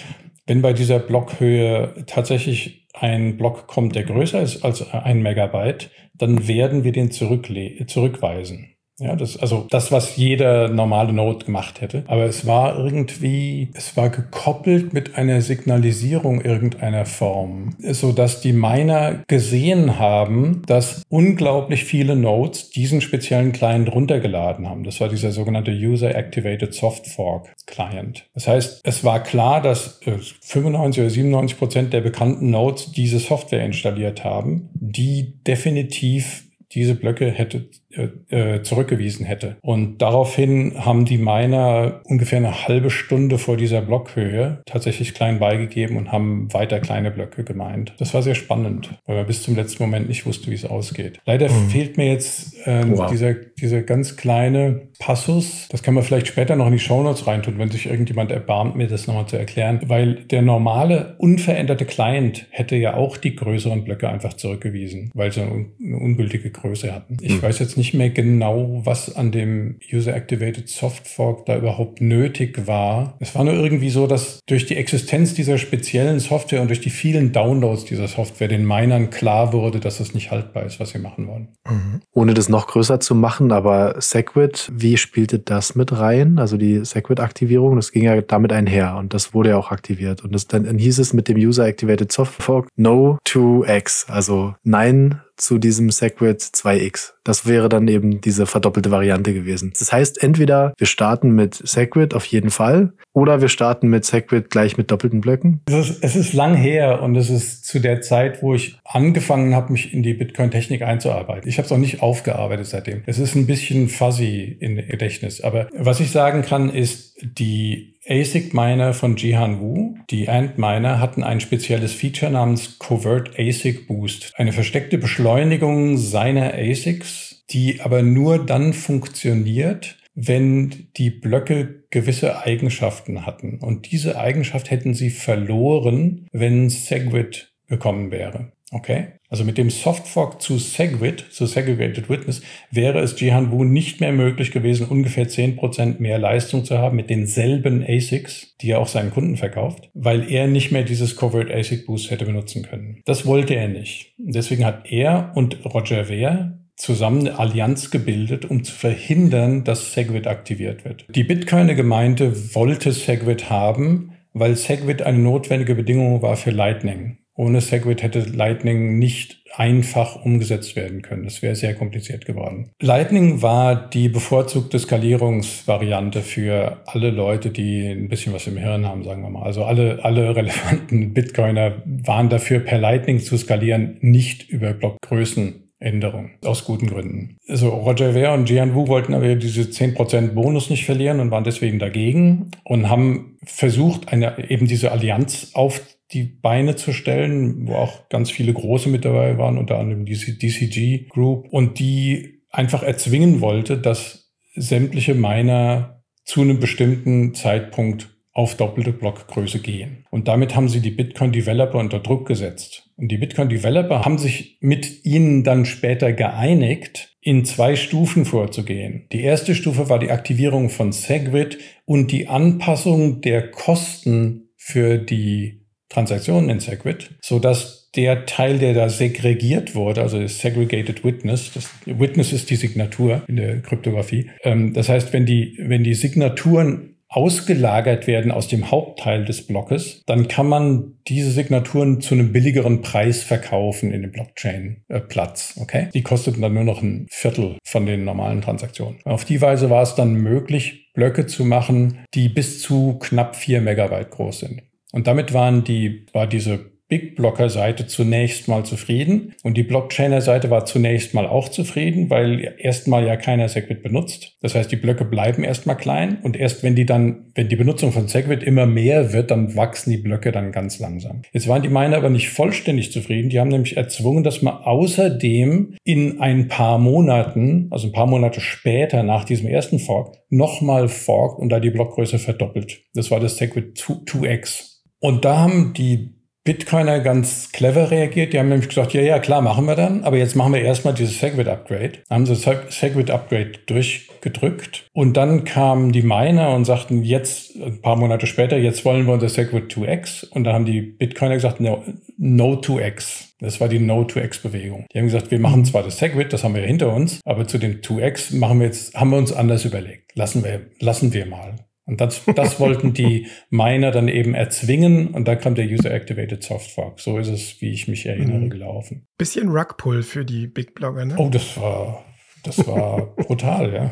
wenn 0.47 0.62
bei 0.62 0.73
dieser 0.73 1.00
Blockhöhe 1.00 2.05
tatsächlich 2.07 2.87
ein 2.95 3.37
Block 3.37 3.66
kommt, 3.66 3.97
der 3.97 4.05
größer 4.05 4.40
ist 4.40 4.64
als 4.64 4.93
ein 4.93 5.23
Megabyte, 5.23 5.90
dann 6.14 6.47
werden 6.47 6.85
wir 6.85 6.93
den 6.93 7.11
zurückweisen. 7.11 8.75
Ja, 8.99 9.15
das, 9.15 9.37
also 9.37 9.67
das, 9.69 9.93
was 9.93 10.17
jeder 10.17 10.69
normale 10.69 11.12
Node 11.12 11.45
gemacht 11.45 11.83
hätte. 11.83 12.05
Aber 12.07 12.25
es 12.25 12.47
war 12.47 12.79
irgendwie, 12.79 13.69
es 13.75 13.95
war 13.95 14.09
gekoppelt 14.09 14.95
mit 14.95 15.17
einer 15.17 15.43
Signalisierung 15.43 16.41
irgendeiner 16.41 17.05
Form, 17.05 17.76
so 17.79 18.12
dass 18.12 18.41
die 18.41 18.55
Miner 18.55 19.23
gesehen 19.26 19.99
haben, 19.99 20.62
dass 20.67 21.03
unglaublich 21.11 21.85
viele 21.85 22.17
Nodes 22.17 22.71
diesen 22.71 23.03
speziellen 23.03 23.53
Client 23.53 23.93
runtergeladen 23.93 24.67
haben. 24.67 24.85
Das 24.85 24.99
war 25.00 25.11
dieser 25.11 25.31
sogenannte 25.31 25.73
User 25.73 26.15
Activated 26.15 26.73
Soft 26.73 27.07
Fork 27.07 27.55
Client. 27.67 28.26
Das 28.33 28.49
heißt, 28.49 28.81
es 28.83 29.05
war 29.05 29.23
klar, 29.23 29.61
dass 29.61 30.00
95 30.41 30.99
äh, 30.99 31.03
oder 31.03 31.11
97 31.11 31.59
Prozent 31.59 31.93
der 31.93 32.00
bekannten 32.00 32.50
Nodes 32.50 32.93
diese 32.93 33.19
Software 33.19 33.65
installiert 33.65 34.25
haben, 34.25 34.71
die 34.73 35.35
definitiv 35.47 36.45
diese 36.73 36.95
Blöcke 36.95 37.31
hätte 37.31 37.69
äh, 37.97 38.62
zurückgewiesen 38.62 39.26
hätte. 39.26 39.57
Und 39.62 39.99
daraufhin 40.03 40.85
haben 40.85 41.05
die 41.05 41.19
Miner 41.19 42.00
ungefähr 42.05 42.38
eine 42.38 42.67
halbe 42.67 42.91
Stunde 42.91 43.38
vor 43.38 43.57
dieser 43.57 43.81
Blockhöhe 43.81 44.62
tatsächlich 44.67 45.15
klein 45.15 45.38
beigegeben 45.38 45.97
und 45.97 46.12
haben 46.12 46.53
weiter 46.53 46.81
kleine 46.81 47.11
Blöcke 47.11 47.45
gemeint. 47.45 47.95
Das 47.99 48.15
war 48.15 48.23
sehr 48.23 48.35
spannend, 48.35 48.91
weil 49.07 49.17
man 49.17 49.26
bis 49.26 49.43
zum 49.43 49.57
letzten 49.57 49.83
Moment 49.83 50.09
nicht 50.09 50.26
wusste, 50.26 50.50
wie 50.50 50.55
es 50.55 50.65
ausgeht. 50.65 51.19
Leider 51.25 51.49
mhm. 51.49 51.71
fehlt 51.71 51.97
mir 51.97 52.07
jetzt 52.07 52.57
äh, 52.67 52.85
wow. 52.87 53.11
dieser, 53.11 53.35
dieser 53.35 53.83
ganz 53.83 54.17
kleine 54.17 54.88
Passus. 54.99 55.69
Das 55.71 55.83
kann 55.83 55.95
man 55.95 56.03
vielleicht 56.03 56.26
später 56.26 56.57
noch 56.57 56.67
in 56.67 56.73
die 56.73 56.79
Shownotes 56.79 57.26
reintun, 57.26 57.59
wenn 57.59 57.71
sich 57.71 57.87
irgendjemand 57.87 58.31
erbarmt, 58.31 58.76
mir 58.76 58.87
das 58.87 59.07
nochmal 59.07 59.26
zu 59.26 59.37
erklären. 59.37 59.81
Weil 59.87 60.15
der 60.15 60.43
normale, 60.43 61.17
unveränderte 61.19 61.85
Client 61.85 62.47
hätte 62.50 62.76
ja 62.76 62.95
auch 62.95 63.17
die 63.17 63.37
größeren 63.37 63.85
Blöcke 63.85 64.09
einfach 64.09 64.35
zurückgewiesen, 64.35 65.11
weil 65.15 65.32
sie 65.32 65.43
eine, 65.43 65.67
ungültige 65.97 66.50
Größe 66.50 66.93
hatten. 66.95 67.19
Ich 67.21 67.37
mhm. 67.37 67.43
weiß 67.43 67.59
jetzt 67.59 67.76
nicht, 67.76 67.86
nicht 67.87 67.95
mehr 67.95 68.11
genau, 68.11 68.83
was 68.85 69.15
an 69.15 69.31
dem 69.31 69.77
User-Activated 69.93 70.69
Soft 70.69 71.07
Fork 71.07 71.47
da 71.47 71.57
überhaupt 71.57 72.01
nötig 72.01 72.67
war. 72.67 73.15
Es 73.21 73.35
war 73.37 73.45
nur 73.45 73.55
irgendwie 73.55 73.91
so, 73.91 74.09
dass 74.09 74.41
durch 74.47 74.67
die 74.67 74.77
Existenz 74.77 75.35
dieser 75.35 75.57
speziellen 75.57 76.19
Software 76.19 76.63
und 76.63 76.69
durch 76.69 76.81
die 76.81 76.91
vielen 76.91 77.31
Downloads 77.33 77.85
dieser 77.85 78.09
Software 78.09 78.49
den 78.49 78.67
Minern 78.67 79.11
klar 79.11 79.53
wurde, 79.53 79.79
dass 79.79 79.99
das 79.99 80.15
nicht 80.15 80.33
haltbar 80.33 80.65
ist, 80.65 80.81
was 80.81 80.91
sie 80.91 80.99
machen 80.99 81.29
wollen. 81.29 81.49
Mhm. 81.69 82.01
Ohne 82.13 82.35
das 82.35 82.49
noch 82.49 82.67
größer 82.67 82.99
zu 82.99 83.15
machen, 83.15 83.53
aber 83.53 83.95
Segwit, 84.01 84.69
wie 84.75 84.97
spielte 84.97 85.39
das 85.39 85.77
mit 85.77 85.97
rein? 85.97 86.39
Also 86.41 86.57
die 86.57 86.85
Segwit-Aktivierung, 86.85 87.77
das 87.77 87.93
ging 87.93 88.03
ja 88.03 88.21
damit 88.21 88.53
einher 88.53 88.97
und 88.97 89.15
das 89.15 89.33
wurde 89.33 89.51
ja 89.51 89.59
auch 89.59 89.71
aktiviert. 89.71 90.25
Und 90.25 90.35
das, 90.35 90.49
dann, 90.49 90.65
dann 90.65 90.79
hieß 90.79 90.99
es 90.99 91.13
mit 91.13 91.29
dem 91.29 91.37
User-Activated 91.37 92.11
Soft 92.11 92.43
Fork 92.43 92.67
No 92.75 93.19
to 93.23 93.65
X, 93.65 94.07
also 94.09 94.55
Nein 94.65 95.21
zu 95.37 95.59
diesem 95.59 95.91
Segwit 95.91 96.41
2x. 96.41 97.13
Das 97.25 97.47
wäre 97.47 97.69
dann 97.69 97.89
eben 97.89 98.21
diese 98.21 98.47
verdoppelte 98.47 98.91
Variante 98.91 99.35
gewesen. 99.35 99.73
Das 99.79 99.93
heißt, 99.93 100.23
entweder 100.23 100.73
wir 100.79 100.87
starten 100.87 101.31
mit 101.31 101.55
Segwit 101.55 102.15
auf 102.15 102.25
jeden 102.27 102.51
Fall 102.51 102.93
oder 103.13 103.41
wir 103.41 103.49
starten 103.49 103.89
mit 103.89 104.05
Segwit 104.05 104.51
gleich 104.51 104.77
mit 104.77 104.91
doppelten 104.91 105.21
Blöcken. 105.21 105.61
Es 105.67 105.91
ist, 105.91 106.05
es 106.05 106.17
ist 106.17 106.33
lang 106.33 106.55
her 106.55 107.03
und 107.03 107.17
es 107.17 107.31
ist 107.31 107.67
zu 107.67 107.81
der 107.81 108.01
Zeit, 108.01 108.43
wo 108.43 108.55
ich 108.55 108.79
angefangen 108.85 109.55
habe, 109.55 109.73
mich 109.73 109.93
in 109.93 110.03
die 110.03 110.15
Bitcoin-Technik 110.15 110.83
einzuarbeiten. 110.83 111.49
Ich 111.49 111.59
habe 111.59 111.67
es 111.67 111.73
auch 111.73 111.79
nicht 111.79 112.03
aufgearbeitet 112.03 112.67
seitdem. 112.67 113.03
Es 113.07 113.19
ist 113.19 113.35
ein 113.35 113.47
bisschen 113.47 113.89
fuzzy 113.89 114.57
in 114.61 114.77
Gedächtnis. 114.77 115.41
Aber 115.41 115.69
was 115.77 116.01
ich 116.01 116.11
sagen 116.11 116.43
kann, 116.43 116.71
ist, 116.71 117.17
die 117.23 117.96
ASIC-Miner 118.08 118.95
von 118.95 119.16
Jihan 119.16 119.60
Wu, 119.60 119.97
die 120.10 120.28
Ant-Miner, 120.28 121.00
hatten 121.00 121.25
ein 121.25 121.40
spezielles 121.40 121.92
Feature 121.92 122.30
namens 122.30 122.78
Covert 122.78 123.38
ASIC 123.38 123.88
Boost. 123.88 124.32
Eine 124.36 124.52
versteckte 124.52 124.99
Beschleunigung 124.99 125.97
seiner 125.97 126.54
ASICs, 126.54 127.45
die 127.50 127.80
aber 127.80 128.02
nur 128.02 128.45
dann 128.45 128.73
funktioniert, 128.73 129.97
wenn 130.14 130.88
die 130.97 131.10
Blöcke 131.10 131.84
gewisse 131.90 132.45
Eigenschaften 132.45 133.26
hatten. 133.26 133.58
Und 133.58 133.90
diese 133.90 134.19
Eigenschaft 134.19 134.71
hätten 134.71 134.95
sie 134.95 135.10
verloren, 135.10 136.26
wenn 136.32 136.71
Segwit 136.71 137.52
gekommen 137.69 138.10
wäre. 138.10 138.52
Okay? 138.73 139.09
Also 139.29 139.45
mit 139.45 139.59
dem 139.59 139.71
Softfork 139.71 140.43
zu 140.43 140.59
Segwit, 140.59 141.26
zu 141.31 141.47
Segregated 141.47 142.09
Witness, 142.09 142.43
wäre 142.71 143.00
es 143.00 143.19
Jihan 143.21 143.50
Wu 143.52 143.65
nicht 143.65 144.00
mehr 144.00 144.13
möglich 144.13 144.50
gewesen, 144.50 144.87
ungefähr 144.89 145.29
10% 145.29 146.00
mehr 146.00 146.19
Leistung 146.19 146.65
zu 146.65 146.79
haben 146.79 146.97
mit 146.97 147.11
denselben 147.11 147.85
ASICs, 147.87 148.57
die 148.61 148.71
er 148.71 148.81
auch 148.81 148.89
seinen 148.89 149.13
Kunden 149.13 149.37
verkauft, 149.37 149.91
weil 149.95 150.31
er 150.31 150.49
nicht 150.49 150.73
mehr 150.73 150.83
dieses 150.83 151.17
Covert 151.17 151.50
ASIC 151.50 151.87
Boost 151.87 152.11
hätte 152.11 152.25
benutzen 152.25 152.63
können. 152.63 153.02
Das 153.05 153.25
wollte 153.25 153.55
er 153.55 153.69
nicht. 153.69 154.15
Deswegen 154.19 154.65
hat 154.65 154.91
er 154.91 155.33
und 155.35 155.65
Roger 155.65 156.07
Ver 156.07 156.59
zusammen 156.76 157.21
eine 157.21 157.39
Allianz 157.39 157.91
gebildet, 157.91 158.45
um 158.45 158.63
zu 158.63 158.73
verhindern, 158.73 159.65
dass 159.65 159.95
Segwit 159.95 160.26
aktiviert 160.26 160.85
wird. 160.85 161.07
Die 161.15 161.25
Bitcoiner-Gemeinde 161.25 162.55
wollte 162.55 162.93
Segwit 162.93 163.49
haben, 163.49 164.13
weil 164.35 164.57
Segwit 164.57 165.02
eine 165.02 165.19
notwendige 165.19 165.75
Bedingung 165.75 166.21
war 166.21 166.37
für 166.37 166.50
Lightning. 166.50 167.19
Ohne 167.37 167.61
Segwit 167.61 168.03
hätte 168.03 168.21
Lightning 168.21 168.99
nicht 168.99 169.43
einfach 169.55 170.25
umgesetzt 170.25 170.77
werden 170.77 171.03
können. 171.03 171.25
Das 171.25 171.43
wäre 171.43 171.55
sehr 171.55 171.75
kompliziert 171.75 172.25
geworden. 172.25 172.71
Lightning 172.81 173.43
war 173.43 173.89
die 173.89 174.09
bevorzugte 174.09 174.79
Skalierungsvariante 174.79 176.23
für 176.23 176.83
alle 176.87 177.11
Leute, 177.11 177.51
die 177.51 177.87
ein 177.87 178.09
bisschen 178.09 178.33
was 178.33 178.47
im 178.47 178.57
Hirn 178.57 178.87
haben, 178.87 179.05
sagen 179.05 179.23
wir 179.23 179.31
mal. 179.31 179.45
Also 179.45 179.65
alle, 179.65 180.05
alle 180.05 180.35
relevanten 180.35 181.13
Bitcoiner 181.15 181.83
waren 181.85 182.29
dafür, 182.29 182.61
per 182.61 182.79
Lightning 182.79 183.21
zu 183.21 183.37
skalieren, 183.37 183.99
nicht 184.01 184.49
über 184.49 184.73
Blockgrößen 184.73 185.63
Änderung, 185.79 186.31
aus 186.43 186.65
guten 186.65 186.87
Gründen. 186.87 187.37
Also 187.49 187.69
Roger 187.69 188.15
Ver 188.15 188.33
und 188.33 188.49
Jian 188.49 188.75
Wu 188.75 188.89
wollten 188.89 189.13
aber 189.13 189.35
diese 189.35 189.63
10% 189.63 190.29
Bonus 190.29 190.71
nicht 190.71 190.87
verlieren 190.87 191.21
und 191.21 191.31
waren 191.31 191.45
deswegen 191.45 191.79
dagegen 191.79 192.51
und 192.65 192.89
haben 192.89 193.37
versucht, 193.45 194.11
eine, 194.11 194.51
eben 194.51 194.67
diese 194.67 194.91
Allianz 194.91 195.51
auf 195.53 195.83
die 196.12 196.25
Beine 196.25 196.76
zu 196.76 196.92
stellen, 196.92 197.66
wo 197.66 197.75
auch 197.75 198.08
ganz 198.08 198.30
viele 198.30 198.52
große 198.52 198.88
mit 198.88 199.04
dabei 199.04 199.38
waren, 199.38 199.58
unter 199.58 199.78
anderem 199.78 200.06
die 200.06 200.14
DCG 200.14 201.08
Group, 201.08 201.49
und 201.50 201.78
die 201.78 202.42
einfach 202.50 202.82
erzwingen 202.82 203.40
wollte, 203.40 203.78
dass 203.78 204.32
sämtliche 204.54 205.14
Miner 205.14 206.02
zu 206.25 206.42
einem 206.42 206.60
bestimmten 206.60 207.34
Zeitpunkt 207.34 208.16
auf 208.32 208.54
doppelte 208.54 208.92
Blockgröße 208.92 209.60
gehen. 209.60 210.04
Und 210.10 210.28
damit 210.28 210.54
haben 210.54 210.69
sie 210.69 210.80
die 210.80 210.90
Bitcoin-Developer 210.90 211.78
unter 211.78 212.00
Druck 212.00 212.28
gesetzt. 212.28 212.90
Und 212.97 213.08
die 213.08 213.16
Bitcoin-Developer 213.16 214.04
haben 214.04 214.19
sich 214.19 214.58
mit 214.60 215.06
ihnen 215.06 215.42
dann 215.42 215.64
später 215.64 216.12
geeinigt, 216.12 217.16
in 217.23 217.45
zwei 217.47 217.76
Stufen 217.76 218.26
vorzugehen. 218.26 219.06
Die 219.10 219.23
erste 219.23 219.54
Stufe 219.54 219.88
war 219.88 219.99
die 219.99 220.10
Aktivierung 220.10 220.69
von 220.69 220.92
Segwit 220.92 221.58
und 221.86 222.12
die 222.12 222.28
Anpassung 222.28 223.23
der 223.23 223.50
Kosten 223.50 224.50
für 224.56 224.99
die 224.99 225.66
Transaktionen 225.89 226.51
in 226.51 226.61
Segwit, 226.61 227.11
sodass 227.21 227.91
der 227.95 228.27
Teil, 228.27 228.59
der 228.59 228.75
da 228.75 228.89
segregiert 228.89 229.75
wurde, 229.75 230.03
also 230.03 230.25
Segregated 230.27 231.05
Witness, 231.05 231.53
das 231.55 231.71
Witness 231.87 232.33
ist 232.33 232.51
die 232.51 232.57
Signatur 232.57 233.23
in 233.27 233.37
der 233.37 233.61
Kryptographie. 233.63 234.31
Ähm, 234.43 234.75
das 234.75 234.89
heißt, 234.89 235.13
wenn 235.13 235.27
die, 235.27 235.57
wenn 235.59 235.85
die 235.85 235.95
Signaturen 235.95 236.97
ausgelagert 237.09 238.07
werden 238.07 238.33
aus 238.33 238.49
dem 238.49 238.71
Hauptteil 238.71 239.25
des 239.25 239.47
Blockes, 239.47 240.03
dann 240.07 240.29
kann 240.29 240.49
man 240.49 240.95
diese 241.07 241.31
Signaturen 241.31 242.01
zu 242.01 242.15
einem 242.15 242.33
billigeren 242.33 242.83
Preis 242.83 243.23
verkaufen 243.23 243.93
in 243.93 244.03
dem 244.03 244.11
Blockchain-Platz. 244.11 245.59
okay? 245.61 245.89
Die 245.95 246.03
kosteten 246.03 246.43
dann 246.43 246.55
nur 246.55 246.65
noch 246.65 246.83
ein 246.83 247.07
Viertel 247.09 247.57
von 247.65 247.87
den 247.87 248.05
normalen 248.05 248.43
Transaktionen. 248.43 248.99
Auf 249.05 249.25
die 249.25 249.41
Weise 249.41 249.71
war 249.71 249.83
es 249.83 249.95
dann 249.95 250.15
möglich, 250.15 250.91
Blöcke 250.95 251.27
zu 251.27 251.45
machen, 251.45 252.05
die 252.15 252.29
bis 252.29 252.61
zu 252.61 252.99
knapp 252.99 253.37
vier 253.37 253.61
Megabyte 253.61 254.11
groß 254.11 254.41
sind. 254.41 254.63
Und 254.97 255.06
damit 255.06 255.35
waren 255.35 255.63
die, 255.63 256.06
war 256.15 256.26
diese 256.26 256.71
Big 256.89 257.17
Blocker 257.17 257.50
Seite 257.50 257.87
zunächst 257.87 258.47
mal 258.47 258.65
zufrieden 258.65 259.35
und 259.43 259.56
die 259.56 259.65
Blockchainer 259.65 260.23
Seite 260.23 260.50
war 260.50 260.65
zunächst 260.65 261.15
mal 261.15 261.26
auch 261.26 261.49
zufrieden, 261.49 262.09
weil 262.11 262.54
erstmal 262.59 263.04
ja 263.04 263.17
keiner 263.17 263.49
Segwit 263.49 263.82
benutzt. 263.82 264.39
Das 264.41 264.54
heißt, 264.54 264.73
die 264.73 264.76
Blöcke 264.76 265.04
bleiben 265.04 265.43
erstmal 265.43 265.76
klein 265.76 266.19
und 266.23 266.35
erst 266.35 266.63
wenn 266.63 266.76
die 266.76 266.87
dann, 266.87 267.32
wenn 267.35 267.49
die 267.49 267.56
Benutzung 267.56 267.91
von 267.93 268.09
Segwit 268.09 268.43
immer 268.43 268.65
mehr 268.65 269.13
wird, 269.13 269.32
dann 269.32 269.54
wachsen 269.54 269.91
die 269.91 269.99
Blöcke 269.99 270.32
dann 270.32 270.50
ganz 270.50 270.78
langsam. 270.78 271.23
Jetzt 271.32 271.47
waren 271.47 271.63
die 271.63 271.69
Miner 271.69 271.99
aber 271.99 272.09
nicht 272.09 272.30
vollständig 272.30 272.93
zufrieden. 272.93 273.28
Die 273.28 273.39
haben 273.41 273.50
nämlich 273.50 273.76
erzwungen, 273.76 274.23
dass 274.23 274.41
man 274.41 274.54
außerdem 274.54 275.75
in 275.82 276.21
ein 276.21 276.49
paar 276.49 276.78
Monaten, 276.78 277.67
also 277.71 277.89
ein 277.89 277.93
paar 277.93 278.06
Monate 278.06 278.41
später 278.41 279.02
nach 279.02 279.25
diesem 279.25 279.49
ersten 279.49 279.80
Fork, 279.80 280.17
nochmal 280.30 280.89
forkt 280.89 281.41
und 281.41 281.49
da 281.49 281.59
die 281.59 281.71
Blockgröße 281.71 282.19
verdoppelt. 282.21 282.85
Das 282.95 283.11
war 283.11 283.19
das 283.19 283.37
Segwit 283.37 283.76
2x. 283.76 284.75
Und 285.00 285.25
da 285.25 285.39
haben 285.39 285.73
die 285.75 286.17
Bitcoiner 286.47 287.00
ganz 287.00 287.50
clever 287.50 287.91
reagiert. 287.91 288.32
Die 288.32 288.39
haben 288.39 288.49
nämlich 288.49 288.69
gesagt, 288.69 288.95
ja, 288.95 289.02
ja, 289.02 289.19
klar, 289.19 289.43
machen 289.43 289.67
wir 289.67 289.75
dann. 289.75 290.04
Aber 290.04 290.17
jetzt 290.17 290.37
machen 290.37 290.54
wir 290.54 290.63
erstmal 290.63 290.95
dieses 290.95 291.19
Segwit-Upgrade. 291.19 291.99
Haben 292.09 292.25
sie 292.25 292.37
das 292.37 292.78
Segwit-Upgrade 292.78 293.52
durchgedrückt. 293.67 294.89
Und 294.93 295.17
dann 295.17 295.45
kamen 295.45 295.91
die 295.91 296.02
Miner 296.02 296.54
und 296.54 296.65
sagten, 296.65 297.02
jetzt, 297.02 297.56
ein 297.56 297.82
paar 297.82 297.97
Monate 297.97 298.28
später, 298.28 298.56
jetzt 298.56 298.85
wollen 298.85 299.06
wir 299.06 299.15
unser 299.15 299.28
Segwit 299.28 299.73
2x. 299.73 300.28
Und 300.28 300.45
dann 300.45 300.54
haben 300.54 300.67
die 300.67 300.82
Bitcoiner 300.82 301.35
gesagt, 301.35 301.61
no, 301.61 301.82
no 302.17 302.54
2x. 302.54 303.25
Das 303.41 303.61
war 303.61 303.69
die 303.69 303.80
No-2x-Bewegung. 303.80 304.87
Die 304.93 304.99
haben 304.99 305.06
gesagt, 305.06 305.30
wir 305.30 305.39
machen 305.39 305.67
zwar 305.67 305.82
das 305.82 305.99
Segwit, 305.99 306.32
das 306.32 306.43
haben 306.43 306.54
wir 306.54 306.63
hinter 306.63 306.95
uns, 306.95 307.21
aber 307.26 307.47
zu 307.47 307.59
dem 307.59 307.82
2x 307.82 308.35
machen 308.35 308.61
wir 308.61 308.67
jetzt, 308.67 308.95
haben 308.95 309.11
wir 309.11 309.19
uns 309.19 309.30
anders 309.30 309.67
überlegt. 309.67 310.17
Lassen 310.17 310.43
wir, 310.43 310.71
lassen 310.80 311.13
wir 311.13 311.26
mal. 311.26 311.66
Und 311.87 312.01
das, 312.01 312.25
das 312.35 312.61
wollten 312.61 312.93
die 312.93 313.29
Miner 313.49 313.93
dann 313.93 314.09
eben 314.09 314.35
erzwingen 314.35 315.09
und 315.09 315.27
da 315.27 315.37
kam 315.37 315.55
der 315.55 315.67
User-Activated 315.67 316.43
Soft 316.43 316.71
Fork. 316.71 317.01
So 317.01 317.17
ist 317.19 317.29
es, 317.29 317.61
wie 317.61 317.71
ich 317.71 317.89
mich 317.89 318.07
erinnere, 318.07 318.39
mhm. 318.39 318.51
gelaufen. 318.51 319.07
Bisschen 319.17 319.49
Rugpull 319.49 320.03
für 320.03 320.25
die 320.25 320.49
Big 320.49 320.75
Blogger, 320.75 321.05
ne? 321.05 321.15
Oh, 321.17 321.29
das 321.31 321.59
war, 321.61 322.05
das 322.43 322.67
war 322.67 323.15
brutal, 323.17 323.73
ja. 323.73 323.91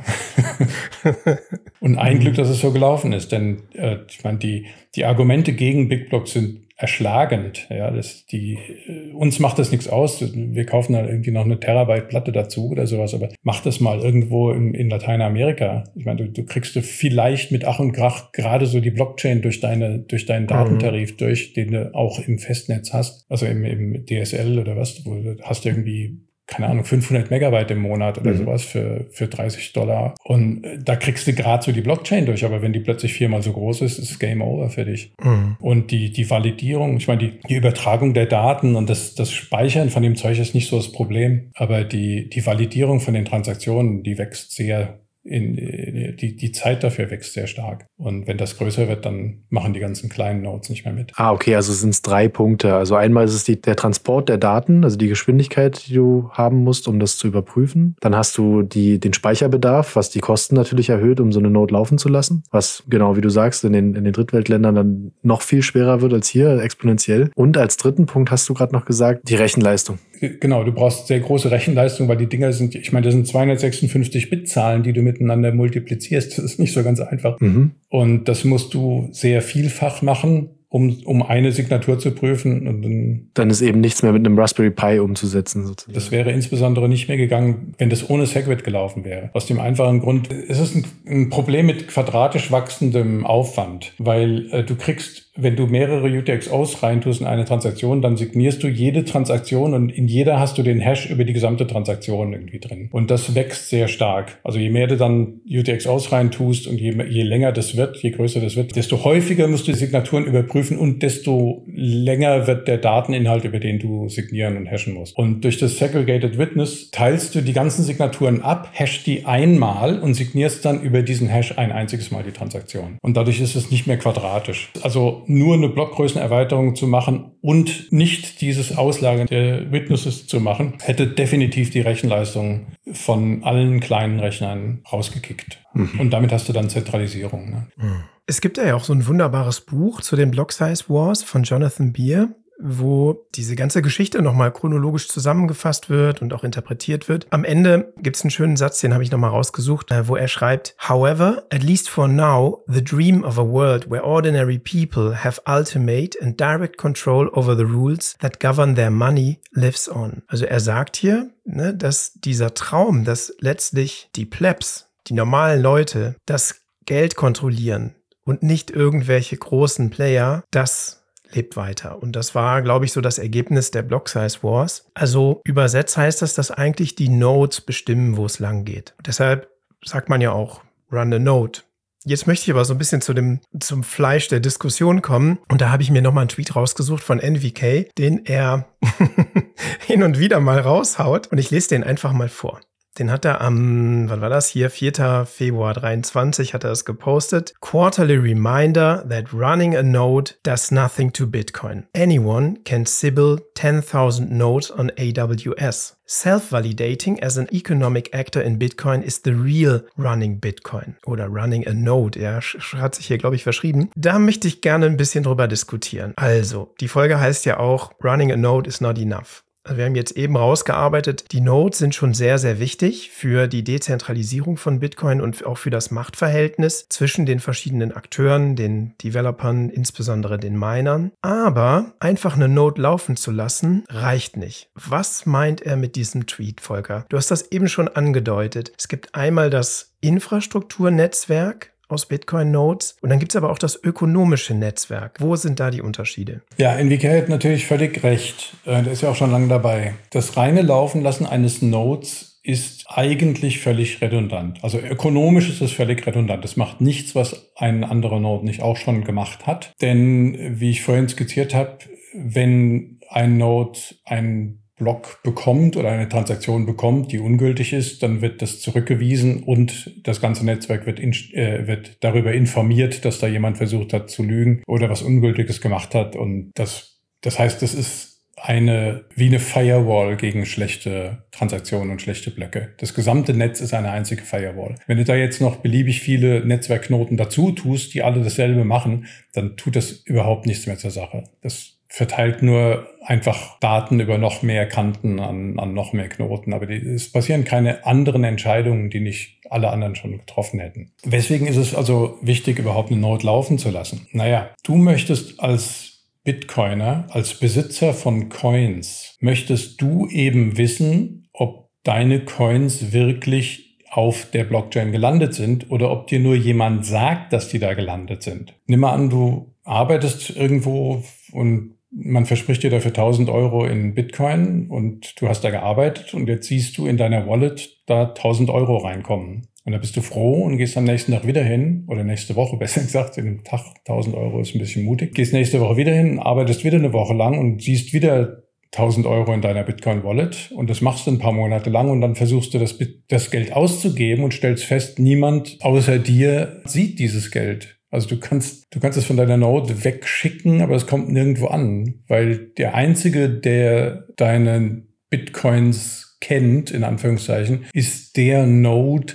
und 1.81 1.97
ein 1.97 2.19
Glück, 2.19 2.35
dass 2.35 2.49
es 2.49 2.61
so 2.61 2.73
gelaufen 2.73 3.13
ist, 3.13 3.31
denn 3.31 3.63
äh, 3.75 3.99
ich 4.09 4.25
meine, 4.25 4.39
die, 4.39 4.67
die 4.97 5.05
Argumente 5.05 5.53
gegen 5.53 5.89
Big 5.89 6.11
Blogs 6.11 6.33
sind 6.33 6.64
erschlagend. 6.77 7.69
Ja, 7.71 7.91
das, 7.91 8.27
die, 8.27 8.59
äh, 8.87 9.13
uns 9.13 9.39
macht 9.39 9.59
das 9.59 9.71
nichts 9.71 9.89
aus. 9.89 10.23
Wir 10.35 10.67
kaufen 10.67 10.95
da 10.95 11.07
irgendwie 11.07 11.31
noch 11.31 11.45
eine 11.45 11.61
Terabyte 11.61 12.09
Platte 12.09 12.33
dazu 12.33 12.69
oder 12.69 12.87
sowas, 12.87 13.15
aber 13.15 13.29
mach 13.43 13.61
das 13.61 13.81
mal 13.81 14.01
irgendwo 14.01 14.51
in, 14.51 14.75
in 14.75 14.91
Lateinamerika. 14.91 15.85
Ich 15.95 16.05
meine, 16.05 16.25
du, 16.25 16.33
du 16.33 16.45
kriegst 16.45 16.75
du 16.75 16.83
vielleicht 16.83 17.53
mit 17.53 17.65
Ach 17.65 17.79
und 17.79 17.93
Krach 17.93 18.33
gerade 18.33 18.67
so 18.67 18.81
die 18.81 18.91
Blockchain 18.91 19.43
durch 19.43 19.61
deine, 19.61 20.01
durch 20.01 20.27
deinen 20.27 20.45
mhm. 20.45 20.49
Datentarif 20.49 21.13
mhm. 21.13 21.17
durch, 21.19 21.53
den 21.53 21.73
du 21.73 21.95
auch 21.95 22.19
im 22.19 22.39
Festnetz 22.39 22.93
hast, 22.93 23.31
also 23.31 23.47
im, 23.47 23.65
im 23.65 24.05
DSL 24.07 24.59
oder 24.59 24.77
was, 24.77 25.05
wo 25.07 25.15
du 25.15 25.37
hast 25.43 25.65
irgendwie 25.67 26.21
keine 26.47 26.69
Ahnung, 26.69 26.85
500 26.85 27.31
Megabyte 27.31 27.71
im 27.71 27.79
Monat 27.79 28.19
oder 28.19 28.33
mhm. 28.33 28.37
sowas 28.37 28.65
für, 28.65 29.07
für 29.11 29.29
30 29.29 29.73
Dollar. 29.73 30.15
Und 30.25 30.65
äh, 30.65 30.79
da 30.79 30.97
kriegst 30.97 31.27
du 31.27 31.33
gerade 31.33 31.65
so 31.65 31.73
die 31.73 31.81
Blockchain 31.81 32.27
durch, 32.27 32.45
aber 32.45 32.61
wenn 32.61 32.73
die 32.73 32.81
plötzlich 32.81 33.15
viermal 33.15 33.43
so 33.43 33.53
groß 33.53 33.81
ist, 33.81 33.99
ist 33.99 34.19
Game 34.19 34.43
Over 34.43 34.69
für 34.71 34.85
dich. 34.85 35.15
Mhm. 35.23 35.57
Und 35.61 35.91
die, 35.91 36.13
die 36.13 36.29
Validierung, 36.29 36.97
ich 36.99 37.09
meine, 37.09 37.21
die, 37.21 37.41
die 37.49 37.55
Übertragung 37.55 38.13
der 38.13 38.27
Daten 38.27 38.77
und 38.77 38.91
das, 38.91 39.15
das 39.15 39.33
Speichern 39.33 39.89
von 39.89 40.03
dem 40.03 40.17
Zeug 40.17 40.39
ist 40.39 40.55
nicht 40.55 40.69
so 40.69 40.77
das 40.77 40.93
Problem, 40.93 41.51
aber 41.55 41.85
die, 41.85 42.29
die 42.29 42.45
Validierung 42.45 43.01
von 43.01 43.15
den 43.15 43.25
Transaktionen, 43.25 44.03
die 44.03 44.19
wächst 44.19 44.53
sehr 44.53 45.01
in, 45.25 46.17
die, 46.17 46.37
die 46.37 46.53
Zeit 46.53 46.85
dafür 46.85 47.11
wächst 47.11 47.33
sehr 47.33 47.47
stark. 47.47 47.87
Und 47.97 48.27
wenn 48.27 48.37
das 48.37 48.59
größer 48.59 48.89
wird, 48.89 49.07
dann 49.07 49.45
machen 49.49 49.73
die 49.73 49.81
ganzen 49.81 50.11
kleinen 50.11 50.43
Nodes 50.43 50.69
nicht 50.69 50.85
mehr 50.85 50.93
mit. 50.93 51.13
Ah, 51.17 51.33
okay, 51.33 51.57
also 51.57 51.73
sind 51.73 51.91
es 51.91 52.03
drei 52.03 52.29
Punkte. 52.29 52.75
Also 52.75 52.95
einmal 52.95 53.25
ist 53.25 53.35
es 53.35 53.45
die, 53.45 53.61
der 53.61 53.77
Transport 53.77 54.29
der 54.29 54.37
Daten, 54.37 54.85
also 54.85 54.99
die 54.99 55.09
Geschwindigkeit, 55.09 55.87
die 55.89 55.95
du 55.95 56.29
haben 56.33 56.63
musst, 56.63 56.89
um 56.89 57.01
das 57.01 57.17
zu 57.17 57.27
überprüfen. 57.27 57.97
Dann 58.01 58.15
hast 58.15 58.37
du 58.37 58.63
die, 58.63 59.01
den 59.01 59.15
Speicherbedarf, 59.15 59.97
was 59.97 60.11
die 60.11 60.21
Kosten 60.21 60.57
natürlich 60.57 60.91
erhöht, 60.91 61.21
um 61.21 61.33
so 61.33 61.39
eine 61.39 61.51
Node 61.51 61.73
laufen 61.73 61.97
zu 61.97 62.11
lassen. 62.11 62.45
Was 62.51 62.85
genau, 62.89 63.17
wie 63.17 63.23
du 63.23 63.31
sagst, 63.31 63.65
in 63.65 63.73
den, 63.73 63.95
in 63.95 64.05
den 64.05 64.13
Drittweltländern 64.13 64.75
dann 64.75 65.13
noch 65.23 65.41
viel 65.41 65.63
schwerer 65.63 66.03
wird 66.03 66.13
als 66.13 66.29
hier, 66.29 66.61
exponentiell. 66.61 67.31
Und 67.35 67.57
als 67.57 67.79
dritten 67.79 68.05
Punkt 68.05 68.31
hast 68.31 68.47
du 68.49 68.55
gerade 68.55 68.75
noch 68.75 68.85
gesagt, 68.85 69.29
die 69.29 69.37
Rechenleistung. 69.37 69.99
Genau, 70.21 70.65
du 70.65 70.73
brauchst 70.73 71.07
sehr 71.07 71.21
große 71.21 71.51
Rechenleistung, 71.51 72.09
weil 72.09 72.17
die 72.17 72.27
Dinger 72.27 72.53
sind, 72.53 72.75
ich 72.75 72.93
meine, 72.93 73.05
das 73.05 73.15
sind 73.15 73.27
256 73.27 74.31
Bit-Zahlen, 74.31 74.83
die 74.83 74.93
du 74.93 75.03
miteinander 75.03 75.53
multiplizierst. 75.53 76.39
Das 76.39 76.45
ist 76.45 76.59
nicht 76.59 76.73
so 76.73 76.83
ganz 76.83 77.01
einfach. 77.01 77.41
Mhm. 77.41 77.73
Und 77.89 78.29
das 78.29 78.45
musst 78.45 78.75
du 78.75 79.09
sehr 79.13 79.43
vielfach 79.43 80.03
machen 80.03 80.51
um, 80.75 80.99
um 81.05 81.23
eine 81.23 81.53
Signatur 81.53 82.01
zu 82.01 82.11
prüfen. 82.11 82.67
Und 82.67 82.83
dann, 82.83 83.29
dann 83.35 83.49
ist 83.49 83.63
eben 83.63 83.81
nichts 83.81 84.03
mehr 84.03 84.11
mit 84.11 84.27
einem 84.27 84.37
Raspberry 84.37 84.73
Pi 84.73 84.99
umzusetzen. 84.99 85.65
Sozusagen. 85.65 85.95
Das 85.95 86.11
wäre 86.11 86.33
insbesondere 86.33 86.89
nicht 86.89 87.07
mehr 87.07 87.17
gegangen, 87.17 87.75
wenn 87.79 87.91
das 87.91 88.11
ohne 88.11 88.27
Segwit 88.27 88.65
gelaufen 88.65 89.05
wäre. 89.05 89.31
Aus 89.35 89.47
dem 89.47 89.61
einfachen 89.61 90.01
Grund, 90.01 90.31
es 90.33 90.59
ist 90.59 90.75
ein, 90.75 90.85
ein 91.07 91.31
Problem 91.31 91.67
mit 91.67 91.87
quadratisch 91.87 92.51
wachsendem 92.51 93.25
Aufwand, 93.25 93.93
weil 93.99 94.49
äh, 94.51 94.65
du 94.65 94.75
kriegst 94.75 95.24
wenn 95.37 95.57
du 95.57 95.67
mehrere 95.67 96.07
UTXOs 96.07 96.83
reintust 96.83 97.21
in 97.21 97.27
eine 97.27 97.45
Transaktion, 97.45 98.03
dann 98.03 98.17
signierst 98.17 98.63
du 98.63 98.69
jede 98.69 99.05
Transaktion 99.05 99.75
und 99.75 99.91
in 99.91 100.07
jeder 100.07 100.39
hast 100.39 100.57
du 100.59 100.63
den 100.63 100.79
Hash 100.79 101.11
über 101.11 101.25
die 101.25 101.33
gesamte 101.33 101.67
Transaktion 101.67 102.33
irgendwie 102.33 102.61
drin. 102.61 102.89
Und 102.93 103.11
das 103.11 103.35
wächst 103.35 103.69
sehr 103.69 103.89
stark. 103.89 104.39
Also 104.45 104.61
je 104.61 104.71
mehr 104.71 104.87
du 104.87 104.97
dann 104.97 105.41
UTXOs 105.49 106.13
reintust 106.13 106.69
und 106.69 106.81
je, 106.81 106.95
je 107.09 107.23
länger 107.23 107.51
das 107.51 107.77
wird, 107.77 107.97
je 107.97 108.11
größer 108.11 108.41
das 108.41 108.55
wird, 108.55 108.77
desto 108.77 109.05
häufiger 109.05 109.49
musst 109.49 109.67
du 109.67 109.73
die 109.73 109.79
Signaturen 109.79 110.25
überprüfen 110.25 110.79
und 110.79 111.03
desto 111.03 111.65
länger 111.67 112.47
wird 112.47 112.69
der 112.69 112.79
Dateninhalt, 112.79 113.45
über 113.45 113.59
den 113.59 113.81
du 113.81 114.09
signieren 114.09 114.57
und 114.57 114.67
hashen 114.67 114.95
musst. 114.95 115.17
Und 115.17 115.43
durch 115.43 115.59
das 115.59 115.79
Segregated 115.79 116.39
Witness 116.39 116.91
teilst 116.93 117.35
du 117.35 117.43
die 117.43 117.53
ganzen 117.53 117.83
Signaturen 117.83 118.41
ab, 118.41 118.71
hashst 118.73 119.07
die 119.09 119.27
einmal 119.27 119.99
und 119.99 120.15
signierst 120.15 120.65
dann 120.65 120.81
über 120.81 121.03
diesen 121.03 121.29
Hash 121.29 121.59
ein 121.59 121.73
einziges 121.73 122.13
Mal 122.13 122.23
die 122.23 122.31
Transaktion. 122.31 122.99
Und 123.03 123.17
dadurch 123.17 123.41
ist 123.41 123.57
es 123.57 123.73
nicht 123.73 123.89
mehr 123.89 123.97
quadratisch. 123.97 124.71
Also 124.83 125.24
nur 125.27 125.55
eine 125.55 125.69
Blockgrößenerweiterung 125.69 126.75
zu 126.77 126.87
machen 126.87 127.33
und 127.41 127.93
nicht 127.93 128.41
dieses 128.41 128.77
Auslagern 128.77 129.27
der 129.27 129.71
Witnesses 129.73 130.27
zu 130.27 130.41
machen, 130.41 130.75
hätte 130.83 131.07
definitiv 131.07 131.71
die 131.71 131.81
Rechenleistung 131.81 132.67
von 132.93 133.45
allen 133.45 133.81
kleinen 133.81 134.21
Rechnern 134.21 134.83
rausgekickt. 134.91 135.59
Mhm. 135.75 136.01
Und 136.01 136.11
damit 136.11 136.33
hast 136.33 136.49
du 136.49 136.53
dann 136.53 136.69
Zentralisierung. 136.69 137.51
Ne? 137.51 137.67
Mhm. 137.77 138.05
Es 138.27 138.41
gibt 138.41 138.57
ja 138.57 138.75
auch 138.75 138.85
so 138.85 138.93
ein 138.93 139.07
wunderbares 139.07 139.61
Buch 139.61 140.01
zu 140.01 140.17
den 140.17 140.31
Block 140.31 140.53
Size 140.53 140.85
Wars 140.89 141.23
von 141.23 141.43
Jonathan 141.43 141.93
Beer 141.93 142.31
wo 142.67 143.27
diese 143.35 143.57
ganze 143.57 143.83
Geschichte 143.83 144.23
nochmal 144.23 144.51
chronologisch 144.51 145.09
zusammengefasst 145.09 145.91
wird 145.91 146.23
und 146.23 146.33
auch 146.33 146.45
interpretiert 146.45 147.11
wird. 147.11 147.27
Am 147.31 147.45
Ende 147.45 147.93
gibt 147.99 148.17
es 148.17 148.23
einen 148.23 148.31
schönen 148.31 148.57
Satz, 148.57 148.81
den 148.81 148.95
habe 148.95 149.03
ich 149.03 149.11
nochmal 149.11 149.31
rausgesucht, 149.31 149.91
äh, 149.91 150.09
wo 150.09 150.17
er 150.17 150.29
schreibt, 150.29 150.75
However, 150.89 151.45
at 151.51 151.63
least 151.63 151.91
for 151.91 152.09
now, 152.09 152.65
the 152.67 152.83
dream 152.83 153.23
of 153.23 153.39
a 153.39 153.47
world 153.47 153.91
where 153.91 154.03
ordinary 154.03 154.59
people 154.59 155.23
have 155.23 155.43
ultimate 155.47 156.19
and 156.23 156.41
direct 156.41 156.79
control 156.79 157.29
over 157.35 157.55
the 157.55 157.65
rules 157.65 158.17
that 158.21 158.41
govern 158.41 158.75
their 158.75 158.91
money 158.91 159.41
lives 159.53 159.89
on. 159.89 160.23
Also 160.27 160.47
er 160.47 160.61
sagt 160.61 160.97
hier, 160.97 161.31
ne, 161.45 161.75
dass 161.75 162.15
dieser 162.15 162.55
Traum, 162.55 163.05
dass 163.05 163.35
letztlich 163.41 164.09
die 164.17 164.27
Plebs, 164.27 164.89
die 165.09 165.15
normalen 165.15 165.61
Leute, 165.61 166.17
das 166.25 166.63
Geld 166.87 167.15
kontrollieren 167.15 167.95
und 168.25 168.43
nicht 168.43 168.71
irgendwelche 168.71 169.37
großen 169.37 169.91
Player, 169.91 170.45
das 170.51 171.04
lebt 171.35 171.57
weiter. 171.57 172.03
Und 172.03 172.17
das 172.17 172.35
war, 172.35 172.63
glaube 172.63 172.85
ich, 172.85 172.93
so 172.93 173.01
das 173.01 173.19
Ergebnis 173.19 173.71
der 173.71 173.83
Block 173.83 174.09
Size 174.09 174.39
Wars. 174.43 174.87
Also 174.95 175.41
übersetzt 175.45 175.97
heißt 175.97 176.23
das, 176.23 176.35
dass 176.35 176.51
eigentlich 176.51 176.95
die 176.95 177.09
Nodes 177.09 177.61
bestimmen, 177.61 178.17
wo 178.17 178.27
es 178.27 178.39
lang 178.39 178.65
geht. 178.65 178.95
Deshalb 179.05 179.49
sagt 179.85 180.09
man 180.09 180.21
ja 180.21 180.33
auch, 180.33 180.63
run 180.91 181.13
a 181.13 181.19
node. 181.19 181.61
Jetzt 182.07 182.27
möchte 182.27 182.45
ich 182.45 182.51
aber 182.51 182.67
so 182.67 182.75
ein 182.75 182.79
bisschen 182.79 183.01
zu 183.01 183.15
dem, 183.15 183.41
zum 183.59 183.83
Fleisch 183.83 184.29
der 184.29 184.41
Diskussion 184.41 185.01
kommen. 185.01 185.39
Und 185.49 185.63
da 185.63 185.71
habe 185.71 185.83
ich 185.83 185.91
mir 185.91 186.03
nochmal 186.03 186.23
einen 186.23 186.29
Tweet 186.29 186.55
rausgesucht 186.55 187.03
von 187.03 187.19
NVK, 187.19 187.95
den 187.97 188.27
er 188.27 188.67
hin 189.87 190.03
und 190.03 190.19
wieder 190.19 190.39
mal 190.41 190.61
raushaut. 190.61 191.29
Und 191.29 191.39
ich 191.39 191.51
lese 191.51 191.71
den 191.71 191.83
einfach 191.83 192.13
mal 192.13 192.29
vor. 192.29 192.61
Den 192.99 193.11
hat 193.11 193.25
er 193.25 193.41
am, 193.41 194.09
wann 194.09 194.21
war 194.21 194.29
das 194.29 194.49
hier? 194.49 194.71
4. 194.71 195.27
Februar 195.27 195.75
23 195.75 196.55
hat 196.55 196.63
er 196.63 196.71
es 196.71 196.85
gepostet. 196.85 197.55
Quarterly 197.61 198.17
reminder 198.17 199.05
that 199.09 199.33
running 199.33 199.77
a 199.77 199.83
node 199.83 200.35
does 200.45 200.71
nothing 200.71 201.13
to 201.13 201.27
Bitcoin. 201.27 201.87
Anyone 201.93 202.59
can 202.65 202.87
Sybil 202.87 203.41
10,000 203.55 204.31
nodes 204.31 204.71
on 204.71 204.93
AWS. 204.97 205.97
Self-validating 206.07 207.23
as 207.23 207.39
an 207.39 207.49
economic 207.51 208.15
actor 208.15 208.43
in 208.43 208.59
Bitcoin 208.59 209.03
is 209.03 209.23
the 209.25 209.33
real 209.33 209.83
running 209.97 210.39
Bitcoin 210.39 210.97
oder 211.07 211.27
running 211.27 211.67
a 211.67 211.73
node. 211.73 212.21
Ja, 212.21 212.41
hat 212.77 212.95
sich 212.95 213.07
hier, 213.07 213.19
glaube 213.19 213.37
ich, 213.37 213.43
verschrieben. 213.43 213.91
Da 213.97 214.19
möchte 214.19 214.47
ich 214.47 214.61
gerne 214.61 214.87
ein 214.87 214.99
bisschen 214.99 215.25
drüber 215.25 215.49
diskutieren. 215.49 216.13
Also, 216.17 216.75
die 216.81 216.89
Folge 216.89 217.19
heißt 217.19 217.47
ja 217.47 217.59
auch 217.59 217.93
Running 218.05 218.33
a 218.33 218.37
node 218.37 218.69
is 218.69 218.81
not 218.81 218.99
enough. 218.99 219.44
Also 219.67 219.79
wir 219.79 219.87
haben 219.87 219.95
jetzt 219.95 220.17
eben 220.17 220.37
rausgearbeitet, 220.37 221.33
die 221.33 221.41
Nodes 221.41 221.79
sind 221.79 221.95
schon 221.95 222.13
sehr, 222.13 222.39
sehr 222.39 222.59
wichtig 222.61 223.11
für 223.11 223.49
die 223.49 223.65
Dezentralisierung 223.65 224.59
von 224.59 224.79
Bitcoin 224.79 225.23
und 225.23 225.47
auch 225.47 225.57
für 225.57 225.71
das 225.71 225.91
Machtverhältnis 225.91 226.87
zwischen 226.91 227.25
den 227.25 227.41
verschiedenen 227.41 227.93
Akteuren, 227.93 228.57
den 228.57 228.95
Developern, 229.03 229.71
insbesondere 229.71 230.39
den 230.39 230.59
Minern. 230.59 231.13
Aber 231.23 231.95
einfach 231.99 232.37
eine 232.37 232.49
Node 232.49 232.83
laufen 232.83 233.17
zu 233.17 233.31
lassen, 233.31 233.85
reicht 233.89 234.37
nicht. 234.37 234.69
Was 234.75 235.25
meint 235.25 235.63
er 235.63 235.77
mit 235.77 235.97
diesem 235.97 236.27
Tweet, 236.27 236.61
Volker? 236.61 237.07
Du 237.09 237.17
hast 237.17 237.31
das 237.31 237.51
eben 237.51 237.69
schon 237.69 237.89
angedeutet. 237.89 238.71
Es 238.79 238.89
gibt 238.89 239.15
einmal 239.15 239.49
das 239.49 239.95
Infrastrukturnetzwerk, 240.03 241.74
aus 241.89 242.07
Bitcoin-Nodes. 242.07 242.97
Und 243.01 243.11
dann 243.11 243.19
gibt 243.19 243.33
es 243.33 243.37
aber 243.37 243.51
auch 243.51 243.59
das 243.59 243.79
ökonomische 243.83 244.55
Netzwerk. 244.55 245.21
Wo 245.21 245.37
sind 245.37 245.61
da 245.61 245.71
die 245.71 245.83
Unterschiede? 245.83 246.43
Ja, 246.57 246.75
Enrique 246.75 247.09
hat 247.09 247.29
natürlich 247.29 247.67
völlig 247.67 248.03
recht. 248.03 248.55
Äh, 248.65 248.83
der 248.83 248.93
ist 248.93 249.03
ja 249.03 249.11
auch 249.11 249.17
schon 249.17 249.31
lange 249.31 249.49
dabei. 249.49 249.95
Das 250.11 250.37
reine 250.37 250.63
Laufen 250.63 251.03
lassen 251.03 251.27
eines 251.27 251.63
Nodes 251.63 252.41
ist 252.43 252.85
eigentlich 252.89 253.61
völlig 253.61 254.03
redundant. 254.03 254.63
Also 254.63 254.79
ökonomisch 254.79 255.49
ist 255.49 255.63
es 255.63 255.73
völlig 255.73 256.07
redundant. 256.07 256.45
Es 256.45 256.57
macht 256.57 256.81
nichts, 256.81 257.15
was 257.15 257.51
ein 257.57 257.85
anderer 257.85 258.21
Node 258.21 258.45
nicht 258.45 258.63
auch 258.63 258.77
schon 258.77 259.05
gemacht 259.05 259.47
hat. 259.47 259.73
Denn 259.81 260.61
wie 260.61 260.71
ich 260.71 260.83
vorhin 260.83 261.09
skizziert 261.09 261.55
habe, 261.55 261.79
wenn 262.15 263.01
ein 263.09 263.39
Node 263.39 263.79
ein 264.05 264.64
Block 264.77 265.23
bekommt 265.23 265.77
oder 265.77 265.91
eine 265.91 266.09
Transaktion 266.09 266.67
bekommt, 266.67 267.13
die 267.13 267.21
ungültig 267.21 267.73
ist, 267.73 268.03
dann 268.03 268.23
wird 268.23 268.43
das 268.43 268.61
zurückgewiesen 268.61 269.45
und 269.45 269.93
das 270.03 270.21
ganze 270.21 270.45
Netzwerk 270.45 270.85
wird, 270.87 270.99
in, 270.99 271.13
äh, 271.33 271.67
wird 271.67 271.99
darüber 272.01 272.33
informiert, 272.33 273.05
dass 273.05 273.21
da 273.21 273.29
jemand 273.29 273.57
versucht 273.57 273.93
hat 273.93 274.11
zu 274.11 274.25
lügen 274.25 274.63
oder 274.67 274.91
was 274.91 275.03
Ungültiges 275.03 275.61
gemacht 275.61 275.95
hat. 275.95 276.17
Und 276.17 276.51
das, 276.55 277.01
das 277.21 277.39
heißt, 277.39 277.63
das 277.63 277.73
ist 277.75 278.15
eine, 278.37 279.05
wie 279.15 279.27
eine 279.27 279.39
Firewall 279.39 280.17
gegen 280.17 280.45
schlechte 280.45 281.25
Transaktionen 281.31 281.91
und 281.91 282.03
schlechte 282.03 282.31
Blöcke. 282.31 282.75
Das 282.79 282.95
gesamte 282.95 283.33
Netz 283.33 283.61
ist 283.61 283.75
eine 283.75 283.91
einzige 283.91 284.23
Firewall. 284.23 284.75
Wenn 284.87 284.99
du 284.99 285.05
da 285.05 285.15
jetzt 285.15 285.41
noch 285.41 285.57
beliebig 285.57 286.01
viele 286.01 286.45
Netzwerkknoten 286.45 287.17
dazu 287.17 287.53
tust, 287.53 287.95
die 287.95 288.03
alle 288.03 288.23
dasselbe 288.23 288.65
machen, 288.65 289.07
dann 289.33 289.57
tut 289.57 289.77
das 289.77 289.93
überhaupt 289.93 290.47
nichts 290.47 290.67
mehr 290.67 290.79
zur 290.79 290.91
Sache. 290.91 291.25
Das 291.43 291.74
verteilt 291.95 292.43
nur 292.43 292.89
einfach 293.03 293.57
Daten 293.61 294.01
über 294.01 294.19
noch 294.19 294.43
mehr 294.43 294.67
Kanten 294.67 295.21
an, 295.21 295.61
an 295.61 295.75
noch 295.75 295.93
mehr 295.93 296.09
Knoten. 296.09 296.53
Aber 296.53 296.67
die, 296.67 296.75
es 296.75 297.13
passieren 297.13 297.45
keine 297.45 297.87
anderen 297.87 298.25
Entscheidungen, 298.25 298.91
die 298.91 298.99
nicht 298.99 299.39
alle 299.49 299.71
anderen 299.71 299.95
schon 299.95 300.19
getroffen 300.19 300.59
hätten. 300.59 300.91
Weswegen 301.05 301.47
ist 301.47 301.57
es 301.57 301.73
also 301.73 302.19
wichtig, 302.21 302.59
überhaupt 302.59 302.91
eine 302.91 303.01
Node 303.01 303.25
laufen 303.25 303.59
zu 303.59 303.71
lassen? 303.71 304.09
Naja, 304.11 304.51
du 304.65 304.75
möchtest 304.75 305.39
als 305.39 306.09
Bitcoiner, 306.25 307.07
als 307.11 307.35
Besitzer 307.35 307.95
von 307.95 308.29
Coins, 308.29 309.17
möchtest 309.21 309.81
du 309.81 310.09
eben 310.09 310.59
wissen, 310.59 311.29
ob 311.33 311.69
deine 311.85 312.25
Coins 312.25 312.93
wirklich 312.93 313.79
auf 313.89 314.29
der 314.33 314.43
Blockchain 314.43 314.91
gelandet 314.91 315.35
sind 315.35 315.71
oder 315.71 315.93
ob 315.93 316.09
dir 316.09 316.19
nur 316.19 316.35
jemand 316.35 316.85
sagt, 316.85 317.33
dass 317.33 317.51
die 317.51 317.61
da 317.61 317.75
gelandet 317.75 318.25
sind. 318.25 318.55
Nimm 318.67 318.81
mal 318.81 318.95
an, 318.95 319.11
du 319.11 319.55
arbeitest 319.63 320.31
irgendwo 320.31 321.05
und 321.31 321.74
man 321.97 322.27
verspricht 322.27 322.63
dir 322.63 322.71
dafür 322.71 322.91
1000 322.91 323.31
Euro 323.31 323.65
in 323.65 323.95
Bitcoin 323.95 324.69
und 324.69 325.21
du 325.21 325.29
hast 325.29 325.45
da 325.45 325.51
gearbeitet 325.51 326.15
und 326.15 326.29
jetzt 326.29 326.49
siehst 326.49 326.77
du 326.77 326.87
in 326.87 326.97
deiner 326.97 327.27
Wallet 327.29 327.83
da 327.87 328.09
1000 328.09 328.51
Euro 328.51 328.79
reinkommen. 328.79 329.47
Und 329.65 329.73
da 329.73 329.79
bist 329.79 329.97
du 329.97 330.03
froh 330.03 330.43
und 330.43 330.59
gehst 330.59 330.77
am 330.77 330.85
nächsten 330.85 331.13
Tag 331.13 331.27
wieder 331.27 331.43
hin, 331.43 331.85
oder 331.89 332.05
nächste 332.05 332.37
Woche 332.37 332.57
besser 332.59 332.83
gesagt, 332.83 333.17
in 333.17 333.27
einem 333.27 333.45
Tag 333.45 333.61
1000 333.87 334.15
Euro 334.15 334.41
ist 334.41 334.55
ein 334.55 334.59
bisschen 334.59 334.85
mutig, 334.85 335.15
gehst 335.15 335.33
nächste 335.33 335.61
Woche 335.61 335.77
wieder 335.77 335.93
hin, 335.93 336.19
arbeitest 336.19 336.65
wieder 336.65 336.79
eine 336.79 336.93
Woche 336.93 337.15
lang 337.15 337.39
und 337.39 337.63
siehst 337.63 337.93
wieder 337.93 338.43
1000 338.73 339.07
Euro 339.07 339.33
in 339.33 339.41
deiner 339.41 339.63
Bitcoin-Wallet 339.63 340.53
und 340.53 340.69
das 340.69 340.81
machst 340.81 341.07
du 341.07 341.13
ein 341.13 341.21
paar 341.21 341.33
Monate 341.33 341.71
lang 341.71 341.91
und 341.91 342.01
dann 342.01 342.17
versuchst 342.17 342.53
du 342.55 342.59
das, 342.59 342.77
das 343.09 343.31
Geld 343.31 343.53
auszugeben 343.53 344.25
und 344.25 344.35
stellst 344.35 344.65
fest, 344.65 344.99
niemand 344.99 345.59
außer 345.61 346.01
dir 346.01 346.61
sieht 346.65 346.99
dieses 346.99 347.31
Geld. 347.31 347.79
Also 347.95 348.09
du 348.09 348.19
kannst, 348.19 348.67
du 348.75 348.81
kannst 348.81 348.99
es 348.99 349.05
von 349.05 349.17
deiner 349.17 349.37
Node 349.37 349.85
wegschicken, 349.85 350.63
aber 350.63 350.75
es 350.75 350.89
kommt 350.89 351.11
nirgendwo 351.11 351.47
an, 351.47 352.03
weil 352.09 352.39
der 352.59 352.75
einzige, 352.75 353.29
der 353.29 354.09
deine 354.17 354.83
Bitcoins 355.11 356.19
kennt, 356.21 356.73
in 356.73 356.83
Anführungszeichen, 356.83 357.67
ist 357.73 358.17
der 358.17 358.47
Node, 358.47 359.15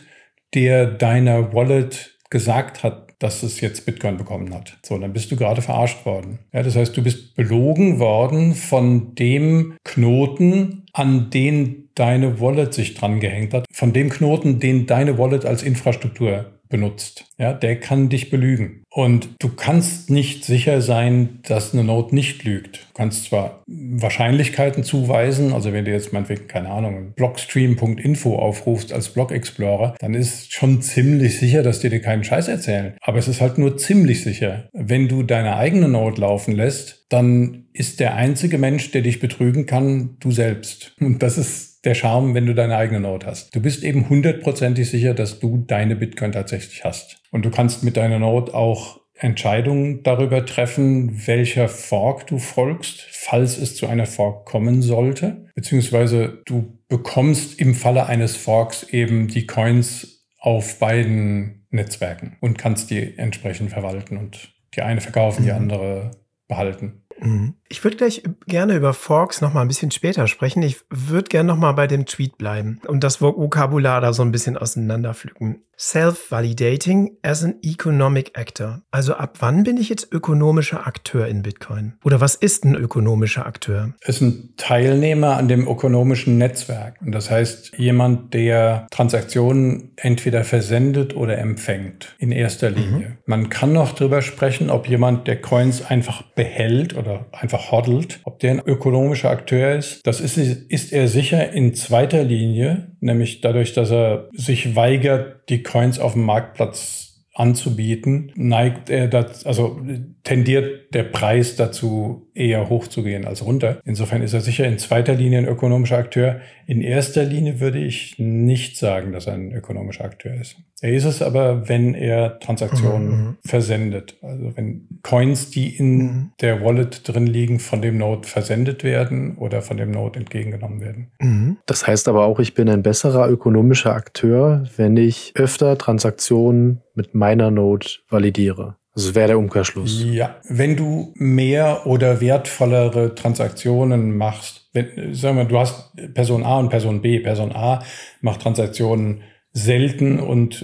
der 0.54 0.86
deiner 0.86 1.54
Wallet 1.54 2.18
gesagt 2.30 2.84
hat, 2.84 3.16
dass 3.20 3.44
es 3.44 3.60
jetzt 3.60 3.86
Bitcoin 3.86 4.16
bekommen 4.16 4.54
hat. 4.54 4.78
So, 4.86 4.98
dann 4.98 5.12
bist 5.12 5.30
du 5.30 5.36
gerade 5.36 5.62
verarscht 5.62 6.06
worden. 6.06 6.40
Ja, 6.54 6.64
das 6.64 6.78
heißt, 6.78 6.96
du 6.96 7.04
bist 7.04 7.36
belogen 7.36 8.00
worden 8.00 8.56
von 8.56 9.14
dem 9.16 9.76
Knoten, 9.84 10.86
an 10.94 11.30
den 11.30 11.90
deine 11.96 12.40
Wallet 12.40 12.74
sich 12.74 12.94
dran 12.94 13.20
gehängt 13.20 13.54
hat, 13.54 13.66
von 13.74 13.92
dem 13.92 14.10
Knoten, 14.10 14.62
den 14.62 14.86
deine 14.86 15.18
Wallet 15.18 15.44
als 15.44 15.64
Infrastruktur 15.64 16.59
benutzt. 16.70 17.26
Ja, 17.38 17.54
der 17.54 17.80
kann 17.80 18.10
dich 18.10 18.30
belügen. 18.30 18.84
Und 18.92 19.30
du 19.40 19.50
kannst 19.50 20.10
nicht 20.10 20.44
sicher 20.44 20.82
sein, 20.82 21.40
dass 21.44 21.74
eine 21.74 21.84
Node 21.84 22.16
nicht 22.16 22.44
lügt. 22.44 22.78
Du 22.78 22.94
kannst 22.96 23.26
zwar 23.26 23.64
Wahrscheinlichkeiten 23.68 24.84
zuweisen, 24.84 25.54
also 25.54 25.74
wenn 25.74 25.86
du 25.86 25.92
jetzt 25.92 26.12
meinetwegen, 26.12 26.48
keine 26.48 26.70
Ahnung, 26.70 27.14
blockstream.info 27.16 28.36
aufrufst 28.36 28.92
als 28.92 29.10
Block 29.10 29.32
Explorer, 29.32 29.96
dann 30.00 30.16
ist 30.16 30.54
schon 30.54 30.82
ziemlich 30.82 31.38
sicher, 31.38 31.62
dass 31.62 31.80
die 31.80 31.90
dir 31.90 32.02
keinen 32.02 32.24
Scheiß 32.24 32.48
erzählen. 32.48 32.96
Aber 33.02 33.20
es 33.20 33.28
ist 33.28 33.42
halt 33.42 33.60
nur 33.60 33.78
ziemlich 33.78 34.24
sicher. 34.24 34.70
Wenn 34.74 35.08
du 35.08 35.22
deine 35.22 35.56
eigene 35.56 35.88
Node 35.88 36.22
laufen 36.22 36.54
lässt, 36.54 37.06
dann 37.10 37.66
ist 37.74 38.00
der 38.00 38.16
einzige 38.16 38.58
Mensch, 38.58 38.92
der 38.92 39.02
dich 39.02 39.20
betrügen 39.20 39.66
kann, 39.66 40.18
du 40.20 40.32
selbst. 40.32 40.94
Und 41.00 41.22
das 41.22 41.38
ist 41.38 41.70
der 41.86 41.96
Charme, 41.96 42.34
wenn 42.34 42.46
du 42.46 42.54
deine 42.54 42.76
eigene 42.76 43.00
Node 43.00 43.26
hast. 43.26 43.56
Du 43.56 43.62
bist 43.62 43.84
eben 43.84 44.10
hundertprozentig 44.10 44.90
sicher, 44.90 45.14
dass 45.14 45.40
du 45.40 45.64
deine 45.66 45.96
Bitcoin 45.96 46.32
tatsächlich 46.32 46.84
hast. 46.84 47.22
Und 47.32 47.46
du 47.46 47.52
kannst 47.52 47.84
mit 47.84 47.98
deiner 47.98 48.20
Node 48.20 48.54
auch 48.54 49.00
Entscheidungen 49.14 50.02
darüber 50.04 50.46
treffen, 50.46 51.28
welcher 51.28 51.68
Fork 51.68 52.28
du 52.28 52.40
folgst, 52.40 53.06
falls 53.12 53.58
es 53.58 53.76
zu 53.76 53.88
einer 53.88 54.06
Fork 54.06 54.46
kommen 54.46 54.82
sollte. 54.82 55.46
Beziehungsweise 55.56 56.42
du 56.46 56.80
bekommst 56.88 57.60
im 57.60 57.76
Falle 57.76 58.06
eines 58.06 58.38
Forks 58.38 58.84
eben 58.84 59.28
die 59.28 59.46
Coins 59.46 60.26
auf 60.40 60.80
beiden 60.80 61.68
Netzwerken 61.70 62.38
und 62.40 62.58
kannst 62.58 62.90
die 62.90 63.18
entsprechend 63.18 63.72
verwalten 63.72 64.18
und 64.18 64.54
die 64.76 64.82
eine 64.82 65.02
verkaufen, 65.02 65.44
die 65.44 65.52
mhm. 65.52 65.58
andere 65.58 66.12
behalten. 66.48 67.04
Mhm. 67.20 67.56
Ich 67.72 67.84
würde 67.84 67.98
gleich 67.98 68.24
gerne 68.48 68.76
über 68.76 68.94
Forks 68.96 69.42
noch 69.42 69.54
mal 69.54 69.62
ein 69.62 69.68
bisschen 69.68 69.92
später 69.92 70.28
sprechen. 70.28 70.64
Ich 70.64 70.78
würde 70.90 71.30
gerne 71.30 71.48
noch 71.48 71.58
mal 71.58 71.74
bei 71.74 71.86
dem 71.86 72.08
Tweet 72.08 72.40
bleiben 72.40 72.82
und 72.88 73.04
das 73.04 73.22
Vokabular 73.22 74.02
da 74.02 74.12
so 74.12 74.24
ein 74.24 74.32
bisschen 74.32 74.58
auseinanderpflücken. 74.58 75.62
Self-validating 75.78 77.12
as 77.22 77.42
an 77.44 77.56
economic 77.62 78.38
actor. 78.38 78.82
Also 78.92 79.14
ab 79.14 79.38
wann 79.40 79.64
bin 79.64 79.78
ich 79.78 79.88
jetzt 79.88 80.12
ökonomischer 80.12 80.86
Akteur 80.86 81.28
in 81.28 81.42
Bitcoin? 81.42 81.94
Oder 82.04 82.20
was 82.20 82.36
ist 82.36 82.66
ein 82.66 82.76
ökonomischer 82.76 83.46
Akteur? 83.46 83.94
Es 84.02 84.16
ist 84.16 84.22
ein 84.22 84.54
Teilnehmer 84.58 85.38
an 85.38 85.48
dem 85.48 85.68
ökonomischen 85.68 86.38
Netzwerk. 86.38 86.96
Und 87.00 87.14
das 87.14 87.32
heißt, 87.32 87.78
jemand, 87.78 88.34
der 88.34 88.88
Transaktionen 88.92 89.94
entweder 89.96 90.44
versendet 90.44 91.16
oder 91.16 91.38
empfängt, 91.38 92.14
in 92.18 92.34
erster 92.34 92.72
Linie. 92.72 93.10
Mhm. 93.10 93.18
Man 93.26 93.50
kann 93.50 93.72
noch 93.72 93.94
drüber 93.94 94.22
sprechen, 94.22 94.70
ob 94.70 94.90
jemand, 94.90 95.28
der 95.28 95.40
Coins 95.40 95.86
einfach 95.86 96.24
behält 96.24 96.98
oder 96.98 97.28
einfach 97.32 97.59
hodelt, 97.72 98.20
ob 98.24 98.40
der 98.40 98.52
ein 98.52 98.62
ökonomischer 98.66 99.30
Akteur 99.30 99.76
ist. 99.76 100.06
Das 100.06 100.20
ist, 100.20 100.38
ist 100.38 100.94
er 100.94 101.08
sicher 101.08 101.52
in 101.52 101.74
zweiter 101.76 102.24
Linie, 102.24 102.92
nämlich 103.00 103.42
dadurch, 103.42 103.74
dass 103.74 103.92
er 103.92 104.30
sich 104.34 104.76
weigert, 104.76 105.50
die 105.50 105.64
Coins 105.64 106.00
auf 106.00 106.14
dem 106.14 106.24
Marktplatz 106.24 107.10
anzubieten, 107.40 108.34
neigt 108.36 108.90
er 108.90 109.08
das, 109.08 109.46
also 109.46 109.80
tendiert 110.24 110.94
der 110.94 111.04
Preis 111.04 111.56
dazu 111.56 112.29
eher 112.40 112.70
hochzugehen 112.70 113.26
als 113.26 113.46
runter. 113.46 113.80
Insofern 113.86 114.22
ist 114.22 114.34
er 114.34 114.42
sicher 114.42 114.66
in 114.66 114.78
zweiter 114.78 115.14
Linie 115.14 115.40
ein 115.40 115.48
ökonomischer 115.48 115.98
Akteur. 115.98 116.40
In 116.66 116.82
erster 116.82 117.24
Linie 117.24 117.60
würde 117.60 117.80
ich 117.80 118.18
nicht 118.18 118.78
sagen, 118.78 119.12
dass 119.12 119.28
er 119.28 119.34
ein 119.34 119.52
ökonomischer 119.52 120.06
Akteur 120.06 120.34
ist. 120.34 120.56
Er 120.82 120.94
ist 120.94 121.04
es 121.04 121.22
aber, 121.22 121.68
wenn 121.68 121.94
er 121.94 122.40
Transaktionen 122.40 123.08
mhm. 123.08 123.26
mhm. 123.26 123.38
versendet. 123.44 124.18
Also 124.22 124.56
wenn 124.56 124.88
Coins, 125.04 125.50
die 125.50 125.76
in 125.76 125.98
mhm. 125.98 126.32
der 126.40 126.64
Wallet 126.64 127.08
drin 127.08 127.28
liegen, 127.28 127.60
von 127.60 127.82
dem 127.82 127.98
Node 127.98 128.28
versendet 128.28 128.84
werden 128.84 129.36
oder 129.38 129.62
von 129.62 129.78
dem 129.78 129.92
Node 129.92 130.20
entgegengenommen 130.20 130.80
werden. 130.80 131.12
Mhm. 131.20 131.58
Das 131.66 131.86
heißt 131.86 132.08
aber 132.08 132.26
auch, 132.26 132.40
ich 132.40 132.54
bin 132.54 132.70
ein 132.70 132.84
besserer 132.84 133.30
ökonomischer 133.30 133.94
Akteur, 133.94 134.64
wenn 134.78 134.96
ich 134.96 135.34
öfter 135.36 135.78
Transaktionen 135.78 136.82
mit 136.96 137.14
meiner 137.14 137.52
Node 137.52 137.88
validiere. 138.10 138.79
Das 138.96 139.16
wäre 139.16 139.28
der 139.28 139.40
Umkehrschluss. 139.40 140.04
Ja, 140.04 140.38
wenn 140.50 140.76
du 140.76 141.14
mehr 141.16 141.86
oder 141.86 142.22
wertvollere 142.22 143.16
Transaktionen 143.16 144.18
machst, 144.18 144.70
wenn, 144.74 145.14
sagen 145.14 145.38
wir, 145.38 145.46
du 145.46 145.58
hast 145.60 145.94
Person 146.14 146.44
A 146.44 146.60
und 146.60 146.70
Person 146.70 147.02
B. 147.02 147.20
Person 147.20 147.52
A 147.52 147.84
macht 148.22 148.42
Transaktionen 148.42 149.24
selten 149.52 150.20
und 150.20 150.62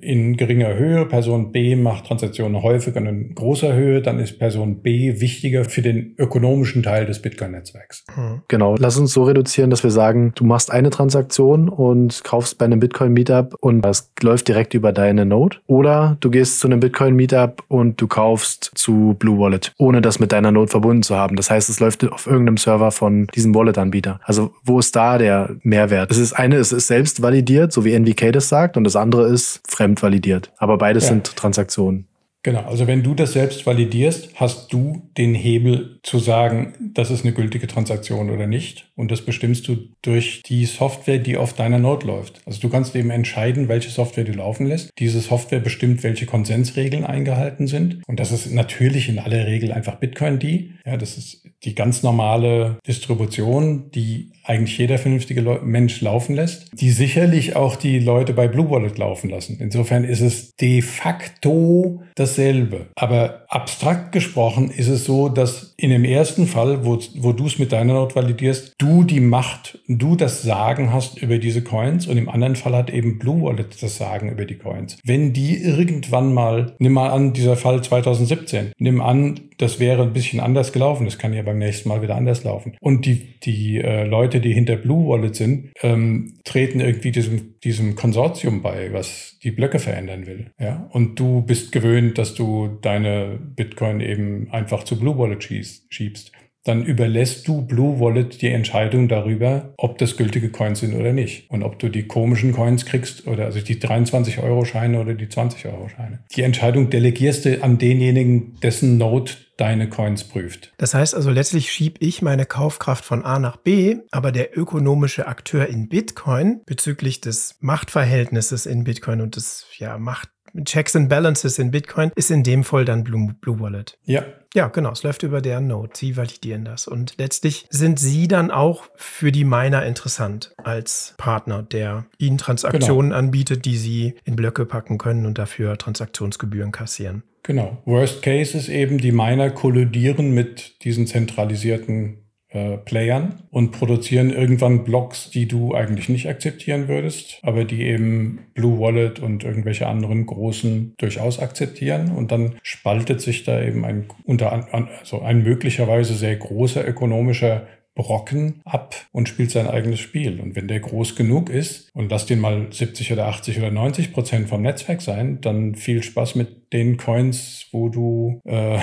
in 0.00 0.36
geringer 0.36 0.74
Höhe. 0.74 1.06
Person 1.06 1.50
B 1.50 1.74
macht 1.74 2.06
Transaktionen 2.06 2.62
häufig 2.62 2.94
und 2.94 3.06
in 3.06 3.34
großer 3.34 3.74
Höhe. 3.74 4.00
Dann 4.00 4.20
ist 4.20 4.38
Person 4.38 4.80
B 4.80 5.20
wichtiger 5.20 5.64
für 5.64 5.82
den 5.82 6.14
ökonomischen 6.18 6.82
Teil 6.82 7.04
des 7.04 7.20
Bitcoin-Netzwerks. 7.20 8.04
Hm. 8.14 8.42
Genau. 8.46 8.76
Lass 8.78 8.96
uns 8.96 9.12
so 9.12 9.24
reduzieren, 9.24 9.70
dass 9.70 9.82
wir 9.82 9.90
sagen, 9.90 10.32
du 10.36 10.44
machst 10.44 10.70
eine 10.70 10.90
Transaktion 10.90 11.68
und 11.68 12.22
kaufst 12.22 12.58
bei 12.58 12.64
einem 12.64 12.78
Bitcoin-Meetup 12.78 13.56
und 13.60 13.82
das 13.82 14.12
läuft 14.22 14.46
direkt 14.46 14.72
über 14.74 14.92
deine 14.92 15.26
Node. 15.26 15.56
Oder 15.66 16.16
du 16.20 16.30
gehst 16.30 16.60
zu 16.60 16.68
einem 16.68 16.78
Bitcoin-Meetup 16.78 17.64
und 17.66 18.00
du 18.00 18.06
kaufst 18.06 18.70
zu 18.74 19.16
Blue 19.18 19.38
Wallet, 19.38 19.74
ohne 19.78 20.00
das 20.00 20.20
mit 20.20 20.30
deiner 20.30 20.52
Node 20.52 20.70
verbunden 20.70 21.02
zu 21.02 21.16
haben. 21.16 21.34
Das 21.34 21.50
heißt, 21.50 21.68
es 21.68 21.80
läuft 21.80 22.08
auf 22.10 22.26
irgendeinem 22.26 22.56
Server 22.56 22.92
von 22.92 23.26
diesem 23.34 23.54
Wallet-Anbieter. 23.54 24.20
Also 24.22 24.52
wo 24.64 24.78
ist 24.78 24.94
da 24.94 25.18
der 25.18 25.56
Mehrwert? 25.62 26.12
Es 26.12 26.18
ist 26.18 26.34
eine, 26.34 26.56
es 26.56 26.72
ist 26.72 26.86
selbst 26.86 27.20
validiert, 27.20 27.72
so 27.72 27.84
wie 27.84 27.98
NVK 27.98 28.27
das 28.32 28.48
sagt, 28.48 28.76
und 28.76 28.84
das 28.84 28.96
andere 28.96 29.28
ist 29.28 29.60
fremdvalidiert. 29.66 30.52
Aber 30.58 30.78
beides 30.78 31.04
ja. 31.04 31.10
sind 31.10 31.36
Transaktionen. 31.36 32.06
Genau, 32.48 32.62
also 32.62 32.86
wenn 32.86 33.02
du 33.02 33.14
das 33.14 33.34
selbst 33.34 33.66
validierst, 33.66 34.30
hast 34.36 34.72
du 34.72 35.02
den 35.18 35.34
Hebel 35.34 35.98
zu 36.02 36.18
sagen, 36.18 36.72
das 36.94 37.10
ist 37.10 37.22
eine 37.22 37.34
gültige 37.34 37.66
Transaktion 37.66 38.30
oder 38.30 38.46
nicht. 38.46 38.90
Und 38.96 39.10
das 39.10 39.20
bestimmst 39.20 39.68
du 39.68 39.76
durch 40.00 40.42
die 40.44 40.64
Software, 40.64 41.18
die 41.18 41.36
auf 41.36 41.52
deiner 41.52 41.78
Node 41.78 42.06
läuft. 42.06 42.40
Also 42.46 42.58
du 42.62 42.70
kannst 42.70 42.96
eben 42.96 43.10
entscheiden, 43.10 43.68
welche 43.68 43.90
Software 43.90 44.24
du 44.24 44.32
laufen 44.32 44.64
lässt. 44.64 44.88
Diese 44.98 45.20
Software 45.20 45.60
bestimmt, 45.60 46.02
welche 46.04 46.24
Konsensregeln 46.24 47.04
eingehalten 47.04 47.66
sind. 47.66 48.00
Und 48.06 48.18
das 48.18 48.32
ist 48.32 48.50
natürlich 48.50 49.10
in 49.10 49.18
aller 49.18 49.46
Regel 49.46 49.70
einfach 49.70 49.96
Bitcoin 49.96 50.38
die. 50.38 50.72
Ja, 50.86 50.96
das 50.96 51.18
ist 51.18 51.42
die 51.64 51.74
ganz 51.74 52.02
normale 52.02 52.78
Distribution, 52.86 53.90
die 53.90 54.30
eigentlich 54.44 54.78
jeder 54.78 54.96
vernünftige 54.96 55.42
Mensch 55.62 56.00
laufen 56.00 56.34
lässt, 56.34 56.70
die 56.72 56.90
sicherlich 56.90 57.54
auch 57.56 57.76
die 57.76 57.98
Leute 57.98 58.32
bei 58.32 58.48
Blue 58.48 58.70
Wallet 58.70 58.96
laufen 58.96 59.28
lassen. 59.28 59.58
Insofern 59.60 60.04
ist 60.04 60.22
es 60.22 60.56
de 60.56 60.80
facto 60.80 62.00
dasselbe. 62.38 62.86
Aber 62.94 63.44
abstrakt 63.48 64.12
gesprochen 64.12 64.70
ist 64.70 64.88
es 64.88 65.04
so, 65.04 65.28
dass 65.28 65.74
in 65.76 65.90
dem 65.90 66.04
ersten 66.04 66.46
Fall, 66.46 66.84
wo, 66.84 66.98
wo 67.16 67.32
du 67.32 67.46
es 67.46 67.58
mit 67.58 67.72
deiner 67.72 67.94
Note 67.94 68.14
validierst, 68.14 68.74
du 68.78 69.04
die 69.04 69.20
Macht, 69.20 69.78
du 69.88 70.16
das 70.16 70.42
Sagen 70.42 70.92
hast 70.92 71.20
über 71.20 71.38
diese 71.38 71.62
Coins 71.62 72.06
und 72.06 72.16
im 72.16 72.28
anderen 72.28 72.56
Fall 72.56 72.74
hat 72.74 72.90
eben 72.90 73.18
Blue 73.18 73.42
Wallet 73.42 73.82
das 73.82 73.96
Sagen 73.96 74.30
über 74.30 74.44
die 74.44 74.58
Coins. 74.58 74.98
Wenn 75.04 75.32
die 75.32 75.56
irgendwann 75.56 76.32
mal, 76.32 76.74
nimm 76.78 76.92
mal 76.92 77.10
an, 77.10 77.32
dieser 77.32 77.56
Fall 77.56 77.82
2017, 77.82 78.72
nimm 78.78 79.00
an, 79.00 79.40
das 79.58 79.80
wäre 79.80 80.02
ein 80.02 80.12
bisschen 80.12 80.40
anders 80.40 80.72
gelaufen. 80.72 81.04
Das 81.04 81.18
kann 81.18 81.34
ja 81.34 81.42
beim 81.42 81.58
nächsten 81.58 81.88
Mal 81.88 82.00
wieder 82.00 82.14
anders 82.14 82.44
laufen. 82.44 82.76
Und 82.80 83.06
die, 83.06 83.40
die 83.40 83.78
äh, 83.78 84.04
Leute, 84.04 84.40
die 84.40 84.52
hinter 84.52 84.76
Blue 84.76 85.08
Wallet 85.08 85.34
sind, 85.34 85.72
ähm, 85.82 86.34
treten 86.44 86.80
irgendwie 86.80 87.10
diesem, 87.10 87.58
diesem 87.64 87.96
Konsortium 87.96 88.62
bei, 88.62 88.92
was 88.92 89.37
die 89.42 89.50
Blöcke 89.50 89.78
verändern 89.78 90.26
will. 90.26 90.50
Ja? 90.58 90.88
Und 90.90 91.18
du 91.18 91.42
bist 91.42 91.72
gewöhnt, 91.72 92.18
dass 92.18 92.34
du 92.34 92.78
deine 92.80 93.38
Bitcoin 93.56 94.00
eben 94.00 94.50
einfach 94.50 94.84
zu 94.84 94.98
Blue 94.98 95.16
Wallet 95.18 95.42
schiebst 95.42 96.32
dann 96.68 96.84
überlässt 96.84 97.48
du 97.48 97.62
Blue 97.62 97.98
Wallet 97.98 98.42
die 98.42 98.48
Entscheidung 98.48 99.08
darüber, 99.08 99.72
ob 99.78 99.96
das 99.96 100.18
gültige 100.18 100.50
Coins 100.50 100.80
sind 100.80 100.94
oder 100.94 101.14
nicht. 101.14 101.50
Und 101.50 101.62
ob 101.62 101.78
du 101.78 101.88
die 101.88 102.06
komischen 102.06 102.52
Coins 102.52 102.84
kriegst 102.84 103.26
oder 103.26 103.46
also 103.46 103.60
die 103.60 103.76
23-Euro-Scheine 103.76 105.00
oder 105.00 105.14
die 105.14 105.26
20-Euro-Scheine. 105.26 106.20
Die 106.36 106.42
Entscheidung 106.42 106.90
delegierst 106.90 107.46
du 107.46 107.62
an 107.62 107.78
denjenigen, 107.78 108.58
dessen 108.62 108.98
Node 108.98 109.32
deine 109.58 109.90
Coins 109.90 110.24
prüft. 110.24 110.72
Das 110.78 110.94
heißt 110.94 111.14
also, 111.14 111.30
letztlich 111.30 111.70
schiebe 111.70 111.98
ich 112.00 112.22
meine 112.22 112.46
Kaufkraft 112.46 113.04
von 113.04 113.24
A 113.24 113.38
nach 113.38 113.56
B, 113.56 113.98
aber 114.10 114.32
der 114.32 114.56
ökonomische 114.56 115.26
Akteur 115.26 115.66
in 115.66 115.88
Bitcoin 115.88 116.62
bezüglich 116.64 117.20
des 117.20 117.56
Machtverhältnisses 117.60 118.64
in 118.64 118.84
Bitcoin 118.84 119.20
und 119.20 119.36
des 119.36 119.66
ja, 119.76 119.98
Macht 119.98 120.30
Checks 120.64 120.96
and 120.96 121.08
Balances 121.08 121.58
in 121.58 121.70
Bitcoin 121.70 122.10
ist 122.14 122.30
in 122.30 122.42
dem 122.42 122.64
Fall 122.64 122.84
dann 122.84 123.04
Blue, 123.04 123.34
Blue 123.40 123.60
Wallet. 123.60 123.98
Ja. 124.04 124.24
Ja, 124.54 124.68
genau. 124.68 124.92
Es 124.92 125.02
läuft 125.02 125.22
über 125.22 125.40
deren 125.40 125.66
Node. 125.66 125.90
Sie 125.94 126.16
validieren 126.16 126.64
das. 126.64 126.88
Und 126.88 127.14
letztlich 127.18 127.66
sind 127.70 127.98
sie 127.98 128.28
dann 128.28 128.50
auch 128.50 128.84
für 128.94 129.30
die 129.30 129.44
Miner 129.44 129.84
interessant 129.84 130.54
als 130.56 131.14
Partner, 131.18 131.62
der 131.62 132.06
ihnen 132.18 132.38
Transaktionen 132.38 133.10
genau. 133.10 133.18
anbietet, 133.18 133.64
die 133.64 133.76
sie 133.76 134.14
in 134.24 134.36
Blöcke 134.36 134.64
packen 134.64 134.98
können 134.98 135.26
und 135.26 135.38
dafür 135.38 135.76
Transaktionsgebühren 135.76 136.72
kassieren. 136.72 137.24
Genau. 137.42 137.78
Worst 137.84 138.22
Case 138.22 138.56
ist 138.56 138.68
eben, 138.68 138.98
die 138.98 139.12
Miner 139.12 139.50
kollidieren 139.50 140.32
mit 140.32 140.82
diesen 140.84 141.06
zentralisierten 141.06 142.27
äh, 142.50 142.78
Playern 142.78 143.42
und 143.50 143.72
produzieren 143.72 144.30
irgendwann 144.30 144.84
Blocks, 144.84 145.30
die 145.30 145.46
du 145.46 145.74
eigentlich 145.74 146.08
nicht 146.08 146.28
akzeptieren 146.28 146.88
würdest, 146.88 147.40
aber 147.42 147.64
die 147.64 147.82
eben 147.82 148.40
Blue 148.54 148.78
Wallet 148.80 149.20
und 149.20 149.44
irgendwelche 149.44 149.86
anderen 149.86 150.24
großen 150.26 150.94
durchaus 150.96 151.38
akzeptieren. 151.40 152.10
Und 152.10 152.32
dann 152.32 152.54
spaltet 152.62 153.20
sich 153.20 153.44
da 153.44 153.62
eben 153.62 153.84
ein 153.84 154.06
unter 154.24 154.52
also 154.72 155.20
ein 155.20 155.42
möglicherweise 155.42 156.14
sehr 156.14 156.36
großer 156.36 156.86
ökonomischer 156.86 157.66
Brocken 157.98 158.62
ab 158.64 158.94
und 159.10 159.28
spielt 159.28 159.50
sein 159.50 159.66
eigenes 159.66 159.98
Spiel. 159.98 160.40
Und 160.40 160.54
wenn 160.54 160.68
der 160.68 160.78
groß 160.78 161.16
genug 161.16 161.50
ist 161.50 161.90
und 161.94 162.10
lass 162.10 162.26
den 162.26 162.38
mal 162.38 162.68
70 162.70 163.12
oder 163.12 163.26
80 163.26 163.58
oder 163.58 163.72
90 163.72 164.12
Prozent 164.12 164.48
vom 164.48 164.62
Netzwerk 164.62 165.02
sein, 165.02 165.40
dann 165.40 165.74
viel 165.74 166.04
Spaß 166.04 166.36
mit 166.36 166.67
den 166.72 166.96
Coins, 166.96 167.66
wo 167.72 167.88
du, 167.88 168.40
äh, 168.44 168.78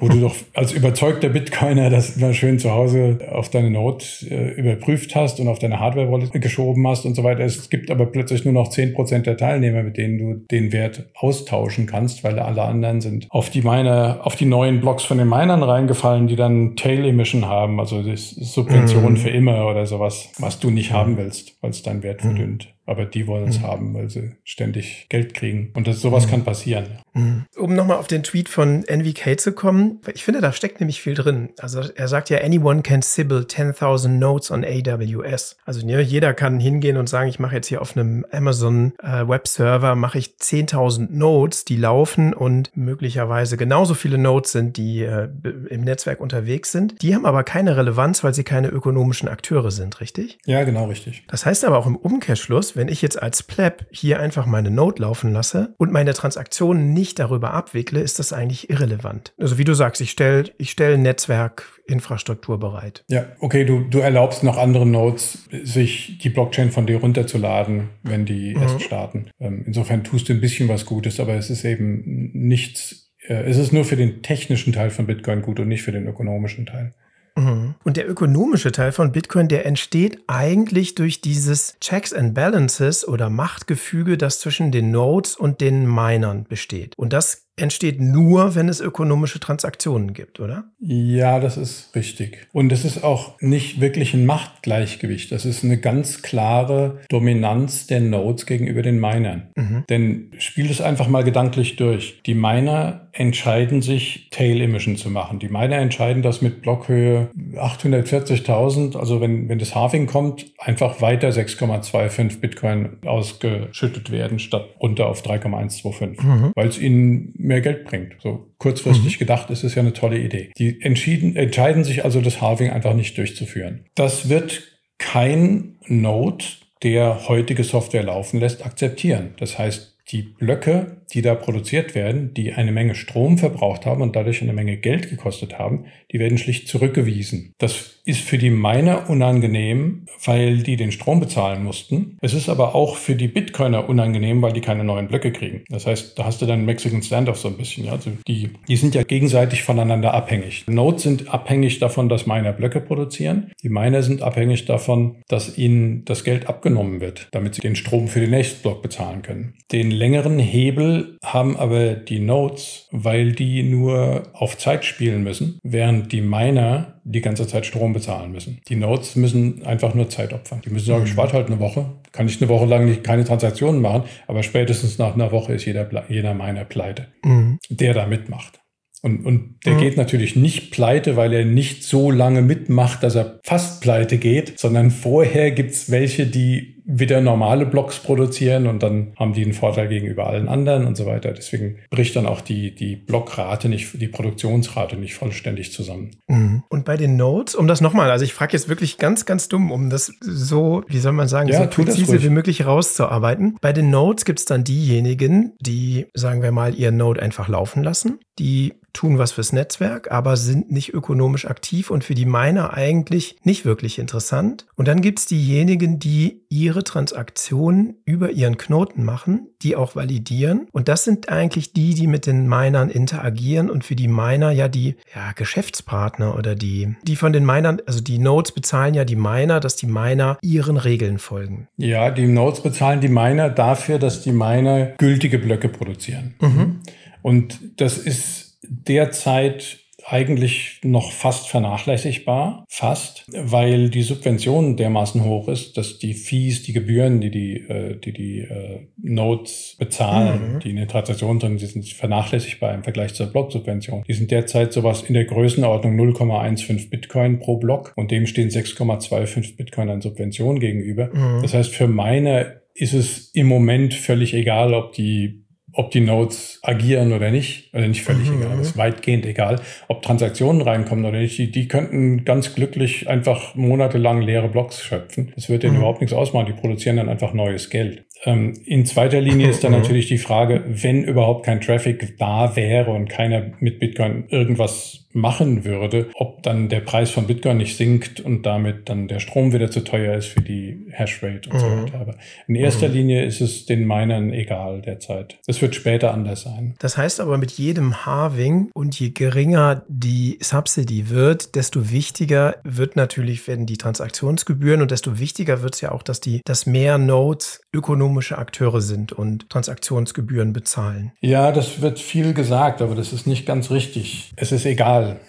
wo 0.00 0.08
du 0.08 0.20
doch 0.20 0.34
als 0.54 0.72
überzeugter 0.72 1.28
Bitcoiner 1.28 1.90
das 1.90 2.16
immer 2.16 2.32
schön 2.32 2.58
zu 2.58 2.72
Hause 2.72 3.18
auf 3.30 3.50
deine 3.50 3.70
Note 3.70 4.06
äh, 4.28 4.50
überprüft 4.52 5.14
hast 5.14 5.40
und 5.40 5.48
auf 5.48 5.58
deine 5.58 5.80
Hardware-Wallet 5.80 6.32
geschoben 6.40 6.86
hast 6.88 7.04
und 7.04 7.14
so 7.14 7.24
weiter. 7.24 7.44
Es 7.44 7.70
gibt 7.70 7.90
aber 7.90 8.06
plötzlich 8.06 8.44
nur 8.44 8.54
noch 8.54 8.68
10 8.68 8.94
Prozent 8.94 9.26
der 9.26 9.36
Teilnehmer, 9.36 9.82
mit 9.82 9.96
denen 9.96 10.18
du 10.18 10.34
den 10.50 10.72
Wert 10.72 11.08
austauschen 11.14 11.86
kannst, 11.86 12.24
weil 12.24 12.38
alle 12.38 12.62
anderen 12.62 13.00
sind 13.00 13.26
auf 13.30 13.50
die 13.50 13.62
Miner, 13.62 14.20
auf 14.22 14.36
die 14.36 14.46
neuen 14.46 14.80
Blocks 14.80 15.04
von 15.04 15.18
den 15.18 15.28
Minern 15.28 15.62
reingefallen, 15.62 16.26
die 16.26 16.36
dann 16.36 16.76
Tail 16.76 17.04
Emission 17.04 17.46
haben, 17.46 17.78
also 17.80 18.02
das 18.02 18.30
Subvention 18.30 19.12
mhm. 19.12 19.16
für 19.16 19.30
immer 19.30 19.68
oder 19.68 19.86
sowas, 19.86 20.30
was 20.38 20.58
du 20.58 20.70
nicht 20.70 20.92
haben 20.92 21.16
willst, 21.16 21.56
weil 21.60 21.70
es 21.70 21.82
deinen 21.82 22.02
Wert 22.02 22.24
mhm. 22.24 22.28
verdünnt. 22.28 22.77
Aber 22.88 23.04
die 23.04 23.26
wollen 23.26 23.48
es 23.48 23.58
mhm. 23.58 23.64
haben, 23.64 23.94
weil 23.94 24.08
sie 24.08 24.32
ständig 24.44 25.06
Geld 25.10 25.34
kriegen. 25.34 25.72
Und 25.74 25.86
das, 25.86 26.00
sowas 26.00 26.24
mhm. 26.24 26.30
kann 26.30 26.44
passieren. 26.44 26.86
Mhm. 27.12 27.44
Um 27.54 27.74
nochmal 27.74 27.98
auf 27.98 28.06
den 28.06 28.22
Tweet 28.22 28.48
von 28.48 28.82
NVK 28.82 29.38
zu 29.38 29.52
kommen, 29.52 30.00
ich 30.14 30.24
finde, 30.24 30.40
da 30.40 30.52
steckt 30.52 30.80
nämlich 30.80 31.02
viel 31.02 31.12
drin. 31.12 31.50
Also 31.58 31.82
er 31.94 32.08
sagt 32.08 32.30
ja, 32.30 32.38
anyone 32.38 32.80
can 32.80 33.02
sybil 33.02 33.40
10.000 33.40 34.08
notes 34.08 34.50
on 34.50 34.64
AWS. 34.64 35.58
Also 35.66 35.86
ja, 35.86 36.00
jeder 36.00 36.32
kann 36.32 36.60
hingehen 36.60 36.96
und 36.96 37.10
sagen, 37.10 37.28
ich 37.28 37.38
mache 37.38 37.56
jetzt 37.56 37.66
hier 37.66 37.82
auf 37.82 37.94
einem 37.94 38.24
Amazon 38.32 38.94
äh, 39.02 39.28
Webserver, 39.28 39.94
mache 39.94 40.16
ich 40.16 40.36
10.000 40.40 41.08
Nodes, 41.10 41.66
die 41.66 41.76
laufen 41.76 42.32
und 42.32 42.74
möglicherweise 42.74 43.58
genauso 43.58 43.92
viele 43.92 44.16
Nodes 44.16 44.52
sind, 44.52 44.78
die 44.78 45.02
äh, 45.02 45.28
im 45.68 45.82
Netzwerk 45.82 46.20
unterwegs 46.20 46.72
sind. 46.72 47.02
Die 47.02 47.14
haben 47.14 47.26
aber 47.26 47.44
keine 47.44 47.76
Relevanz, 47.76 48.24
weil 48.24 48.32
sie 48.32 48.44
keine 48.44 48.68
ökonomischen 48.68 49.28
Akteure 49.28 49.70
sind, 49.70 50.00
richtig? 50.00 50.38
Ja, 50.46 50.64
genau 50.64 50.86
richtig. 50.86 51.24
Das 51.28 51.44
heißt 51.44 51.66
aber 51.66 51.76
auch 51.76 51.86
im 51.86 51.96
Umkehrschluss, 51.96 52.77
wenn 52.78 52.86
ich 52.86 53.02
jetzt 53.02 53.20
als 53.20 53.42
Pleb 53.42 53.86
hier 53.90 54.20
einfach 54.20 54.46
meine 54.46 54.70
Node 54.70 55.02
laufen 55.02 55.32
lasse 55.32 55.74
und 55.78 55.90
meine 55.90 56.14
Transaktionen 56.14 56.92
nicht 56.92 57.18
darüber 57.18 57.52
abwickle, 57.52 58.00
ist 58.00 58.20
das 58.20 58.32
eigentlich 58.32 58.70
irrelevant. 58.70 59.34
Also 59.36 59.58
wie 59.58 59.64
du 59.64 59.74
sagst, 59.74 60.00
ich 60.00 60.12
stelle 60.12 60.44
ich 60.58 60.70
stell 60.70 60.96
Netzwerkinfrastruktur 60.96 62.60
bereit. 62.60 63.04
Ja, 63.08 63.26
okay, 63.40 63.64
du, 63.64 63.80
du 63.80 63.98
erlaubst 63.98 64.44
noch 64.44 64.56
anderen 64.58 64.92
Nodes, 64.92 65.48
sich 65.64 66.18
die 66.18 66.28
Blockchain 66.28 66.70
von 66.70 66.86
dir 66.86 66.98
runterzuladen, 66.98 67.88
wenn 68.04 68.24
die 68.24 68.54
mhm. 68.54 68.62
erst 68.62 68.82
starten. 68.82 69.30
Ähm, 69.40 69.64
insofern 69.66 70.04
tust 70.04 70.28
du 70.28 70.32
ein 70.32 70.40
bisschen 70.40 70.68
was 70.68 70.86
Gutes, 70.86 71.18
aber 71.18 71.34
es 71.34 71.50
ist 71.50 71.64
eben 71.64 72.30
nichts, 72.32 73.10
äh, 73.26 73.42
es 73.42 73.56
ist 73.56 73.72
nur 73.72 73.86
für 73.86 73.96
den 73.96 74.22
technischen 74.22 74.72
Teil 74.72 74.90
von 74.90 75.08
Bitcoin 75.08 75.42
gut 75.42 75.58
und 75.58 75.66
nicht 75.66 75.82
für 75.82 75.90
den 75.92 76.06
ökonomischen 76.06 76.64
Teil. 76.64 76.94
Mhm. 77.38 77.74
Und 77.84 77.96
der 77.96 78.08
ökonomische 78.08 78.72
Teil 78.72 78.92
von 78.92 79.12
Bitcoin, 79.12 79.48
der 79.48 79.64
entsteht 79.64 80.18
eigentlich 80.26 80.94
durch 80.94 81.20
dieses 81.20 81.76
Checks 81.80 82.12
and 82.12 82.34
Balances 82.34 83.06
oder 83.06 83.30
Machtgefüge, 83.30 84.18
das 84.18 84.40
zwischen 84.40 84.72
den 84.72 84.90
Nodes 84.90 85.36
und 85.36 85.60
den 85.60 85.86
Minern 85.86 86.44
besteht. 86.48 86.94
Und 86.96 87.12
das 87.12 87.48
entsteht 87.58 88.00
nur, 88.00 88.54
wenn 88.54 88.68
es 88.68 88.80
ökonomische 88.80 89.40
Transaktionen 89.40 90.12
gibt, 90.12 90.40
oder? 90.40 90.64
Ja, 90.78 91.40
das 91.40 91.56
ist 91.56 91.94
richtig. 91.94 92.46
Und 92.52 92.72
es 92.72 92.84
ist 92.84 93.02
auch 93.02 93.40
nicht 93.40 93.80
wirklich 93.80 94.14
ein 94.14 94.26
Machtgleichgewicht. 94.26 95.32
Das 95.32 95.44
ist 95.44 95.64
eine 95.64 95.78
ganz 95.78 96.22
klare 96.22 97.00
Dominanz 97.08 97.86
der 97.86 98.00
Nodes 98.00 98.46
gegenüber 98.46 98.82
den 98.82 99.00
Minern. 99.00 99.48
Mhm. 99.56 99.84
Denn 99.88 100.30
spiel 100.38 100.70
es 100.70 100.80
einfach 100.80 101.08
mal 101.08 101.24
gedanklich 101.24 101.76
durch. 101.76 102.20
Die 102.26 102.34
Miner 102.34 103.07
entscheiden 103.18 103.82
sich, 103.82 104.28
Tail 104.30 104.60
Emission 104.60 104.96
zu 104.96 105.10
machen. 105.10 105.40
Die 105.40 105.48
Miner 105.48 105.78
entscheiden 105.78 106.22
das 106.22 106.40
mit 106.40 106.62
Blockhöhe 106.62 107.30
840.000. 107.56 108.96
Also 108.96 109.20
wenn, 109.20 109.48
wenn 109.48 109.58
das 109.58 109.74
Halving 109.74 110.06
kommt, 110.06 110.46
einfach 110.58 111.02
weiter 111.02 111.30
6,25 111.30 112.38
Bitcoin 112.38 112.98
ausgeschüttet 113.04 114.12
werden, 114.12 114.38
statt 114.38 114.68
runter 114.80 115.08
auf 115.08 115.22
3,125. 115.22 116.22
Mhm. 116.22 116.52
Weil 116.54 116.68
es 116.68 116.78
ihnen 116.78 117.34
mehr 117.36 117.60
Geld 117.60 117.84
bringt. 117.86 118.14
So 118.22 118.46
kurzfristig 118.58 119.16
mhm. 119.16 119.18
gedacht 119.18 119.50
ist 119.50 119.64
es 119.64 119.74
ja 119.74 119.82
eine 119.82 119.92
tolle 119.92 120.18
Idee. 120.18 120.52
Die 120.56 120.80
entschieden, 120.80 121.34
entscheiden 121.34 121.82
sich 121.82 122.04
also, 122.04 122.20
das 122.20 122.40
Halving 122.40 122.70
einfach 122.70 122.94
nicht 122.94 123.18
durchzuführen. 123.18 123.84
Das 123.96 124.28
wird 124.28 124.62
kein 124.98 125.76
Node, 125.86 126.44
der 126.84 127.28
heutige 127.28 127.64
Software 127.64 128.04
laufen 128.04 128.38
lässt, 128.38 128.64
akzeptieren. 128.64 129.34
Das 129.38 129.58
heißt, 129.58 129.96
die 130.12 130.22
Blöcke, 130.22 130.97
die 131.12 131.22
da 131.22 131.34
produziert 131.34 131.94
werden, 131.94 132.34
die 132.34 132.52
eine 132.52 132.72
Menge 132.72 132.94
Strom 132.94 133.38
verbraucht 133.38 133.86
haben 133.86 134.02
und 134.02 134.16
dadurch 134.16 134.42
eine 134.42 134.52
Menge 134.52 134.76
Geld 134.76 135.10
gekostet 135.10 135.58
haben, 135.58 135.86
die 136.12 136.18
werden 136.18 136.38
schlicht 136.38 136.68
zurückgewiesen. 136.68 137.54
Das 137.58 137.98
ist 138.04 138.20
für 138.20 138.38
die 138.38 138.50
Miner 138.50 139.10
unangenehm, 139.10 140.06
weil 140.24 140.58
die 140.62 140.76
den 140.76 140.92
Strom 140.92 141.20
bezahlen 141.20 141.62
mussten. 141.62 142.16
Es 142.22 142.32
ist 142.32 142.48
aber 142.48 142.74
auch 142.74 142.96
für 142.96 143.14
die 143.14 143.28
Bitcoiner 143.28 143.88
unangenehm, 143.88 144.40
weil 144.40 144.54
die 144.54 144.62
keine 144.62 144.82
neuen 144.82 145.08
Blöcke 145.08 145.30
kriegen. 145.30 145.64
Das 145.68 145.86
heißt, 145.86 146.18
da 146.18 146.24
hast 146.24 146.40
du 146.40 146.46
dann 146.46 146.64
Mexican 146.64 147.02
Standoff 147.02 147.38
so 147.38 147.48
ein 147.48 147.58
bisschen. 147.58 147.88
Also 147.88 148.10
die, 148.26 148.50
die 148.66 148.76
sind 148.76 148.94
ja 148.94 149.02
gegenseitig 149.02 149.62
voneinander 149.62 150.14
abhängig. 150.14 150.64
Nodes 150.66 151.02
sind 151.02 151.28
abhängig 151.32 151.80
davon, 151.80 152.08
dass 152.08 152.26
Miner 152.26 152.52
Blöcke 152.52 152.80
produzieren. 152.80 153.52
Die 153.62 153.68
Miner 153.68 154.02
sind 154.02 154.22
abhängig 154.22 154.64
davon, 154.64 155.16
dass 155.28 155.58
ihnen 155.58 156.04
das 156.06 156.24
Geld 156.24 156.48
abgenommen 156.48 157.00
wird, 157.00 157.28
damit 157.32 157.56
sie 157.56 157.60
den 157.60 157.76
Strom 157.76 158.08
für 158.08 158.20
den 158.20 158.30
nächsten 158.30 158.62
Block 158.62 158.80
bezahlen 158.82 159.20
können. 159.20 159.54
Den 159.70 159.90
längeren 159.90 160.38
Hebel 160.38 160.97
haben 161.24 161.56
aber 161.56 161.94
die 161.94 162.20
Nodes, 162.20 162.88
weil 162.90 163.32
die 163.32 163.62
nur 163.62 164.24
auf 164.32 164.58
Zeit 164.58 164.84
spielen 164.84 165.22
müssen, 165.22 165.58
während 165.62 166.12
die 166.12 166.20
Miner 166.20 167.00
die 167.04 167.20
ganze 167.20 167.46
Zeit 167.46 167.66
Strom 167.66 167.92
bezahlen 167.92 168.32
müssen. 168.32 168.60
Die 168.68 168.76
Nodes 168.76 169.16
müssen 169.16 169.64
einfach 169.64 169.94
nur 169.94 170.08
Zeit 170.10 170.32
opfern. 170.32 170.60
Die 170.64 170.70
müssen 170.70 170.86
sagen, 170.86 171.04
ich 171.04 171.16
warte 171.16 171.34
halt 171.34 171.46
eine 171.46 171.60
Woche, 171.60 171.86
kann 172.12 172.26
ich 172.26 172.40
eine 172.40 172.48
Woche 172.48 172.66
lang 172.66 172.86
nicht, 172.86 173.04
keine 173.04 173.24
Transaktionen 173.24 173.80
machen, 173.80 174.04
aber 174.26 174.42
spätestens 174.42 174.98
nach 174.98 175.14
einer 175.14 175.32
Woche 175.32 175.54
ist 175.54 175.64
jeder, 175.64 175.88
jeder 176.08 176.34
Miner 176.34 176.64
pleite, 176.64 177.08
mhm. 177.24 177.58
der 177.70 177.94
da 177.94 178.06
mitmacht. 178.06 178.60
Und, 179.00 179.24
und 179.24 179.56
der 179.64 179.74
mhm. 179.74 179.78
geht 179.78 179.96
natürlich 179.96 180.34
nicht 180.34 180.72
pleite, 180.72 181.16
weil 181.16 181.32
er 181.32 181.44
nicht 181.44 181.84
so 181.84 182.10
lange 182.10 182.42
mitmacht, 182.42 183.02
dass 183.02 183.14
er 183.14 183.38
fast 183.44 183.80
pleite 183.80 184.18
geht, 184.18 184.58
sondern 184.58 184.90
vorher 184.90 185.52
gibt's 185.52 185.90
welche, 185.90 186.26
die 186.26 186.77
wieder 186.90 187.20
normale 187.20 187.66
Blocks 187.66 187.98
produzieren 187.98 188.66
und 188.66 188.82
dann 188.82 189.12
haben 189.18 189.34
die 189.34 189.44
einen 189.44 189.52
Vorteil 189.52 189.88
gegenüber 189.88 190.26
allen 190.26 190.48
anderen 190.48 190.86
und 190.86 190.96
so 190.96 191.04
weiter. 191.04 191.32
Deswegen 191.32 191.76
bricht 191.90 192.16
dann 192.16 192.24
auch 192.24 192.40
die, 192.40 192.74
die 192.74 192.96
Blockrate 192.96 193.68
nicht, 193.68 194.00
die 194.00 194.08
Produktionsrate 194.08 194.96
nicht 194.96 195.14
vollständig 195.14 195.70
zusammen. 195.70 196.12
Mhm. 196.28 196.62
Und 196.70 196.86
bei 196.86 196.96
den 196.96 197.16
Nodes, 197.16 197.54
um 197.54 197.68
das 197.68 197.82
nochmal, 197.82 198.10
also 198.10 198.24
ich 198.24 198.32
frage 198.32 198.54
jetzt 198.54 198.70
wirklich 198.70 198.96
ganz, 198.96 199.26
ganz 199.26 199.48
dumm, 199.48 199.70
um 199.70 199.90
das 199.90 200.12
so, 200.20 200.82
wie 200.88 200.98
soll 200.98 201.12
man 201.12 201.28
sagen, 201.28 201.50
ja, 201.50 201.62
so 201.62 201.68
präzise 201.68 202.22
wie 202.22 202.30
möglich 202.30 202.64
rauszuarbeiten. 202.64 203.58
Bei 203.60 203.74
den 203.74 203.90
Nodes 203.90 204.24
gibt 204.24 204.38
es 204.38 204.46
dann 204.46 204.64
diejenigen, 204.64 205.52
die, 205.60 206.06
sagen 206.14 206.40
wir 206.40 206.52
mal, 206.52 206.74
ihr 206.74 206.90
Node 206.90 207.20
einfach 207.20 207.48
laufen 207.48 207.82
lassen, 207.82 208.18
die 208.38 208.72
tun 208.92 209.18
was 209.18 209.32
fürs 209.32 209.52
Netzwerk, 209.52 210.10
aber 210.10 210.36
sind 210.36 210.72
nicht 210.72 210.92
ökonomisch 210.92 211.46
aktiv 211.46 211.90
und 211.90 212.02
für 212.02 212.14
die 212.14 212.24
Miner 212.24 212.74
eigentlich 212.74 213.36
nicht 213.44 213.64
wirklich 213.64 213.98
interessant. 213.98 214.66
Und 214.74 214.88
dann 214.88 215.02
gibt 215.02 215.20
es 215.20 215.26
diejenigen, 215.26 215.98
die 215.98 216.42
ihre 216.48 216.77
Transaktionen 216.84 217.96
über 218.04 218.30
ihren 218.30 218.56
Knoten 218.56 219.04
machen, 219.04 219.48
die 219.62 219.76
auch 219.76 219.96
validieren. 219.96 220.68
Und 220.72 220.88
das 220.88 221.04
sind 221.04 221.28
eigentlich 221.28 221.72
die, 221.72 221.94
die 221.94 222.06
mit 222.06 222.26
den 222.26 222.48
Minern 222.48 222.90
interagieren 222.90 223.70
und 223.70 223.84
für 223.84 223.96
die 223.96 224.08
Miner 224.08 224.50
ja 224.50 224.68
die 224.68 224.96
ja, 225.14 225.32
Geschäftspartner 225.32 226.36
oder 226.36 226.54
die, 226.54 226.96
die 227.02 227.16
von 227.16 227.32
den 227.32 227.44
Minern, 227.44 227.80
also 227.86 228.00
die 228.00 228.18
Nodes 228.18 228.52
bezahlen 228.52 228.94
ja 228.94 229.04
die 229.04 229.16
Miner, 229.16 229.60
dass 229.60 229.76
die 229.76 229.86
Miner 229.86 230.38
ihren 230.42 230.76
Regeln 230.76 231.18
folgen. 231.18 231.68
Ja, 231.76 232.10
die 232.10 232.26
Nodes 232.26 232.60
bezahlen 232.60 233.00
die 233.00 233.08
Miner 233.08 233.50
dafür, 233.50 233.98
dass 233.98 234.22
die 234.22 234.32
Miner 234.32 234.92
gültige 234.98 235.38
Blöcke 235.38 235.68
produzieren. 235.68 236.34
Mhm. 236.40 236.80
Und 237.22 237.58
das 237.76 237.98
ist 237.98 238.58
derzeit 238.62 239.78
eigentlich 240.10 240.80
noch 240.82 241.12
fast 241.12 241.48
vernachlässigbar, 241.48 242.64
fast, 242.68 243.26
weil 243.32 243.90
die 243.90 244.02
Subvention 244.02 244.76
dermaßen 244.76 245.24
hoch 245.24 245.48
ist, 245.48 245.76
dass 245.76 245.98
die 245.98 246.14
Fees, 246.14 246.62
die 246.62 246.72
Gebühren, 246.72 247.20
die 247.20 247.30
die, 247.30 247.56
äh, 247.56 247.96
die, 247.96 248.12
die 248.12 248.38
äh, 248.40 248.86
Nodes 248.96 249.76
bezahlen, 249.78 250.54
mhm. 250.54 250.60
die 250.60 250.70
in 250.70 250.76
der 250.76 250.88
Transaktion 250.88 251.38
drin 251.38 251.58
sind, 251.58 251.86
vernachlässigbar 251.86 252.74
im 252.74 252.82
Vergleich 252.82 253.14
zur 253.14 253.26
Blocksubvention. 253.26 254.04
Die 254.08 254.14
sind 254.14 254.30
derzeit 254.30 254.72
sowas 254.72 255.02
in 255.02 255.14
der 255.14 255.24
Größenordnung 255.24 255.98
0,15 255.98 256.90
Bitcoin 256.90 257.38
pro 257.38 257.58
Block 257.58 257.92
und 257.96 258.10
dem 258.10 258.26
stehen 258.26 258.48
6,25 258.48 259.56
Bitcoin 259.56 259.90
an 259.90 260.00
Subvention 260.00 260.58
gegenüber. 260.58 261.10
Mhm. 261.12 261.42
Das 261.42 261.54
heißt, 261.54 261.74
für 261.74 261.88
meine 261.88 262.62
ist 262.74 262.94
es 262.94 263.30
im 263.34 263.46
Moment 263.46 263.92
völlig 263.92 264.34
egal, 264.34 264.72
ob 264.72 264.92
die 264.92 265.44
ob 265.78 265.92
die 265.92 266.00
Nodes 266.00 266.58
agieren 266.64 267.12
oder 267.12 267.30
nicht, 267.30 267.72
oder 267.72 267.86
nicht 267.86 268.02
völlig 268.02 268.28
mhm. 268.28 268.42
egal, 268.42 268.58
ist 268.58 268.76
weitgehend 268.76 269.24
egal, 269.24 269.60
ob 269.86 270.02
Transaktionen 270.02 270.60
reinkommen 270.60 271.04
oder 271.04 271.20
nicht, 271.20 271.38
die, 271.38 271.52
die 271.52 271.68
könnten 271.68 272.24
ganz 272.24 272.56
glücklich 272.56 273.08
einfach 273.08 273.54
monatelang 273.54 274.20
leere 274.20 274.48
Blocks 274.48 274.82
schöpfen. 274.82 275.30
Das 275.36 275.48
wird 275.48 275.62
denen 275.62 275.74
mhm. 275.74 275.78
überhaupt 275.78 276.00
nichts 276.00 276.12
ausmachen, 276.12 276.46
die 276.46 276.60
produzieren 276.60 276.96
dann 276.96 277.08
einfach 277.08 277.32
neues 277.32 277.70
Geld. 277.70 278.04
Ähm, 278.24 278.54
in 278.64 278.86
zweiter 278.86 279.20
Linie 279.20 279.48
ist 279.48 279.64
dann 279.64 279.72
mhm. 279.72 279.78
natürlich 279.78 280.08
die 280.08 280.18
Frage, 280.18 280.64
wenn 280.66 281.04
überhaupt 281.04 281.44
kein 281.44 281.60
Traffic 281.60 282.16
da 282.18 282.56
wäre 282.56 282.90
und 282.90 283.08
keiner 283.08 283.52
mit 283.60 283.78
Bitcoin 283.78 284.24
irgendwas 284.28 285.08
machen 285.12 285.64
würde, 285.64 286.10
ob 286.14 286.42
dann 286.42 286.68
der 286.68 286.80
Preis 286.80 287.10
von 287.10 287.26
Bitcoin 287.26 287.56
nicht 287.56 287.76
sinkt 287.76 288.20
und 288.20 288.44
damit 288.44 288.88
dann 288.88 289.08
der 289.08 289.20
Strom 289.20 289.52
wieder 289.52 289.70
zu 289.70 289.80
teuer 289.80 290.14
ist 290.14 290.26
für 290.26 290.42
die 290.42 290.86
Hashrate 290.90 291.48
und 291.48 291.56
mhm. 291.56 291.60
so 291.60 291.66
weiter. 291.66 292.00
Aber 292.00 292.14
in 292.46 292.54
erster 292.54 292.88
mhm. 292.88 292.94
Linie 292.94 293.24
ist 293.24 293.40
es 293.40 293.66
den 293.66 293.86
Minern 293.86 294.32
egal 294.32 294.82
derzeit. 294.82 295.38
Es 295.46 295.62
wird 295.62 295.74
später 295.74 296.12
anders 296.12 296.42
sein. 296.42 296.74
Das 296.78 296.96
heißt 296.96 297.20
aber 297.20 297.38
mit 297.38 297.52
jedem 297.52 298.04
Halving 298.04 298.70
und 298.74 298.98
je 299.00 299.10
geringer 299.10 299.84
die 299.88 300.38
Subsidy 300.40 301.08
wird, 301.08 301.54
desto 301.54 301.90
wichtiger 301.90 302.56
wird 302.64 302.96
natürlich 302.96 303.46
werden 303.48 303.66
die 303.66 303.78
Transaktionsgebühren 303.78 304.82
und 304.82 304.90
desto 304.90 305.18
wichtiger 305.18 305.62
wird 305.62 305.74
es 305.74 305.80
ja 305.80 305.92
auch, 305.92 306.02
dass 306.02 306.20
die, 306.20 306.42
dass 306.44 306.66
mehr 306.66 306.98
Nodes 306.98 307.60
ökonomische 308.08 308.38
Akteure 308.38 308.80
sind 308.80 309.12
und 309.12 309.50
Transaktionsgebühren 309.50 310.52
bezahlen. 310.52 311.12
Ja, 311.20 311.52
das 311.52 311.82
wird 311.82 311.98
viel 311.98 312.32
gesagt, 312.32 312.80
aber 312.80 312.94
das 312.94 313.12
ist 313.12 313.26
nicht 313.26 313.44
ganz 313.46 313.70
richtig. 313.70 314.32
Es 314.36 314.52
ist 314.52 314.66
egal. 314.66 315.20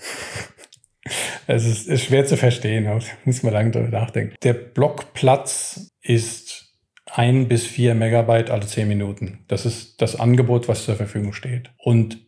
Es 1.47 1.65
ist, 1.65 1.87
ist 1.87 2.03
schwer 2.03 2.27
zu 2.27 2.37
verstehen, 2.37 2.83
da 2.83 2.99
muss 3.25 3.41
man 3.41 3.51
lange 3.51 3.71
drüber 3.71 3.87
nachdenken. 3.87 4.35
Der 4.43 4.53
Blockplatz 4.53 5.89
ist 6.03 6.75
ein 7.11 7.47
bis 7.47 7.65
vier 7.65 7.95
Megabyte 7.95 8.51
alle 8.51 8.67
zehn 8.67 8.87
Minuten. 8.87 9.39
Das 9.47 9.65
ist 9.65 9.99
das 9.99 10.19
Angebot, 10.19 10.67
was 10.67 10.85
zur 10.85 10.95
Verfügung 10.95 11.33
steht. 11.33 11.71
Und 11.79 12.19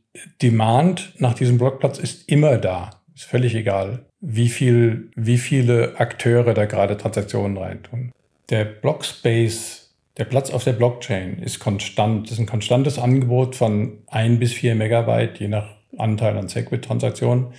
Demand 0.42 1.14
nach 1.20 1.36
diesem 1.36 1.58
Blockplatz 1.60 2.00
ist 2.00 2.28
immer 2.28 2.58
da. 2.58 3.02
Ist 3.14 3.26
völlig 3.26 3.54
egal, 3.54 4.06
wie 4.20 4.50
viel, 4.50 5.12
wie 5.16 5.38
viele 5.38 6.00
Akteure 6.00 6.56
da 6.56 6.66
gerade 6.66 6.98
Transaktionen 6.98 7.58
reintun. 7.58 8.12
Der 8.50 8.66
Blockspace 8.66 9.81
der 10.22 10.26
Platz 10.26 10.52
auf 10.52 10.64
der 10.64 10.74
Blockchain 10.74 11.40
ist 11.40 11.58
konstant. 11.58 12.30
Ist 12.30 12.38
ein 12.38 12.46
konstantes 12.46 13.00
Angebot 13.00 13.56
von 13.56 14.04
ein 14.06 14.38
bis 14.38 14.54
vier 14.54 14.76
Megabyte, 14.76 15.40
je 15.40 15.48
nach 15.48 15.68
Anteil 15.98 16.38
an 16.38 16.48
Segwit-Transaktionen, 16.48 17.54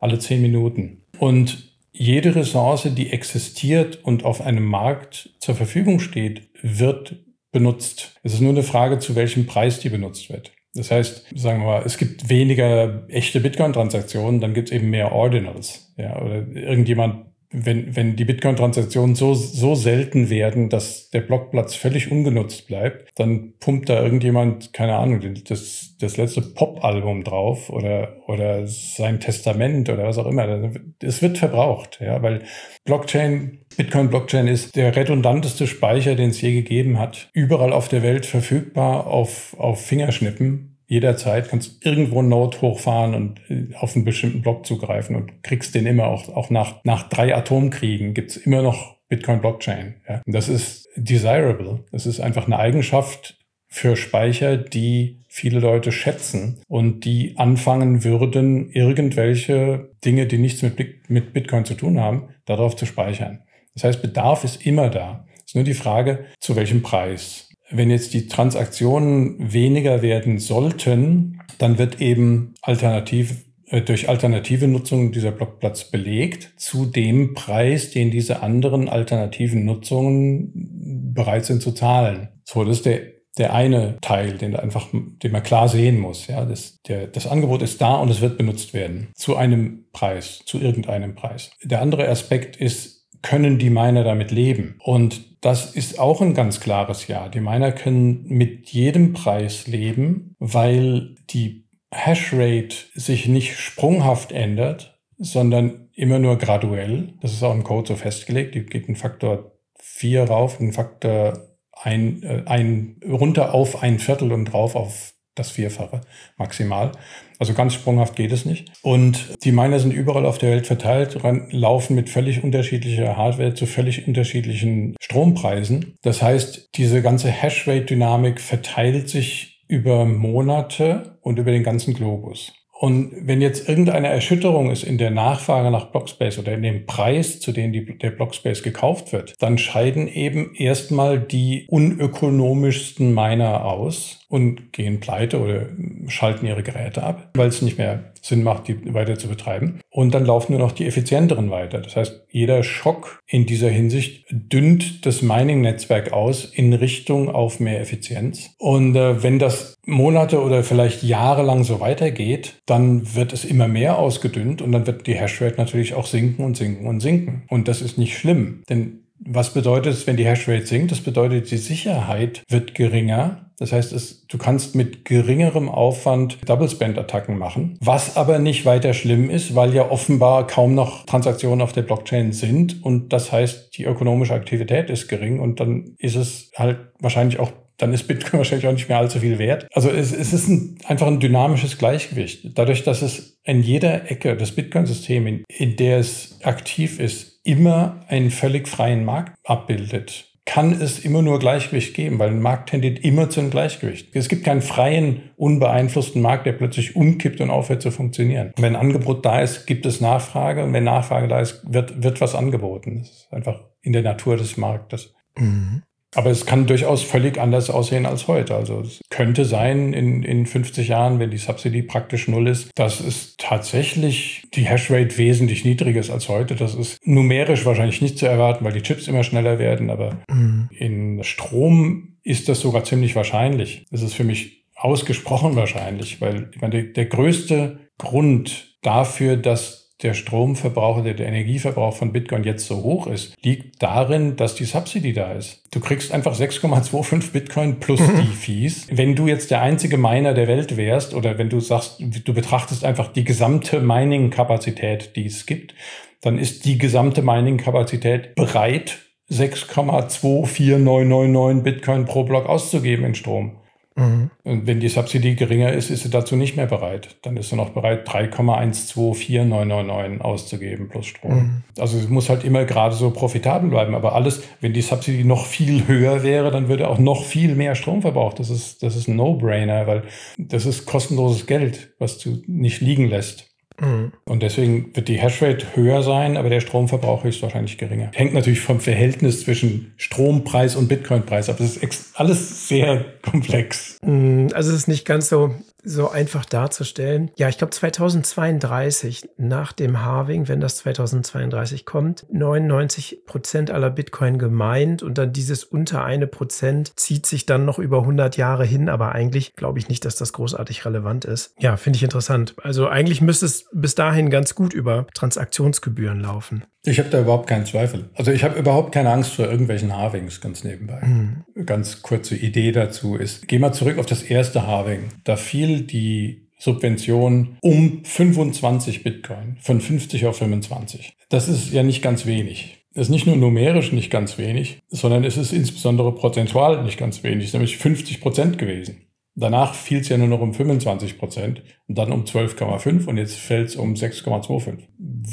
alle 0.00 0.18
zehn 0.18 0.42
Minuten. 0.42 1.04
Und 1.20 1.72
jede 1.92 2.34
Ressource, 2.34 2.88
die 2.96 3.12
existiert 3.12 4.02
und 4.02 4.24
auf 4.24 4.40
einem 4.40 4.64
Markt 4.64 5.30
zur 5.38 5.54
Verfügung 5.54 6.00
steht, 6.00 6.48
wird 6.60 7.14
benutzt. 7.52 8.18
Es 8.24 8.34
ist 8.34 8.40
nur 8.40 8.50
eine 8.50 8.64
Frage, 8.64 8.98
zu 8.98 9.14
welchem 9.14 9.46
Preis 9.46 9.78
die 9.78 9.88
benutzt 9.88 10.30
wird. 10.30 10.50
Das 10.74 10.90
heißt, 10.90 11.26
sagen 11.36 11.60
wir 11.60 11.66
mal, 11.66 11.82
es 11.86 11.96
gibt 11.96 12.28
weniger 12.28 13.04
echte 13.08 13.38
Bitcoin-Transaktionen, 13.38 14.40
dann 14.40 14.52
gibt 14.52 14.70
es 14.70 14.74
eben 14.74 14.90
mehr 14.90 15.12
Ordinals. 15.12 15.94
Ja, 15.96 16.20
oder 16.20 16.44
irgendjemand 16.56 17.26
wenn, 17.52 17.96
wenn 17.96 18.14
die 18.14 18.24
Bitcoin-Transaktionen 18.24 19.16
so, 19.16 19.34
so 19.34 19.74
selten 19.74 20.30
werden, 20.30 20.68
dass 20.68 21.10
der 21.10 21.20
Blockplatz 21.20 21.74
völlig 21.74 22.10
ungenutzt 22.10 22.68
bleibt, 22.68 23.10
dann 23.16 23.54
pumpt 23.58 23.88
da 23.88 24.02
irgendjemand, 24.02 24.72
keine 24.72 24.96
Ahnung, 24.96 25.20
das, 25.48 25.96
das 25.98 26.16
letzte 26.16 26.42
Pop-Album 26.42 27.24
drauf 27.24 27.68
oder, 27.70 28.16
oder 28.28 28.66
sein 28.68 29.18
Testament 29.18 29.88
oder 29.88 30.04
was 30.04 30.18
auch 30.18 30.26
immer. 30.26 30.70
Es 31.02 31.22
wird 31.22 31.38
verbraucht, 31.38 31.98
ja, 32.00 32.22
weil 32.22 32.42
Blockchain, 32.84 33.58
Bitcoin-Blockchain 33.76 34.46
ist 34.46 34.76
der 34.76 34.94
redundanteste 34.94 35.66
Speicher, 35.66 36.14
den 36.14 36.30
es 36.30 36.40
je 36.40 36.52
gegeben 36.52 37.00
hat. 37.00 37.30
Überall 37.32 37.72
auf 37.72 37.88
der 37.88 38.04
Welt 38.04 38.26
verfügbar 38.26 39.08
auf, 39.08 39.56
auf 39.58 39.84
Fingerschnippen 39.84 40.69
jederzeit, 40.90 41.48
kannst 41.48 41.86
irgendwo 41.86 42.20
ein 42.20 42.28
Node 42.28 42.60
hochfahren 42.60 43.14
und 43.14 43.40
äh, 43.48 43.74
auf 43.76 43.94
einen 43.94 44.04
bestimmten 44.04 44.42
Block 44.42 44.66
zugreifen 44.66 45.14
und 45.14 45.42
kriegst 45.44 45.74
den 45.74 45.86
immer 45.86 46.08
auch, 46.08 46.28
auch 46.28 46.50
nach, 46.50 46.82
nach 46.82 47.08
drei 47.08 47.34
Atomkriegen 47.34 48.12
gibt's 48.12 48.36
immer 48.36 48.60
noch 48.60 48.96
Bitcoin 49.08 49.40
Blockchain. 49.40 49.94
Ja. 50.08 50.20
Das 50.26 50.48
ist 50.48 50.88
desirable. 50.96 51.84
Das 51.92 52.06
ist 52.06 52.20
einfach 52.20 52.46
eine 52.46 52.58
Eigenschaft 52.58 53.38
für 53.68 53.94
Speicher, 53.94 54.56
die 54.56 55.22
viele 55.28 55.60
Leute 55.60 55.92
schätzen 55.92 56.60
und 56.66 57.04
die 57.04 57.34
anfangen 57.36 58.02
würden, 58.02 58.68
irgendwelche 58.70 59.90
Dinge, 60.04 60.26
die 60.26 60.38
nichts 60.38 60.62
mit, 60.62 61.08
mit 61.08 61.32
Bitcoin 61.32 61.64
zu 61.64 61.74
tun 61.74 62.00
haben, 62.00 62.30
darauf 62.46 62.74
zu 62.74 62.84
speichern. 62.84 63.44
Das 63.74 63.84
heißt, 63.84 64.02
Bedarf 64.02 64.42
ist 64.42 64.66
immer 64.66 64.90
da. 64.90 65.24
Es 65.36 65.52
ist 65.52 65.54
nur 65.54 65.62
die 65.62 65.74
Frage, 65.74 66.26
zu 66.40 66.56
welchem 66.56 66.82
Preis. 66.82 67.48
Wenn 67.70 67.90
jetzt 67.90 68.14
die 68.14 68.26
Transaktionen 68.26 69.52
weniger 69.52 70.02
werden 70.02 70.38
sollten, 70.38 71.40
dann 71.58 71.78
wird 71.78 72.00
eben 72.00 72.54
alternativ 72.62 73.44
äh, 73.70 73.82
durch 73.82 74.08
alternative 74.08 74.66
Nutzung 74.68 75.12
dieser 75.12 75.30
Blockplatz 75.30 75.84
belegt 75.84 76.52
zu 76.56 76.86
dem 76.86 77.34
Preis, 77.34 77.90
den 77.90 78.10
diese 78.10 78.42
anderen 78.42 78.88
alternativen 78.88 79.64
Nutzungen 79.64 81.12
bereit 81.14 81.44
sind 81.44 81.62
zu 81.62 81.72
zahlen. 81.72 82.28
So, 82.44 82.64
das 82.64 82.78
ist 82.78 82.86
der, 82.86 83.00
der 83.38 83.54
eine 83.54 83.96
Teil, 84.00 84.36
den 84.36 84.56
einfach, 84.56 84.88
den 84.92 85.32
man 85.32 85.42
klar 85.42 85.68
sehen 85.68 85.98
muss. 85.98 86.26
Ja, 86.26 86.44
das, 86.44 86.82
der, 86.82 87.06
das 87.06 87.26
Angebot 87.26 87.62
ist 87.62 87.80
da 87.80 87.96
und 87.96 88.10
es 88.10 88.20
wird 88.20 88.38
benutzt 88.38 88.74
werden 88.74 89.08
zu 89.14 89.36
einem 89.36 89.84
Preis, 89.92 90.40
zu 90.44 90.58
irgendeinem 90.58 91.14
Preis. 91.14 91.52
Der 91.62 91.80
andere 91.80 92.08
Aspekt 92.08 92.56
ist, 92.56 93.08
können 93.22 93.58
die 93.58 93.70
Miner 93.70 94.02
damit 94.02 94.30
leben? 94.30 94.76
Und 94.82 95.29
das 95.40 95.74
ist 95.74 95.98
auch 95.98 96.20
ein 96.20 96.34
ganz 96.34 96.60
klares 96.60 97.06
Ja. 97.08 97.28
Die 97.28 97.40
Miner 97.40 97.72
können 97.72 98.24
mit 98.26 98.68
jedem 98.70 99.12
Preis 99.12 99.66
leben, 99.66 100.36
weil 100.38 101.14
die 101.30 101.66
Hashrate 101.92 102.76
sich 102.94 103.26
nicht 103.26 103.56
sprunghaft 103.56 104.32
ändert, 104.32 105.00
sondern 105.16 105.88
immer 105.94 106.18
nur 106.18 106.38
graduell. 106.38 107.14
Das 107.20 107.32
ist 107.32 107.42
auch 107.42 107.54
im 107.54 107.64
Code 107.64 107.88
so 107.88 107.96
festgelegt. 107.96 108.54
Die 108.54 108.64
geht 108.64 108.86
einen 108.86 108.96
Faktor 108.96 109.52
4 109.78 110.24
rauf, 110.24 110.60
einen 110.60 110.72
Faktor 110.72 111.50
ein, 111.72 112.22
äh, 112.22 112.42
ein, 112.46 113.00
runter 113.08 113.54
auf 113.54 113.82
ein 113.82 113.98
Viertel 113.98 114.32
und 114.32 114.46
drauf 114.46 114.76
auf 114.76 115.14
das 115.40 115.50
Vierfache 115.50 116.02
maximal. 116.36 116.92
Also 117.38 117.54
ganz 117.54 117.74
sprunghaft 117.74 118.16
geht 118.16 118.32
es 118.32 118.44
nicht. 118.44 118.70
Und 118.82 119.34
die 119.44 119.52
Miner 119.52 119.78
sind 119.78 119.92
überall 119.92 120.26
auf 120.26 120.38
der 120.38 120.50
Welt 120.50 120.66
verteilt, 120.66 121.18
laufen 121.50 121.96
mit 121.96 122.10
völlig 122.10 122.44
unterschiedlicher 122.44 123.16
Hardware 123.16 123.54
zu 123.54 123.66
völlig 123.66 124.06
unterschiedlichen 124.06 124.94
Strompreisen. 125.00 125.96
Das 126.02 126.22
heißt, 126.22 126.70
diese 126.76 127.02
ganze 127.02 127.30
Hashrate-Dynamik 127.30 128.40
verteilt 128.40 129.08
sich 129.08 129.64
über 129.68 130.04
Monate 130.04 131.18
und 131.22 131.38
über 131.38 131.50
den 131.50 131.62
ganzen 131.62 131.94
Globus. 131.94 132.52
Und 132.80 133.12
wenn 133.26 133.42
jetzt 133.42 133.68
irgendeine 133.68 134.08
Erschütterung 134.08 134.70
ist 134.70 134.84
in 134.84 134.96
der 134.96 135.10
Nachfrage 135.10 135.70
nach 135.70 135.90
Blockspace 135.90 136.38
oder 136.38 136.54
in 136.54 136.62
dem 136.62 136.86
Preis, 136.86 137.38
zu 137.38 137.52
dem 137.52 137.74
die, 137.74 137.98
der 137.98 138.10
Blockspace 138.10 138.62
gekauft 138.62 139.12
wird, 139.12 139.34
dann 139.38 139.58
scheiden 139.58 140.08
eben 140.08 140.54
erstmal 140.54 141.20
die 141.20 141.66
unökonomischsten 141.68 143.12
Miner 143.12 143.66
aus 143.66 144.20
und 144.30 144.72
gehen 144.72 144.98
pleite 144.98 145.40
oder 145.40 145.66
schalten 146.06 146.46
ihre 146.46 146.62
Geräte 146.62 147.02
ab, 147.02 147.28
weil 147.34 147.48
es 147.48 147.60
nicht 147.60 147.76
mehr 147.76 148.12
Sinn 148.22 148.42
macht, 148.42 148.68
die 148.68 148.94
weiter 148.94 149.18
zu 149.18 149.28
betreiben. 149.28 149.80
Und 149.90 150.14
dann 150.14 150.24
laufen 150.24 150.52
nur 150.52 150.60
noch 150.60 150.72
die 150.72 150.86
effizienteren 150.86 151.50
weiter. 151.50 151.80
Das 151.80 151.96
heißt, 151.96 152.26
jeder 152.30 152.62
Schock 152.62 153.20
in 153.26 153.46
dieser 153.46 153.70
Hinsicht 153.70 154.26
dünnt 154.30 155.06
das 155.06 155.22
Mining-Netzwerk 155.22 156.12
aus 156.12 156.44
in 156.44 156.72
Richtung 156.72 157.28
auf 157.28 157.60
mehr 157.60 157.80
Effizienz. 157.80 158.50
Und 158.58 158.96
äh, 158.96 159.22
wenn 159.22 159.38
das 159.38 159.74
Monate 159.86 160.42
oder 160.42 160.62
vielleicht 160.62 161.02
Jahre 161.02 161.42
lang 161.42 161.64
so 161.64 161.80
weitergeht, 161.80 162.54
dann 162.66 163.14
wird 163.14 163.32
es 163.32 163.44
immer 163.44 163.68
mehr 163.68 163.98
ausgedünnt 163.98 164.62
und 164.62 164.72
dann 164.72 164.86
wird 164.86 165.06
die 165.06 165.14
Hashrate 165.14 165.56
natürlich 165.56 165.94
auch 165.94 166.06
sinken 166.06 166.44
und 166.44 166.56
sinken 166.56 166.86
und 166.86 167.00
sinken. 167.00 167.42
Und 167.48 167.68
das 167.68 167.82
ist 167.82 167.98
nicht 167.98 168.16
schlimm, 168.16 168.62
denn 168.68 168.99
was 169.24 169.52
bedeutet 169.52 169.92
es, 169.92 170.06
wenn 170.06 170.16
die 170.16 170.26
Hashrate 170.26 170.66
sinkt? 170.66 170.90
Das 170.90 171.00
bedeutet, 171.00 171.50
die 171.50 171.56
Sicherheit 171.56 172.42
wird 172.48 172.74
geringer. 172.74 173.50
Das 173.58 173.72
heißt, 173.72 173.92
es, 173.92 174.26
du 174.26 174.38
kannst 174.38 174.74
mit 174.74 175.04
geringerem 175.04 175.68
Aufwand 175.68 176.38
Double-Spend-Attacken 176.48 177.36
machen, 177.36 177.76
was 177.80 178.16
aber 178.16 178.38
nicht 178.38 178.64
weiter 178.64 178.94
schlimm 178.94 179.28
ist, 179.28 179.54
weil 179.54 179.74
ja 179.74 179.90
offenbar 179.90 180.46
kaum 180.46 180.74
noch 180.74 181.04
Transaktionen 181.04 181.60
auf 181.60 181.72
der 181.72 181.82
Blockchain 181.82 182.32
sind. 182.32 182.82
Und 182.82 183.12
das 183.12 183.30
heißt, 183.30 183.76
die 183.76 183.84
ökonomische 183.84 184.32
Aktivität 184.32 184.88
ist 184.88 185.08
gering 185.08 185.40
und 185.40 185.60
dann 185.60 185.94
ist 185.98 186.16
es 186.16 186.50
halt 186.56 186.78
wahrscheinlich 187.00 187.38
auch 187.38 187.52
dann 187.80 187.94
ist 187.94 188.06
Bitcoin 188.06 188.38
wahrscheinlich 188.38 188.66
auch 188.66 188.72
nicht 188.72 188.88
mehr 188.88 188.98
allzu 188.98 189.20
viel 189.20 189.38
wert. 189.38 189.66
Also 189.72 189.90
es, 189.90 190.12
es 190.12 190.32
ist 190.32 190.48
ein, 190.48 190.78
einfach 190.84 191.06
ein 191.06 191.20
dynamisches 191.20 191.78
Gleichgewicht. 191.78 192.50
Dadurch, 192.54 192.84
dass 192.84 193.02
es 193.02 193.38
in 193.44 193.62
jeder 193.62 194.10
Ecke 194.10 194.36
des 194.36 194.52
Bitcoin-Systems, 194.52 195.26
in, 195.26 195.44
in 195.48 195.76
der 195.76 195.98
es 195.98 196.38
aktiv 196.42 197.00
ist, 197.00 197.29
immer 197.42 198.04
einen 198.08 198.30
völlig 198.30 198.68
freien 198.68 199.04
Markt 199.04 199.36
abbildet, 199.44 200.26
kann 200.46 200.72
es 200.72 200.98
immer 200.98 201.22
nur 201.22 201.38
Gleichgewicht 201.38 201.94
geben, 201.94 202.18
weil 202.18 202.30
ein 202.30 202.42
Markt 202.42 202.70
tendiert 202.70 203.04
immer 203.04 203.30
zu 203.30 203.40
einem 203.40 203.50
Gleichgewicht. 203.50 204.16
Es 204.16 204.28
gibt 204.28 204.44
keinen 204.44 204.62
freien, 204.62 205.30
unbeeinflussten 205.36 206.20
Markt, 206.20 206.46
der 206.46 206.52
plötzlich 206.52 206.96
umkippt 206.96 207.40
und 207.40 207.50
aufhört 207.50 207.82
zu 207.82 207.92
funktionieren. 207.92 208.52
Wenn 208.58 208.74
Angebot 208.74 209.24
da 209.24 209.40
ist, 209.40 209.66
gibt 209.66 209.86
es 209.86 210.00
Nachfrage 210.00 210.64
und 210.64 210.72
wenn 210.72 210.84
Nachfrage 210.84 211.28
da 211.28 211.40
ist, 211.40 211.62
wird, 211.72 212.02
wird 212.02 212.20
was 212.20 212.34
angeboten. 212.34 212.98
Das 212.98 213.10
ist 213.10 213.28
einfach 213.32 213.62
in 213.82 213.92
der 213.92 214.02
Natur 214.02 214.36
des 214.36 214.56
Marktes. 214.56 215.14
Mhm. 215.38 215.82
Aber 216.14 216.30
es 216.30 216.44
kann 216.44 216.66
durchaus 216.66 217.02
völlig 217.02 217.38
anders 217.38 217.70
aussehen 217.70 218.04
als 218.04 218.26
heute. 218.26 218.54
Also 218.56 218.80
es 218.80 219.00
könnte 219.10 219.44
sein, 219.44 219.92
in, 219.92 220.22
in 220.22 220.46
50 220.46 220.88
Jahren, 220.88 221.18
wenn 221.18 221.30
die 221.30 221.38
Subsidy 221.38 221.82
praktisch 221.82 222.26
null 222.26 222.48
ist, 222.48 222.70
dass 222.74 223.00
es 223.00 223.36
tatsächlich 223.38 224.42
die 224.54 224.64
Hashrate 224.64 225.16
wesentlich 225.18 225.64
niedriger 225.64 226.00
ist 226.00 226.10
als 226.10 226.28
heute. 226.28 226.56
Das 226.56 226.74
ist 226.74 226.98
numerisch 227.06 227.64
wahrscheinlich 227.64 228.02
nicht 228.02 228.18
zu 228.18 228.26
erwarten, 228.26 228.64
weil 228.64 228.72
die 228.72 228.82
Chips 228.82 229.06
immer 229.06 229.22
schneller 229.22 229.58
werden. 229.58 229.90
Aber 229.90 230.18
mhm. 230.28 230.68
in 230.72 231.22
Strom 231.22 232.16
ist 232.22 232.48
das 232.48 232.60
sogar 232.60 232.84
ziemlich 232.84 233.14
wahrscheinlich. 233.14 233.84
Das 233.90 234.02
ist 234.02 234.14
für 234.14 234.24
mich 234.24 234.64
ausgesprochen 234.74 235.56
wahrscheinlich, 235.56 236.20
weil 236.20 236.50
ich 236.54 236.60
meine, 236.60 236.82
der, 236.82 236.92
der 236.92 237.06
größte 237.06 237.78
Grund 237.98 238.76
dafür, 238.82 239.36
dass 239.36 239.79
der 240.02 240.14
Stromverbrauch, 240.14 241.02
der, 241.02 241.14
der 241.14 241.28
Energieverbrauch 241.28 241.96
von 241.96 242.12
Bitcoin 242.12 242.44
jetzt 242.44 242.66
so 242.66 242.82
hoch 242.82 243.06
ist, 243.06 243.36
liegt 243.42 243.82
darin, 243.82 244.36
dass 244.36 244.54
die 244.54 244.64
Subsidy 244.64 245.12
da 245.12 245.32
ist. 245.32 245.62
Du 245.72 245.80
kriegst 245.80 246.12
einfach 246.12 246.34
6,25 246.34 247.32
Bitcoin 247.32 247.80
plus 247.80 248.00
die 248.00 248.34
Fees. 248.34 248.86
Wenn 248.90 249.14
du 249.14 249.26
jetzt 249.26 249.50
der 249.50 249.62
einzige 249.62 249.98
Miner 249.98 250.34
der 250.34 250.48
Welt 250.48 250.76
wärst 250.76 251.14
oder 251.14 251.38
wenn 251.38 251.50
du 251.50 251.60
sagst, 251.60 252.00
du 252.00 252.34
betrachtest 252.34 252.84
einfach 252.84 253.12
die 253.12 253.24
gesamte 253.24 253.80
Mining-Kapazität, 253.80 255.16
die 255.16 255.26
es 255.26 255.46
gibt, 255.46 255.74
dann 256.22 256.38
ist 256.38 256.64
die 256.64 256.78
gesamte 256.78 257.22
Mining-Kapazität 257.22 258.34
bereit, 258.34 258.98
6,24999 259.30 261.62
Bitcoin 261.62 262.04
pro 262.04 262.24
Block 262.24 262.46
auszugeben 262.46 263.04
in 263.04 263.14
Strom. 263.14 263.59
Mhm. 264.00 264.30
Und 264.44 264.66
wenn 264.66 264.80
die 264.80 264.88
Subsidy 264.88 265.34
geringer 265.34 265.72
ist, 265.72 265.90
ist 265.90 266.02
sie 266.02 266.10
dazu 266.10 266.36
nicht 266.36 266.56
mehr 266.56 266.66
bereit. 266.66 267.16
Dann 267.22 267.36
ist 267.36 267.50
sie 267.50 267.56
noch 267.56 267.70
bereit, 267.70 268.08
3,124999 268.08 270.20
auszugeben 270.20 270.88
plus 270.88 271.06
Strom. 271.06 271.34
Mhm. 271.34 271.62
Also 271.78 271.98
es 271.98 272.08
muss 272.08 272.28
halt 272.28 272.44
immer 272.44 272.64
gerade 272.64 272.94
so 272.94 273.10
profitabel 273.10 273.70
bleiben. 273.70 273.94
Aber 273.94 274.14
alles, 274.14 274.42
wenn 274.60 274.72
die 274.72 274.82
Subsidy 274.82 275.24
noch 275.24 275.46
viel 275.46 275.86
höher 275.86 276.22
wäre, 276.22 276.50
dann 276.50 276.68
würde 276.68 276.88
auch 276.88 276.98
noch 276.98 277.24
viel 277.24 277.54
mehr 277.54 277.74
Strom 277.74 278.02
verbraucht. 278.02 278.38
Das 278.38 278.50
ist, 278.50 278.82
das 278.82 278.96
ist 278.96 279.08
ein 279.08 279.16
No-Brainer, 279.16 279.86
weil 279.86 280.04
das 280.38 280.66
ist 280.66 280.86
kostenloses 280.86 281.46
Geld, 281.46 281.90
was 281.98 282.18
du 282.18 282.42
nicht 282.46 282.80
liegen 282.80 283.08
lässt. 283.08 283.49
Mhm. 283.80 284.12
Und 284.24 284.42
deswegen 284.42 284.94
wird 284.94 285.08
die 285.08 285.20
Hashrate 285.20 285.66
höher 285.74 286.02
sein, 286.02 286.36
aber 286.36 286.50
der 286.50 286.60
Stromverbrauch 286.60 287.24
ist 287.24 287.42
wahrscheinlich 287.42 287.78
geringer. 287.78 288.10
Hängt 288.14 288.34
natürlich 288.34 288.60
vom 288.60 288.80
Verhältnis 288.80 289.42
zwischen 289.42 289.92
Strompreis 289.96 290.76
und 290.76 290.88
Bitcoinpreis 290.88 291.48
ab. 291.48 291.56
Das 291.58 291.76
ist 291.76 292.10
alles 292.14 292.68
sehr 292.68 293.04
komplex. 293.22 293.98
Mhm, 294.02 294.48
also 294.54 294.70
es 294.70 294.76
ist 294.76 294.88
nicht 294.88 295.04
ganz 295.04 295.28
so 295.28 295.54
so 295.82 296.10
einfach 296.10 296.44
darzustellen. 296.44 297.30
Ja, 297.36 297.48
ich 297.48 297.58
glaube 297.58 297.70
2032 297.72 299.30
nach 299.36 299.72
dem 299.72 300.04
Halving, 300.04 300.48
wenn 300.48 300.60
das 300.60 300.76
2032 300.78 301.84
kommt, 301.84 302.26
99 302.30 303.22
Prozent 303.26 303.70
aller 303.70 303.90
Bitcoin 303.90 304.38
gemeint 304.38 305.02
und 305.02 305.18
dann 305.18 305.32
dieses 305.32 305.64
unter 305.64 306.04
eine 306.04 306.26
Prozent 306.26 306.92
zieht 306.96 307.26
sich 307.26 307.46
dann 307.46 307.64
noch 307.64 307.78
über 307.78 308.00
100 308.00 308.36
Jahre 308.36 308.64
hin, 308.64 308.88
aber 308.88 309.12
eigentlich 309.12 309.54
glaube 309.54 309.78
ich 309.78 309.88
nicht, 309.88 310.04
dass 310.04 310.16
das 310.16 310.32
großartig 310.32 310.84
relevant 310.84 311.24
ist. 311.24 311.54
Ja, 311.58 311.76
finde 311.76 311.96
ich 311.96 312.02
interessant. 312.02 312.54
Also 312.62 312.88
eigentlich 312.88 313.20
müsste 313.20 313.46
es 313.46 313.66
bis 313.72 313.94
dahin 313.94 314.30
ganz 314.30 314.54
gut 314.54 314.72
über 314.72 315.06
Transaktionsgebühren 315.14 316.20
laufen. 316.20 316.64
Ich 316.82 316.98
habe 316.98 317.10
da 317.10 317.20
überhaupt 317.20 317.46
keinen 317.46 317.66
Zweifel. 317.66 318.08
Also 318.14 318.32
ich 318.32 318.42
habe 318.42 318.58
überhaupt 318.58 318.92
keine 318.92 319.10
Angst 319.10 319.34
vor 319.34 319.44
irgendwelchen 319.46 319.94
Harvings, 319.94 320.40
ganz 320.40 320.64
nebenbei. 320.64 321.02
Mhm. 321.02 321.44
Ganz 321.66 322.00
kurze 322.00 322.36
Idee 322.36 322.72
dazu 322.72 323.16
ist, 323.16 323.48
geh 323.48 323.58
mal 323.58 323.72
zurück 323.72 323.98
auf 323.98 324.06
das 324.06 324.22
erste 324.22 324.66
Harving. 324.66 325.10
Da 325.24 325.36
fiel 325.36 325.69
die 325.78 326.48
Subvention 326.58 327.56
um 327.62 328.04
25 328.04 329.02
Bitcoin, 329.02 329.56
von 329.60 329.80
50 329.80 330.26
auf 330.26 330.36
25. 330.36 331.14
Das 331.30 331.48
ist 331.48 331.72
ja 331.72 331.82
nicht 331.82 332.02
ganz 332.02 332.26
wenig. 332.26 332.76
Das 332.92 333.06
ist 333.06 333.10
nicht 333.10 333.26
nur 333.26 333.36
numerisch 333.36 333.92
nicht 333.92 334.10
ganz 334.10 334.36
wenig, 334.36 334.80
sondern 334.88 335.24
es 335.24 335.36
ist 335.36 335.52
insbesondere 335.52 336.12
prozentual 336.14 336.82
nicht 336.82 336.98
ganz 336.98 337.22
wenig, 337.22 337.52
nämlich 337.52 337.78
50 337.78 338.20
Prozent 338.20 338.58
gewesen. 338.58 339.06
Danach 339.40 339.74
fiel 339.74 340.00
es 340.00 340.08
ja 340.08 340.18
nur 340.18 340.28
noch 340.28 340.40
um 340.40 340.52
25 340.52 341.18
Prozent 341.18 341.62
und 341.88 341.96
dann 341.96 342.12
um 342.12 342.24
12,5 342.24 343.06
und 343.06 343.16
jetzt 343.16 343.36
fällt 343.36 343.68
es 343.68 343.76
um 343.76 343.94
6,25. 343.94 344.84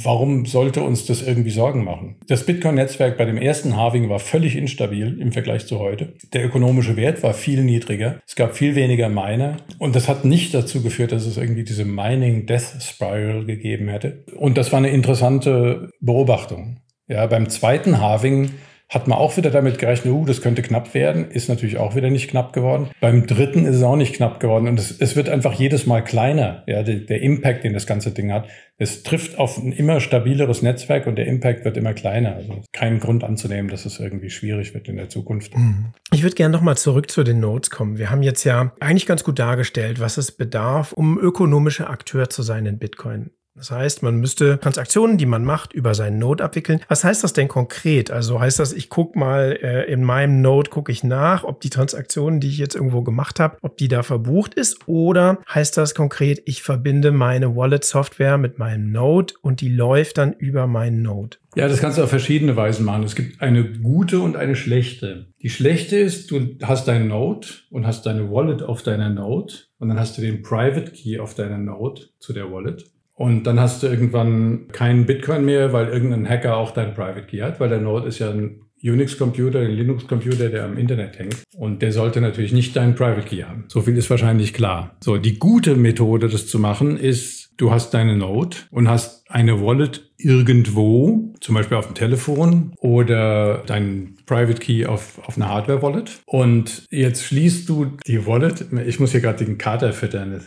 Warum 0.03 0.45
sollte 0.45 0.81
uns 0.81 1.05
das 1.05 1.21
irgendwie 1.21 1.49
Sorgen 1.49 1.83
machen? 1.83 2.15
Das 2.27 2.45
Bitcoin-Netzwerk 2.45 3.17
bei 3.17 3.25
dem 3.25 3.37
ersten 3.37 3.75
Halving 3.75 4.09
war 4.09 4.19
völlig 4.19 4.55
instabil 4.55 5.19
im 5.19 5.31
Vergleich 5.31 5.67
zu 5.67 5.79
heute. 5.79 6.13
Der 6.33 6.45
ökonomische 6.45 6.95
Wert 6.95 7.21
war 7.21 7.33
viel 7.33 7.63
niedriger. 7.63 8.19
Es 8.25 8.35
gab 8.35 8.55
viel 8.55 8.75
weniger 8.75 9.09
Miner 9.09 9.57
und 9.77 9.95
das 9.95 10.07
hat 10.07 10.23
nicht 10.23 10.53
dazu 10.53 10.81
geführt, 10.81 11.11
dass 11.11 11.25
es 11.25 11.37
irgendwie 11.37 11.63
diese 11.63 11.85
Mining 11.85 12.45
Death 12.45 12.81
Spiral 12.81 13.45
gegeben 13.45 13.89
hätte. 13.89 14.23
Und 14.37 14.57
das 14.57 14.71
war 14.71 14.79
eine 14.79 14.89
interessante 14.89 15.89
Beobachtung. 15.99 16.79
Ja, 17.09 17.25
beim 17.27 17.49
zweiten 17.49 18.01
Halving 18.01 18.51
hat 18.89 19.07
man 19.07 19.17
auch 19.17 19.35
wieder 19.35 19.51
damit 19.51 19.79
gerechnet, 19.79 20.13
uh, 20.13 20.25
das 20.25 20.41
könnte 20.41 20.61
knapp 20.61 20.93
werden. 20.93 21.29
Ist 21.29 21.49
natürlich 21.49 21.77
auch 21.77 21.95
wieder 21.95 22.09
nicht 22.09 22.29
knapp 22.29 22.53
geworden. 22.53 22.89
Beim 23.01 23.27
dritten 23.27 23.65
ist 23.65 23.75
es 23.75 23.83
auch 23.83 23.97
nicht 23.97 24.15
knapp 24.15 24.39
geworden. 24.39 24.67
Und 24.67 24.79
es, 24.79 24.91
es 24.99 25.17
wird 25.17 25.27
einfach 25.27 25.53
jedes 25.53 25.85
Mal 25.85 26.03
kleiner. 26.03 26.63
Ja, 26.67 26.83
der, 26.83 26.95
der 26.95 27.21
Impact, 27.21 27.65
den 27.65 27.73
das 27.73 27.85
ganze 27.85 28.11
Ding 28.11 28.31
hat. 28.31 28.47
Es 28.77 29.03
trifft 29.03 29.37
auf 29.39 29.57
ein 29.57 29.73
immer 29.73 29.99
stabileres 29.99 30.61
Netzwerk 30.61 31.05
und 31.05 31.17
der 31.17 31.27
Impact 31.27 31.65
wird 31.65 31.75
immer 31.75 31.93
kleiner. 31.93 32.35
Also 32.35 32.61
kein 32.71 32.99
Grund 32.99 33.25
anzunehmen, 33.25 33.69
dass 33.69 33.85
es 33.85 33.99
irgendwie 33.99 34.29
schwierig 34.29 34.73
wird 34.73 34.87
in 34.87 34.95
der 34.95 35.09
Zukunft. 35.09 35.57
Mhm. 35.57 35.87
Ich 36.13 36.23
würde 36.23 36.35
gerne 36.35 36.53
nochmal 36.53 36.77
zurück 36.77 37.11
zu 37.11 37.23
den 37.23 37.41
Nodes 37.41 37.69
kommen. 37.69 37.97
Wir 37.97 38.09
haben 38.09 38.23
jetzt 38.23 38.45
ja 38.45 38.71
eigentlich 38.79 39.05
ganz 39.05 39.25
gut 39.25 39.37
dargestellt, 39.37 39.99
was 39.99 40.17
es 40.17 40.31
bedarf, 40.31 40.93
um 40.93 41.19
ökonomischer 41.19 41.89
Akteur 41.89 42.29
zu 42.29 42.41
sein 42.41 42.65
in 42.65 42.77
Bitcoin. 42.77 43.31
Das 43.57 43.71
heißt, 43.71 44.03
man 44.03 44.17
müsste 44.17 44.59
Transaktionen, 44.59 45.17
die 45.17 45.25
man 45.25 45.43
macht, 45.43 45.73
über 45.73 45.95
seinen 45.95 46.19
Node 46.19 46.43
abwickeln. 46.43 46.79
Was 46.89 47.03
heißt 47.03 47.23
das 47.23 47.33
denn 47.33 47.47
konkret? 47.47 48.11
Also 48.11 48.39
heißt 48.39 48.59
das, 48.59 48.71
ich 48.71 48.89
gucke 48.89 49.17
mal 49.17 49.57
äh, 49.59 49.91
in 49.91 50.03
meinem 50.03 50.41
Node, 50.43 50.69
gucke 50.69 50.91
ich 50.91 51.03
nach, 51.03 51.43
ob 51.43 51.59
die 51.61 51.71
Transaktion, 51.71 52.39
die 52.39 52.49
ich 52.49 52.59
jetzt 52.59 52.75
irgendwo 52.75 53.01
gemacht 53.01 53.39
habe, 53.39 53.57
ob 53.63 53.77
die 53.77 53.87
da 53.87 54.03
verbucht 54.03 54.53
ist? 54.53 54.87
Oder 54.87 55.39
heißt 55.51 55.75
das 55.75 55.95
konkret, 55.95 56.43
ich 56.45 56.61
verbinde 56.61 57.11
meine 57.11 57.55
Wallet-Software 57.55 58.37
mit 58.37 58.59
meinem 58.59 58.91
Node 58.91 59.33
und 59.41 59.59
die 59.61 59.69
läuft 59.69 60.19
dann 60.19 60.33
über 60.33 60.67
meinen 60.67 61.01
Node? 61.01 61.37
Ja, 61.55 61.67
das 61.67 61.81
kannst 61.81 61.97
du 61.97 62.03
auf 62.03 62.09
verschiedene 62.09 62.55
Weisen 62.55 62.85
machen. 62.85 63.03
Es 63.03 63.15
gibt 63.15 63.41
eine 63.41 63.63
gute 63.63 64.19
und 64.19 64.35
eine 64.35 64.55
schlechte. 64.55 65.33
Die 65.41 65.49
schlechte 65.49 65.97
ist, 65.97 66.29
du 66.29 66.57
hast 66.61 66.87
deinen 66.87 67.07
Node 67.07 67.47
und 67.71 67.87
hast 67.87 68.05
deine 68.05 68.29
Wallet 68.29 68.61
auf 68.61 68.83
deiner 68.83 69.09
Node 69.09 69.53
und 69.79 69.89
dann 69.89 69.99
hast 69.99 70.15
du 70.19 70.21
den 70.21 70.43
Private 70.43 70.91
Key 70.91 71.17
auf 71.17 71.33
deiner 71.33 71.57
Node 71.57 72.03
zu 72.19 72.33
der 72.33 72.51
Wallet. 72.51 72.85
Und 73.17 73.43
dann 73.43 73.59
hast 73.59 73.81
du 73.81 73.87
irgendwann 73.87 74.67
keinen 74.71 75.07
Bitcoin 75.07 75.43
mehr, 75.43 75.73
weil 75.73 75.87
irgendein 75.87 76.29
Hacker 76.29 76.55
auch 76.55 76.71
dein 76.71 76.93
Private 76.93 77.23
Key 77.23 77.39
hat, 77.39 77.59
weil 77.59 77.69
der 77.69 77.81
Node 77.81 78.07
ist 78.07 78.19
ja 78.19 78.29
ein 78.29 78.61
Unix-Computer, 78.83 79.59
ein 79.61 79.71
Linux-Computer, 79.71 80.49
der 80.49 80.65
am 80.65 80.77
Internet 80.77 81.17
hängt. 81.17 81.37
Und 81.55 81.81
der 81.81 81.91
sollte 81.91 82.21
natürlich 82.21 82.53
nicht 82.53 82.75
deinen 82.75 82.93
Private 82.93 83.27
Key 83.27 83.41
haben. 83.41 83.65
So 83.69 83.81
viel 83.81 83.97
ist 83.97 84.09
wahrscheinlich 84.11 84.53
klar. 84.53 84.95
So, 85.03 85.17
die 85.17 85.39
gute 85.39 85.75
Methode, 85.75 86.29
das 86.29 86.47
zu 86.47 86.59
machen, 86.59 86.95
ist, 86.95 87.49
du 87.57 87.71
hast 87.71 87.95
deine 87.95 88.15
Node 88.15 88.57
und 88.69 88.87
hast 88.87 89.29
eine 89.31 89.61
Wallet 89.63 90.11
irgendwo, 90.17 91.33
zum 91.41 91.55
Beispiel 91.55 91.77
auf 91.77 91.87
dem 91.87 91.95
Telefon 91.95 92.73
oder 92.77 93.63
dein 93.65 94.15
Private 94.27 94.59
Key 94.59 94.85
auf, 94.85 95.19
auf 95.25 95.37
einer 95.37 95.49
Hardware-Wallet. 95.49 96.21
Und 96.25 96.85
jetzt 96.91 97.23
schließt 97.23 97.67
du 97.67 97.97
die 98.05 98.27
Wallet. 98.27 98.65
Ich 98.85 98.99
muss 98.99 99.11
hier 99.11 99.21
gerade 99.21 99.43
den 99.43 99.57
Kater 99.57 99.91
füttern. 99.91 100.43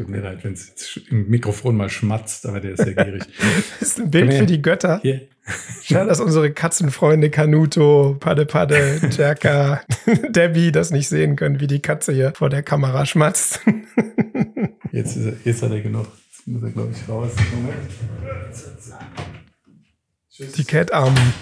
Tut 0.00 0.08
mir 0.08 0.22
leid, 0.22 0.42
wenn 0.44 0.54
es 0.54 0.98
im 1.10 1.28
Mikrofon 1.28 1.76
mal 1.76 1.90
schmatzt, 1.90 2.46
aber 2.46 2.58
der 2.58 2.70
ist 2.70 2.82
sehr 2.82 2.94
gierig. 2.94 3.22
das 3.80 3.88
ist 3.90 4.00
ein 4.00 4.10
Bild 4.10 4.32
für 4.32 4.46
die 4.46 4.62
Götter. 4.62 4.98
Hier. 5.02 5.28
Schade, 5.82 6.08
dass 6.08 6.20
unsere 6.20 6.50
Katzenfreunde 6.52 7.28
Kanuto, 7.28 8.16
Padde 8.18 8.46
Padde, 8.46 8.98
Jerka, 9.10 9.82
Debbie 10.30 10.72
das 10.72 10.90
nicht 10.90 11.06
sehen 11.06 11.36
können, 11.36 11.60
wie 11.60 11.66
die 11.66 11.80
Katze 11.80 12.14
hier 12.14 12.32
vor 12.34 12.48
der 12.48 12.62
Kamera 12.62 13.04
schmatzt. 13.04 13.60
jetzt, 14.90 15.18
er, 15.18 15.34
jetzt 15.44 15.62
hat 15.62 15.70
er 15.70 15.82
genug. 15.82 16.06
Jetzt 16.30 16.46
muss 16.46 16.62
er, 16.62 16.70
glaube 16.70 16.92
ich, 16.92 17.06
raus. 17.06 17.32
Moment. 17.54 17.76
Die 20.56 20.64
Cat-Armen. 20.64 21.34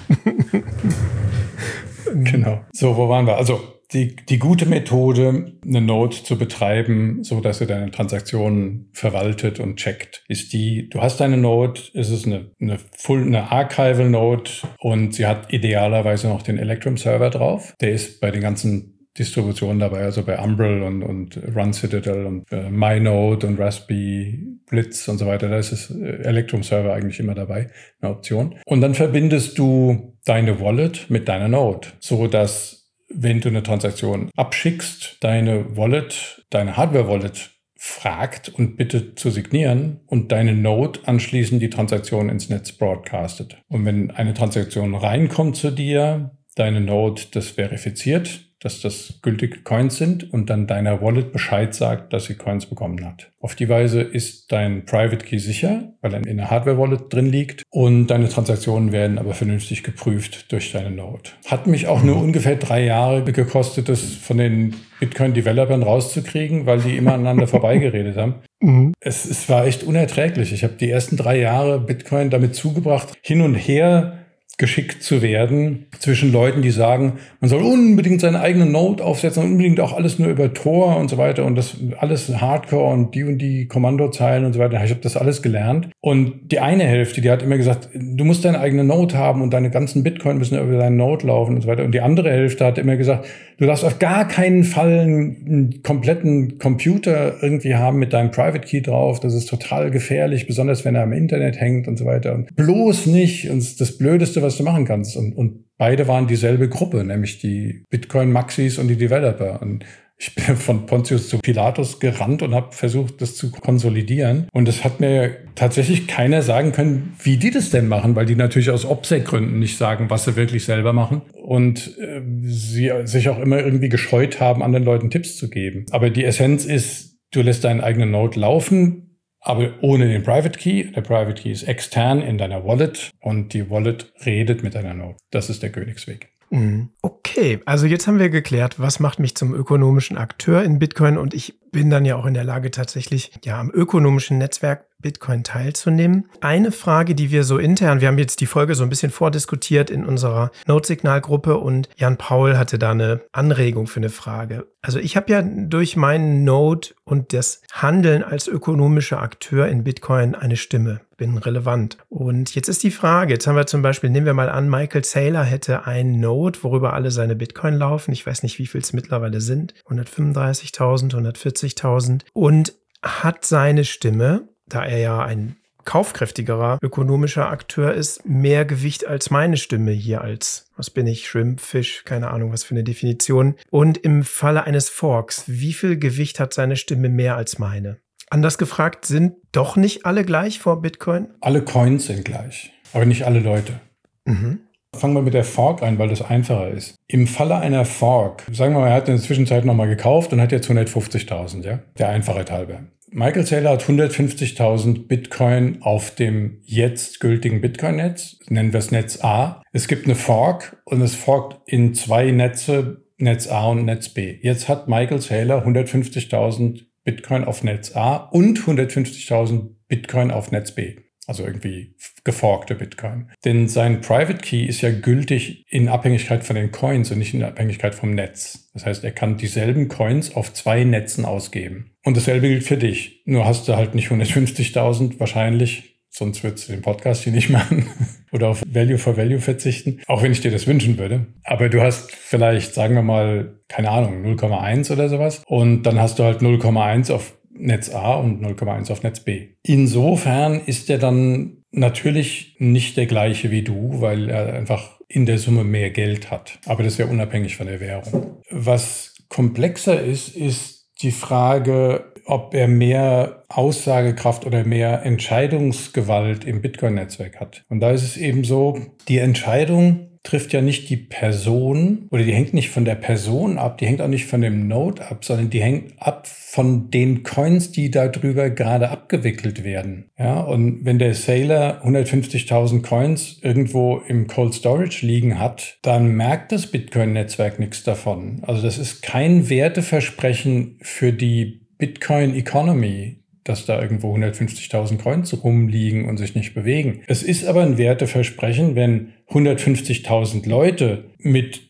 genau. 2.24 2.64
So, 2.72 2.96
wo 2.96 3.08
waren 3.08 3.24
wir? 3.24 3.36
Also, 3.36 3.77
die, 3.92 4.16
die 4.16 4.38
gute 4.38 4.66
Methode, 4.66 5.52
eine 5.64 5.80
Node 5.80 6.22
zu 6.22 6.36
betreiben, 6.36 7.24
so 7.24 7.40
dass 7.40 7.58
sie 7.58 7.66
deine 7.66 7.90
Transaktionen 7.90 8.90
verwaltet 8.92 9.60
und 9.60 9.76
checkt, 9.76 10.24
ist 10.28 10.52
die, 10.52 10.88
du 10.90 11.00
hast 11.00 11.20
deine 11.20 11.38
Node, 11.38 11.80
es 11.94 12.10
ist 12.10 12.26
eine, 12.26 12.50
eine 12.60 12.78
Full, 12.96 13.22
eine 13.22 13.50
Archival 13.50 14.10
Node 14.10 14.50
und 14.78 15.14
sie 15.14 15.26
hat 15.26 15.52
idealerweise 15.52 16.28
noch 16.28 16.42
den 16.42 16.58
Electrum 16.58 16.96
Server 16.96 17.30
drauf. 17.30 17.74
Der 17.80 17.92
ist 17.92 18.20
bei 18.20 18.30
den 18.30 18.42
ganzen 18.42 18.98
Distributionen 19.18 19.80
dabei, 19.80 20.02
also 20.02 20.22
bei 20.22 20.38
Umbrel 20.38 20.82
und, 20.82 21.02
und 21.02 21.40
Run 21.54 21.72
Citadel 21.72 22.26
und 22.26 22.52
äh, 22.52 22.70
MyNode 22.70 23.46
und 23.46 23.58
Raspberry 23.58 24.38
Blitz 24.70 25.08
und 25.08 25.18
so 25.18 25.26
weiter. 25.26 25.48
Da 25.48 25.58
ist 25.58 25.72
das 25.72 25.90
äh, 25.90 26.22
Electrum 26.22 26.62
Server 26.62 26.94
eigentlich 26.94 27.18
immer 27.18 27.34
dabei, 27.34 27.68
eine 28.00 28.12
Option. 28.12 28.54
Und 28.64 28.80
dann 28.80 28.94
verbindest 28.94 29.58
du 29.58 30.16
deine 30.24 30.60
Wallet 30.60 31.06
mit 31.08 31.26
deiner 31.28 31.48
Node, 31.48 31.88
so 31.98 32.28
dass 32.28 32.77
wenn 33.08 33.40
du 33.40 33.48
eine 33.48 33.62
Transaktion 33.62 34.30
abschickst, 34.36 35.18
deine 35.20 35.76
Wallet, 35.76 36.44
deine 36.50 36.76
Hardware-Wallet 36.76 37.50
fragt 37.76 38.48
und 38.48 38.76
bittet 38.76 39.18
zu 39.18 39.30
signieren 39.30 40.00
und 40.06 40.32
deine 40.32 40.52
Node 40.52 41.00
anschließend 41.04 41.62
die 41.62 41.70
Transaktion 41.70 42.28
ins 42.28 42.48
Netz 42.48 42.72
broadcastet. 42.72 43.62
Und 43.68 43.84
wenn 43.84 44.10
eine 44.10 44.34
Transaktion 44.34 44.94
reinkommt 44.94 45.56
zu 45.56 45.70
dir, 45.70 46.36
deine 46.56 46.80
Node 46.80 47.22
das 47.30 47.48
verifiziert, 47.48 48.47
dass 48.60 48.80
das 48.80 49.20
gültige 49.22 49.60
Coins 49.60 49.96
sind 49.96 50.32
und 50.32 50.50
dann 50.50 50.66
deiner 50.66 51.00
Wallet 51.00 51.32
Bescheid 51.32 51.74
sagt, 51.74 52.12
dass 52.12 52.24
sie 52.24 52.34
Coins 52.34 52.66
bekommen 52.66 53.04
hat. 53.04 53.30
Auf 53.40 53.54
die 53.54 53.68
Weise 53.68 54.02
ist 54.02 54.50
dein 54.50 54.84
Private 54.84 55.24
Key 55.24 55.38
sicher, 55.38 55.92
weil 56.00 56.14
er 56.14 56.26
in 56.26 56.38
der 56.38 56.50
Hardware-Wallet 56.50 57.12
drin 57.12 57.26
liegt 57.26 57.62
und 57.70 58.08
deine 58.08 58.28
Transaktionen 58.28 58.90
werden 58.90 59.18
aber 59.18 59.34
vernünftig 59.34 59.84
geprüft 59.84 60.50
durch 60.50 60.72
deine 60.72 60.90
Node. 60.90 61.30
Hat 61.46 61.68
mich 61.68 61.86
auch 61.86 62.02
nur 62.02 62.16
ungefähr 62.16 62.56
drei 62.56 62.84
Jahre 62.84 63.22
gekostet, 63.22 63.88
das 63.88 64.00
von 64.00 64.38
den 64.38 64.74
Bitcoin-Developern 64.98 65.84
rauszukriegen, 65.84 66.66
weil 66.66 66.80
die 66.80 66.96
immer 66.96 67.14
aneinander 67.14 67.46
vorbeigeredet 67.46 68.16
haben. 68.16 68.36
Mhm. 68.60 68.92
Es, 68.98 69.24
es 69.24 69.48
war 69.48 69.66
echt 69.66 69.84
unerträglich. 69.84 70.52
Ich 70.52 70.64
habe 70.64 70.74
die 70.74 70.90
ersten 70.90 71.16
drei 71.16 71.38
Jahre 71.38 71.78
Bitcoin 71.78 72.30
damit 72.30 72.56
zugebracht, 72.56 73.12
hin 73.22 73.40
und 73.40 73.54
her 73.54 74.17
geschickt 74.58 75.04
zu 75.04 75.22
werden 75.22 75.86
zwischen 76.00 76.32
Leuten, 76.32 76.62
die 76.62 76.72
sagen, 76.72 77.14
man 77.40 77.48
soll 77.48 77.62
unbedingt 77.62 78.20
seine 78.20 78.40
eigene 78.40 78.66
Note 78.66 79.04
aufsetzen 79.04 79.44
und 79.44 79.52
unbedingt 79.52 79.78
auch 79.78 79.92
alles 79.92 80.18
nur 80.18 80.28
über 80.28 80.52
Tor 80.52 80.96
und 80.96 81.08
so 81.08 81.16
weiter 81.16 81.44
und 81.44 81.54
das 81.54 81.76
alles 81.98 82.28
Hardcore 82.40 82.92
und 82.92 83.14
die 83.14 83.22
und 83.22 83.38
die 83.38 83.68
Kommandozeilen 83.68 84.44
und 84.44 84.54
so 84.54 84.58
weiter. 84.58 84.82
Ich 84.84 84.90
habe 84.90 85.00
das 85.00 85.16
alles 85.16 85.42
gelernt. 85.42 85.90
Und 86.00 86.50
die 86.50 86.58
eine 86.58 86.82
Hälfte, 86.82 87.20
die 87.20 87.30
hat 87.30 87.42
immer 87.42 87.56
gesagt, 87.56 87.88
du 87.94 88.24
musst 88.24 88.44
deine 88.44 88.58
eigene 88.58 88.82
Note 88.82 89.16
haben 89.16 89.42
und 89.42 89.52
deine 89.54 89.70
ganzen 89.70 90.02
Bitcoin 90.02 90.38
müssen 90.38 90.58
über 90.58 90.76
deine 90.76 90.96
Note 90.96 91.28
laufen 91.28 91.54
und 91.54 91.62
so 91.62 91.68
weiter. 91.68 91.84
Und 91.84 91.92
die 91.92 92.00
andere 92.00 92.30
Hälfte 92.30 92.64
hat 92.64 92.78
immer 92.78 92.96
gesagt, 92.96 93.26
du 93.58 93.66
darfst 93.66 93.84
auf 93.84 94.00
gar 94.00 94.26
keinen 94.26 94.64
Fall 94.64 95.00
einen 95.00 95.82
kompletten 95.84 96.58
Computer 96.58 97.34
irgendwie 97.40 97.76
haben 97.76 98.00
mit 98.00 98.12
deinem 98.12 98.32
Private 98.32 98.66
Key 98.66 98.80
drauf. 98.80 99.20
Das 99.20 99.34
ist 99.34 99.48
total 99.48 99.92
gefährlich, 99.92 100.48
besonders 100.48 100.84
wenn 100.84 100.96
er 100.96 101.04
am 101.04 101.12
Internet 101.12 101.60
hängt 101.60 101.86
und 101.86 101.96
so 101.96 102.04
weiter. 102.06 102.34
Und 102.34 102.56
bloß 102.56 103.06
nicht. 103.06 103.50
Und 103.50 103.80
das 103.80 103.98
Blödeste, 103.98 104.42
was 104.42 104.47
du 104.56 104.62
machen 104.64 104.84
kannst. 104.84 105.16
Und, 105.16 105.32
und 105.34 105.64
beide 105.76 106.08
waren 106.08 106.26
dieselbe 106.26 106.68
Gruppe, 106.68 107.04
nämlich 107.04 107.38
die 107.38 107.84
Bitcoin-Maxis 107.90 108.78
und 108.78 108.88
die 108.88 108.96
Developer. 108.96 109.60
Und 109.60 109.84
ich 110.18 110.34
bin 110.34 110.44
von 110.56 110.86
Pontius 110.86 111.28
zu 111.28 111.38
Pilatus 111.38 112.00
gerannt 112.00 112.42
und 112.42 112.54
habe 112.54 112.72
versucht, 112.72 113.20
das 113.22 113.36
zu 113.36 113.50
konsolidieren. 113.50 114.48
Und 114.52 114.68
es 114.68 114.84
hat 114.84 115.00
mir 115.00 115.36
tatsächlich 115.54 116.06
keiner 116.06 116.42
sagen 116.42 116.72
können, 116.72 117.14
wie 117.22 117.36
die 117.36 117.50
das 117.50 117.70
denn 117.70 117.88
machen, 117.88 118.16
weil 118.16 118.26
die 118.26 118.34
natürlich 118.34 118.70
aus 118.70 118.84
OPSEC-Gründen 118.84 119.58
nicht 119.58 119.78
sagen, 119.78 120.10
was 120.10 120.24
sie 120.24 120.36
wirklich 120.36 120.64
selber 120.64 120.92
machen. 120.92 121.22
Und 121.34 121.96
äh, 121.98 122.20
sie 122.42 122.90
sich 123.04 123.28
auch 123.28 123.38
immer 123.38 123.58
irgendwie 123.58 123.88
gescheut 123.88 124.40
haben, 124.40 124.62
anderen 124.62 124.84
Leuten 124.84 125.10
Tipps 125.10 125.36
zu 125.36 125.48
geben. 125.48 125.86
Aber 125.90 126.10
die 126.10 126.24
Essenz 126.24 126.64
ist, 126.64 127.16
du 127.30 127.42
lässt 127.42 127.64
deinen 127.64 127.80
eigenen 127.80 128.10
Node 128.10 128.40
laufen, 128.40 129.07
aber 129.40 129.70
ohne 129.80 130.08
den 130.08 130.22
Private 130.22 130.58
Key. 130.58 130.92
Der 130.92 131.02
Private 131.02 131.40
Key 131.40 131.50
ist 131.50 131.64
extern 131.64 132.20
in 132.20 132.38
deiner 132.38 132.64
Wallet 132.64 133.10
und 133.20 133.52
die 133.52 133.70
Wallet 133.70 134.12
redet 134.24 134.62
mit 134.62 134.74
deiner 134.74 134.94
Node. 134.94 135.16
Das 135.30 135.50
ist 135.50 135.62
der 135.62 135.70
Königsweg. 135.70 136.30
Mhm. 136.50 136.90
Okay, 137.02 137.60
also 137.66 137.86
jetzt 137.86 138.06
haben 138.06 138.18
wir 138.18 138.30
geklärt, 138.30 138.80
was 138.80 139.00
macht 139.00 139.18
mich 139.18 139.34
zum 139.34 139.54
ökonomischen 139.54 140.16
Akteur 140.16 140.62
in 140.62 140.78
Bitcoin 140.78 141.18
und 141.18 141.34
ich 141.34 141.58
bin 141.72 141.90
dann 141.90 142.04
ja 142.04 142.16
auch 142.16 142.24
in 142.24 142.34
der 142.34 142.44
Lage 142.44 142.70
tatsächlich 142.70 143.32
ja 143.44 143.60
am 143.60 143.70
ökonomischen 143.70 144.38
Netzwerk 144.38 144.86
Bitcoin 145.00 145.44
teilzunehmen. 145.44 146.28
Eine 146.40 146.72
Frage, 146.72 147.14
die 147.14 147.30
wir 147.30 147.44
so 147.44 147.58
intern, 147.58 148.00
wir 148.00 148.08
haben 148.08 148.18
jetzt 148.18 148.40
die 148.40 148.46
Folge 148.46 148.74
so 148.74 148.82
ein 148.82 148.88
bisschen 148.88 149.12
vordiskutiert 149.12 149.90
in 149.90 150.04
unserer 150.04 150.50
Node-Signal-Gruppe 150.66 151.56
und 151.56 151.88
Jan 151.96 152.16
Paul 152.16 152.58
hatte 152.58 152.80
da 152.80 152.90
eine 152.90 153.20
Anregung 153.30 153.86
für 153.86 154.00
eine 154.00 154.08
Frage. 154.08 154.66
Also 154.82 154.98
ich 154.98 155.16
habe 155.16 155.30
ja 155.30 155.42
durch 155.42 155.94
meinen 155.94 156.42
Node 156.42 156.88
und 157.04 157.32
das 157.32 157.62
Handeln 157.70 158.24
als 158.24 158.48
ökonomischer 158.48 159.22
Akteur 159.22 159.68
in 159.68 159.84
Bitcoin 159.84 160.34
eine 160.34 160.56
Stimme, 160.56 161.00
bin 161.16 161.38
relevant. 161.38 161.98
Und 162.08 162.56
jetzt 162.56 162.68
ist 162.68 162.82
die 162.82 162.90
Frage, 162.90 163.34
jetzt 163.34 163.46
haben 163.46 163.54
wir 163.54 163.66
zum 163.66 163.82
Beispiel, 163.82 164.10
nehmen 164.10 164.26
wir 164.26 164.34
mal 164.34 164.50
an, 164.50 164.68
Michael 164.68 165.04
Saylor 165.04 165.44
hätte 165.44 165.86
einen 165.86 166.18
Node, 166.18 166.58
worüber 166.62 166.94
alle 166.94 167.12
seine 167.12 167.36
Bitcoin 167.36 167.74
laufen. 167.74 168.10
Ich 168.10 168.26
weiß 168.26 168.42
nicht, 168.42 168.58
wie 168.58 168.66
viel 168.66 168.80
es 168.80 168.92
mittlerweile 168.92 169.40
sind. 169.40 169.74
135.000, 169.88 171.14
140.000 171.14 172.22
und 172.32 172.74
hat 173.00 173.44
seine 173.44 173.84
Stimme 173.84 174.48
da 174.68 174.84
er 174.84 174.98
ja 174.98 175.24
ein 175.24 175.56
kaufkräftigerer 175.88 176.78
ökonomischer 176.82 177.48
Akteur 177.48 177.94
ist, 177.94 178.28
mehr 178.28 178.66
Gewicht 178.66 179.06
als 179.06 179.30
meine 179.30 179.56
Stimme 179.56 179.92
hier 179.92 180.20
als, 180.20 180.66
was 180.76 180.90
bin 180.90 181.06
ich, 181.06 181.26
Shrimp, 181.26 181.60
Fisch, 181.60 182.04
keine 182.04 182.28
Ahnung, 182.28 182.52
was 182.52 182.62
für 182.62 182.74
eine 182.74 182.84
Definition. 182.84 183.54
Und 183.70 183.96
im 183.96 184.22
Falle 184.22 184.64
eines 184.64 184.90
Forks, 184.90 185.44
wie 185.46 185.72
viel 185.72 185.98
Gewicht 185.98 186.40
hat 186.40 186.52
seine 186.52 186.76
Stimme 186.76 187.08
mehr 187.08 187.36
als 187.36 187.58
meine? 187.58 187.96
Anders 188.28 188.58
gefragt, 188.58 189.06
sind 189.06 189.36
doch 189.52 189.76
nicht 189.76 190.04
alle 190.04 190.26
gleich 190.26 190.58
vor 190.58 190.82
Bitcoin? 190.82 191.28
Alle 191.40 191.62
Coins 191.62 192.06
sind 192.06 192.26
gleich, 192.26 192.70
aber 192.92 193.06
nicht 193.06 193.24
alle 193.24 193.40
Leute. 193.40 193.80
Mhm. 194.26 194.60
Fangen 194.94 195.14
wir 195.14 195.22
mit 195.22 195.32
der 195.32 195.44
Fork 195.44 195.82
an, 195.82 195.98
weil 195.98 196.08
das 196.08 196.20
einfacher 196.20 196.68
ist. 196.68 196.96
Im 197.06 197.26
Falle 197.26 197.56
einer 197.56 197.86
Fork, 197.86 198.42
sagen 198.52 198.74
wir 198.74 198.80
mal, 198.80 198.88
er 198.88 198.94
hat 198.94 199.08
in 199.08 199.14
der 199.14 199.24
Zwischenzeit 199.24 199.64
nochmal 199.64 199.88
gekauft 199.88 200.34
und 200.34 200.40
hat 200.42 200.52
jetzt 200.52 200.68
150.000, 200.68 201.64
ja, 201.64 201.78
der 201.98 202.10
Einfachheit 202.10 202.50
halber. 202.50 202.80
Michael 203.10 203.46
Saylor 203.46 203.72
hat 203.72 203.82
150.000 203.82 205.06
Bitcoin 205.06 205.82
auf 205.82 206.14
dem 206.14 206.60
jetzt 206.64 207.20
gültigen 207.20 207.60
Bitcoin-Netz, 207.60 208.38
nennen 208.48 208.72
wir 208.72 208.78
es 208.78 208.90
Netz 208.90 209.22
A. 209.22 209.62
Es 209.72 209.88
gibt 209.88 210.04
eine 210.04 210.14
Fork 210.14 210.80
und 210.84 211.00
es 211.00 211.14
forkt 211.14 211.60
in 211.66 211.94
zwei 211.94 212.30
Netze, 212.30 213.04
Netz 213.16 213.48
A 213.48 213.68
und 213.68 213.84
Netz 213.84 214.10
B. 214.10 214.38
Jetzt 214.42 214.68
hat 214.68 214.88
Michael 214.88 215.20
Saylor 215.20 215.66
150.000 215.66 216.82
Bitcoin 217.04 217.44
auf 217.44 217.64
Netz 217.64 217.96
A 217.96 218.16
und 218.16 218.58
150.000 218.58 219.70
Bitcoin 219.88 220.30
auf 220.30 220.52
Netz 220.52 220.72
B. 220.72 220.96
Also 221.28 221.44
irgendwie 221.44 221.94
geforkte 222.24 222.74
Bitcoin. 222.74 223.30
Denn 223.44 223.68
sein 223.68 224.00
Private 224.00 224.38
Key 224.38 224.64
ist 224.64 224.80
ja 224.80 224.90
gültig 224.90 225.66
in 225.68 225.88
Abhängigkeit 225.88 226.42
von 226.42 226.56
den 226.56 226.72
Coins 226.72 227.10
und 227.10 227.18
nicht 227.18 227.34
in 227.34 227.42
Abhängigkeit 227.42 227.94
vom 227.94 228.12
Netz. 228.12 228.70
Das 228.72 228.86
heißt, 228.86 229.04
er 229.04 229.10
kann 229.10 229.36
dieselben 229.36 229.88
Coins 229.88 230.34
auf 230.34 230.54
zwei 230.54 230.84
Netzen 230.84 231.26
ausgeben. 231.26 231.90
Und 232.02 232.16
dasselbe 232.16 232.48
gilt 232.48 232.64
für 232.64 232.78
dich. 232.78 233.22
Nur 233.26 233.44
hast 233.44 233.68
du 233.68 233.76
halt 233.76 233.94
nicht 233.94 234.08
150.000 234.08 235.20
wahrscheinlich, 235.20 235.98
sonst 236.08 236.42
würdest 236.42 236.66
du 236.66 236.72
den 236.72 236.80
Podcast 236.80 237.24
hier 237.24 237.32
nicht 237.34 237.50
machen 237.50 237.86
oder 238.32 238.48
auf 238.48 238.62
Value 238.66 238.96
for 238.96 239.18
Value 239.18 239.40
verzichten, 239.40 240.00
auch 240.06 240.22
wenn 240.22 240.32
ich 240.32 240.40
dir 240.40 240.50
das 240.50 240.66
wünschen 240.66 240.96
würde. 240.96 241.26
Aber 241.44 241.68
du 241.68 241.82
hast 241.82 242.10
vielleicht, 242.12 242.72
sagen 242.72 242.94
wir 242.94 243.02
mal, 243.02 243.60
keine 243.68 243.90
Ahnung, 243.90 244.24
0,1 244.24 244.90
oder 244.92 245.10
sowas. 245.10 245.42
Und 245.46 245.82
dann 245.82 246.00
hast 246.00 246.18
du 246.18 246.24
halt 246.24 246.40
0,1 246.40 247.12
auf 247.12 247.37
Netz 247.58 247.90
A 247.90 248.14
und 248.14 248.42
0,1 248.42 248.90
auf 248.90 249.02
Netz 249.02 249.20
B. 249.20 249.48
Insofern 249.62 250.60
ist 250.64 250.88
er 250.90 250.98
dann 250.98 251.64
natürlich 251.70 252.56
nicht 252.58 252.96
der 252.96 253.06
gleiche 253.06 253.50
wie 253.50 253.62
du, 253.62 254.00
weil 254.00 254.30
er 254.30 254.54
einfach 254.54 254.98
in 255.08 255.26
der 255.26 255.38
Summe 255.38 255.64
mehr 255.64 255.90
Geld 255.90 256.30
hat. 256.30 256.58
Aber 256.66 256.82
das 256.82 256.98
ja 256.98 257.06
unabhängig 257.06 257.56
von 257.56 257.66
der 257.66 257.80
Währung. 257.80 258.42
Was 258.50 259.14
komplexer 259.28 260.02
ist, 260.02 260.36
ist 260.36 260.90
die 261.02 261.12
Frage, 261.12 262.12
ob 262.24 262.54
er 262.54 262.68
mehr 262.68 263.44
Aussagekraft 263.48 264.44
oder 264.44 264.64
mehr 264.64 265.02
Entscheidungsgewalt 265.04 266.44
im 266.44 266.60
Bitcoin-Netzwerk 266.60 267.40
hat. 267.40 267.64
Und 267.68 267.80
da 267.80 267.90
ist 267.90 268.02
es 268.02 268.16
eben 268.16 268.44
so, 268.44 268.78
die 269.08 269.18
Entscheidung 269.18 270.07
trifft 270.22 270.52
ja 270.52 270.60
nicht 270.60 270.88
die 270.90 270.96
Person 270.96 272.08
oder 272.10 272.24
die 272.24 272.32
hängt 272.32 272.54
nicht 272.54 272.70
von 272.70 272.84
der 272.84 272.94
Person 272.94 273.58
ab, 273.58 273.78
die 273.78 273.86
hängt 273.86 274.00
auch 274.00 274.08
nicht 274.08 274.26
von 274.26 274.40
dem 274.40 274.68
Node 274.68 275.08
ab, 275.10 275.24
sondern 275.24 275.50
die 275.50 275.62
hängt 275.62 275.92
ab 275.98 276.26
von 276.26 276.90
den 276.90 277.22
Coins, 277.22 277.72
die 277.72 277.90
darüber 277.90 278.50
gerade 278.50 278.90
abgewickelt 278.90 279.64
werden. 279.64 280.10
Ja, 280.18 280.40
und 280.40 280.84
wenn 280.84 280.98
der 280.98 281.14
Sailor 281.14 281.82
150.000 281.84 282.82
Coins 282.82 283.38
irgendwo 283.42 283.98
im 283.98 284.26
Cold 284.26 284.54
Storage 284.54 285.06
liegen 285.06 285.38
hat, 285.38 285.78
dann 285.82 286.12
merkt 286.12 286.52
das 286.52 286.66
Bitcoin-Netzwerk 286.66 287.58
nichts 287.58 287.82
davon. 287.82 288.42
Also 288.42 288.62
das 288.62 288.78
ist 288.78 289.02
kein 289.02 289.48
Werteversprechen 289.48 290.78
für 290.82 291.12
die 291.12 291.66
Bitcoin 291.78 292.34
Economy 292.34 293.18
dass 293.48 293.64
da 293.64 293.80
irgendwo 293.80 294.14
150.000 294.14 294.98
Coins 294.98 295.42
rumliegen 295.42 296.06
und 296.06 296.18
sich 296.18 296.34
nicht 296.34 296.52
bewegen. 296.54 297.00
Es 297.06 297.22
ist 297.22 297.46
aber 297.46 297.62
ein 297.62 297.78
Werteversprechen, 297.78 298.76
wenn 298.76 299.14
150.000 299.30 300.48
Leute 300.48 301.10
mit 301.18 301.60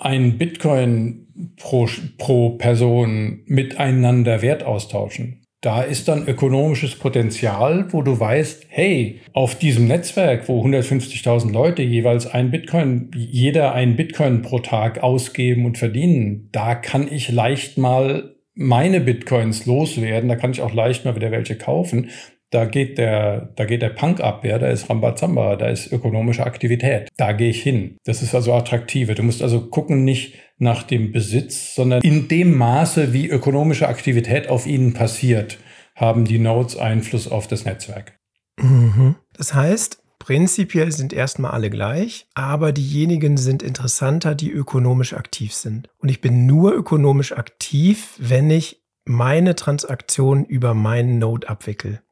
einem 0.00 0.38
Bitcoin 0.38 1.26
pro, 1.56 1.88
pro 2.18 2.50
Person 2.50 3.40
miteinander 3.46 4.42
Wert 4.42 4.62
austauschen. 4.62 5.42
Da 5.60 5.82
ist 5.82 6.06
dann 6.06 6.28
ökonomisches 6.28 6.94
Potenzial, 6.94 7.92
wo 7.92 8.02
du 8.02 8.20
weißt, 8.20 8.66
hey, 8.68 9.20
auf 9.32 9.56
diesem 9.58 9.88
Netzwerk, 9.88 10.48
wo 10.48 10.64
150.000 10.64 11.50
Leute 11.52 11.82
jeweils 11.82 12.28
ein 12.28 12.52
Bitcoin, 12.52 13.10
jeder 13.16 13.74
ein 13.74 13.96
Bitcoin 13.96 14.42
pro 14.42 14.60
Tag 14.60 15.02
ausgeben 15.02 15.66
und 15.66 15.76
verdienen, 15.76 16.48
da 16.52 16.76
kann 16.76 17.10
ich 17.10 17.28
leicht 17.30 17.76
mal 17.76 18.36
meine 18.54 19.00
Bitcoins 19.00 19.66
loswerden, 19.66 20.28
da 20.28 20.36
kann 20.36 20.52
ich 20.52 20.62
auch 20.62 20.72
leicht 20.72 21.04
mal 21.04 21.16
wieder 21.16 21.32
welche 21.32 21.56
kaufen. 21.56 22.10
Da 22.50 22.64
geht 22.64 22.96
der, 22.96 23.52
da 23.56 23.64
geht 23.66 23.82
der 23.82 23.90
Punk 23.90 24.20
ab, 24.20 24.44
ja, 24.44 24.58
da 24.58 24.68
ist 24.68 24.88
Rambazamba, 24.88 25.56
da 25.56 25.68
ist 25.68 25.92
ökonomische 25.92 26.44
Aktivität. 26.44 27.08
Da 27.16 27.32
gehe 27.32 27.50
ich 27.50 27.62
hin. 27.62 27.98
Das 28.04 28.22
ist 28.22 28.34
also 28.34 28.54
attraktive. 28.54 29.14
Du 29.14 29.22
musst 29.22 29.42
also 29.42 29.68
gucken 29.68 30.04
nicht 30.04 30.34
nach 30.56 30.82
dem 30.82 31.12
Besitz, 31.12 31.74
sondern 31.74 32.00
in 32.02 32.28
dem 32.28 32.56
Maße, 32.56 33.12
wie 33.12 33.28
ökonomische 33.28 33.88
Aktivität 33.88 34.48
auf 34.48 34.66
ihnen 34.66 34.94
passiert, 34.94 35.58
haben 35.94 36.24
die 36.24 36.38
Nodes 36.38 36.76
Einfluss 36.76 37.28
auf 37.28 37.46
das 37.46 37.64
Netzwerk. 37.64 38.18
Mhm. 38.60 39.16
Das 39.36 39.54
heißt, 39.54 40.02
Prinzipiell 40.18 40.92
sind 40.92 41.12
erstmal 41.12 41.52
alle 41.52 41.70
gleich, 41.70 42.26
aber 42.34 42.72
diejenigen 42.72 43.36
sind 43.36 43.62
interessanter, 43.62 44.34
die 44.34 44.50
ökonomisch 44.50 45.14
aktiv 45.14 45.54
sind. 45.54 45.88
Und 45.98 46.10
ich 46.10 46.20
bin 46.20 46.44
nur 46.44 46.74
ökonomisch 46.74 47.32
aktiv, 47.32 48.14
wenn 48.18 48.50
ich 48.50 48.82
meine 49.06 49.54
Transaktion 49.54 50.44
über 50.44 50.74
meinen 50.74 51.18
Node 51.18 51.48
abwickle. 51.48 52.02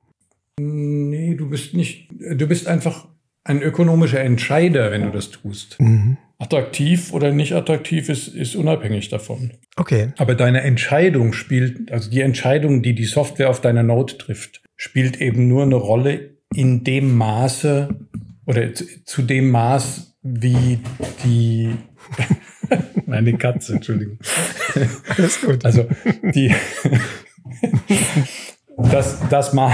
Nee, 0.58 1.34
du 1.34 1.48
bist 1.50 1.74
nicht, 1.74 2.08
du 2.10 2.46
bist 2.46 2.66
einfach 2.66 3.08
ein 3.44 3.62
ökonomischer 3.62 4.20
Entscheider, 4.20 4.90
wenn 4.90 5.02
du 5.02 5.10
das 5.10 5.30
tust. 5.30 5.78
Mhm. 5.80 6.16
Attraktiv 6.38 7.12
oder 7.12 7.32
nicht 7.32 7.52
attraktiv 7.52 8.08
ist, 8.08 8.28
ist 8.28 8.56
unabhängig 8.56 9.08
davon. 9.08 9.52
Okay. 9.76 10.12
Aber 10.18 10.34
deine 10.34 10.62
Entscheidung 10.62 11.32
spielt, 11.32 11.90
also 11.92 12.10
die 12.10 12.20
Entscheidung, 12.20 12.82
die 12.82 12.94
die 12.94 13.04
Software 13.04 13.48
auf 13.48 13.60
deiner 13.60 13.82
Node 13.82 14.18
trifft, 14.18 14.62
spielt 14.76 15.20
eben 15.20 15.48
nur 15.48 15.62
eine 15.62 15.76
Rolle 15.76 16.36
in 16.54 16.84
dem 16.84 17.16
Maße 17.16 17.88
oder 18.44 18.74
zu, 18.74 18.84
zu 19.04 19.22
dem 19.22 19.50
Maß, 19.50 20.18
wie 20.22 20.78
die 21.24 21.70
meine 23.06 23.36
Katze, 23.38 23.74
Entschuldigung. 23.74 24.18
Alles 25.16 25.40
gut. 25.40 25.64
Also 25.64 25.86
die 26.34 26.54
das, 28.76 29.20
das, 29.30 29.52
Maß, 29.52 29.72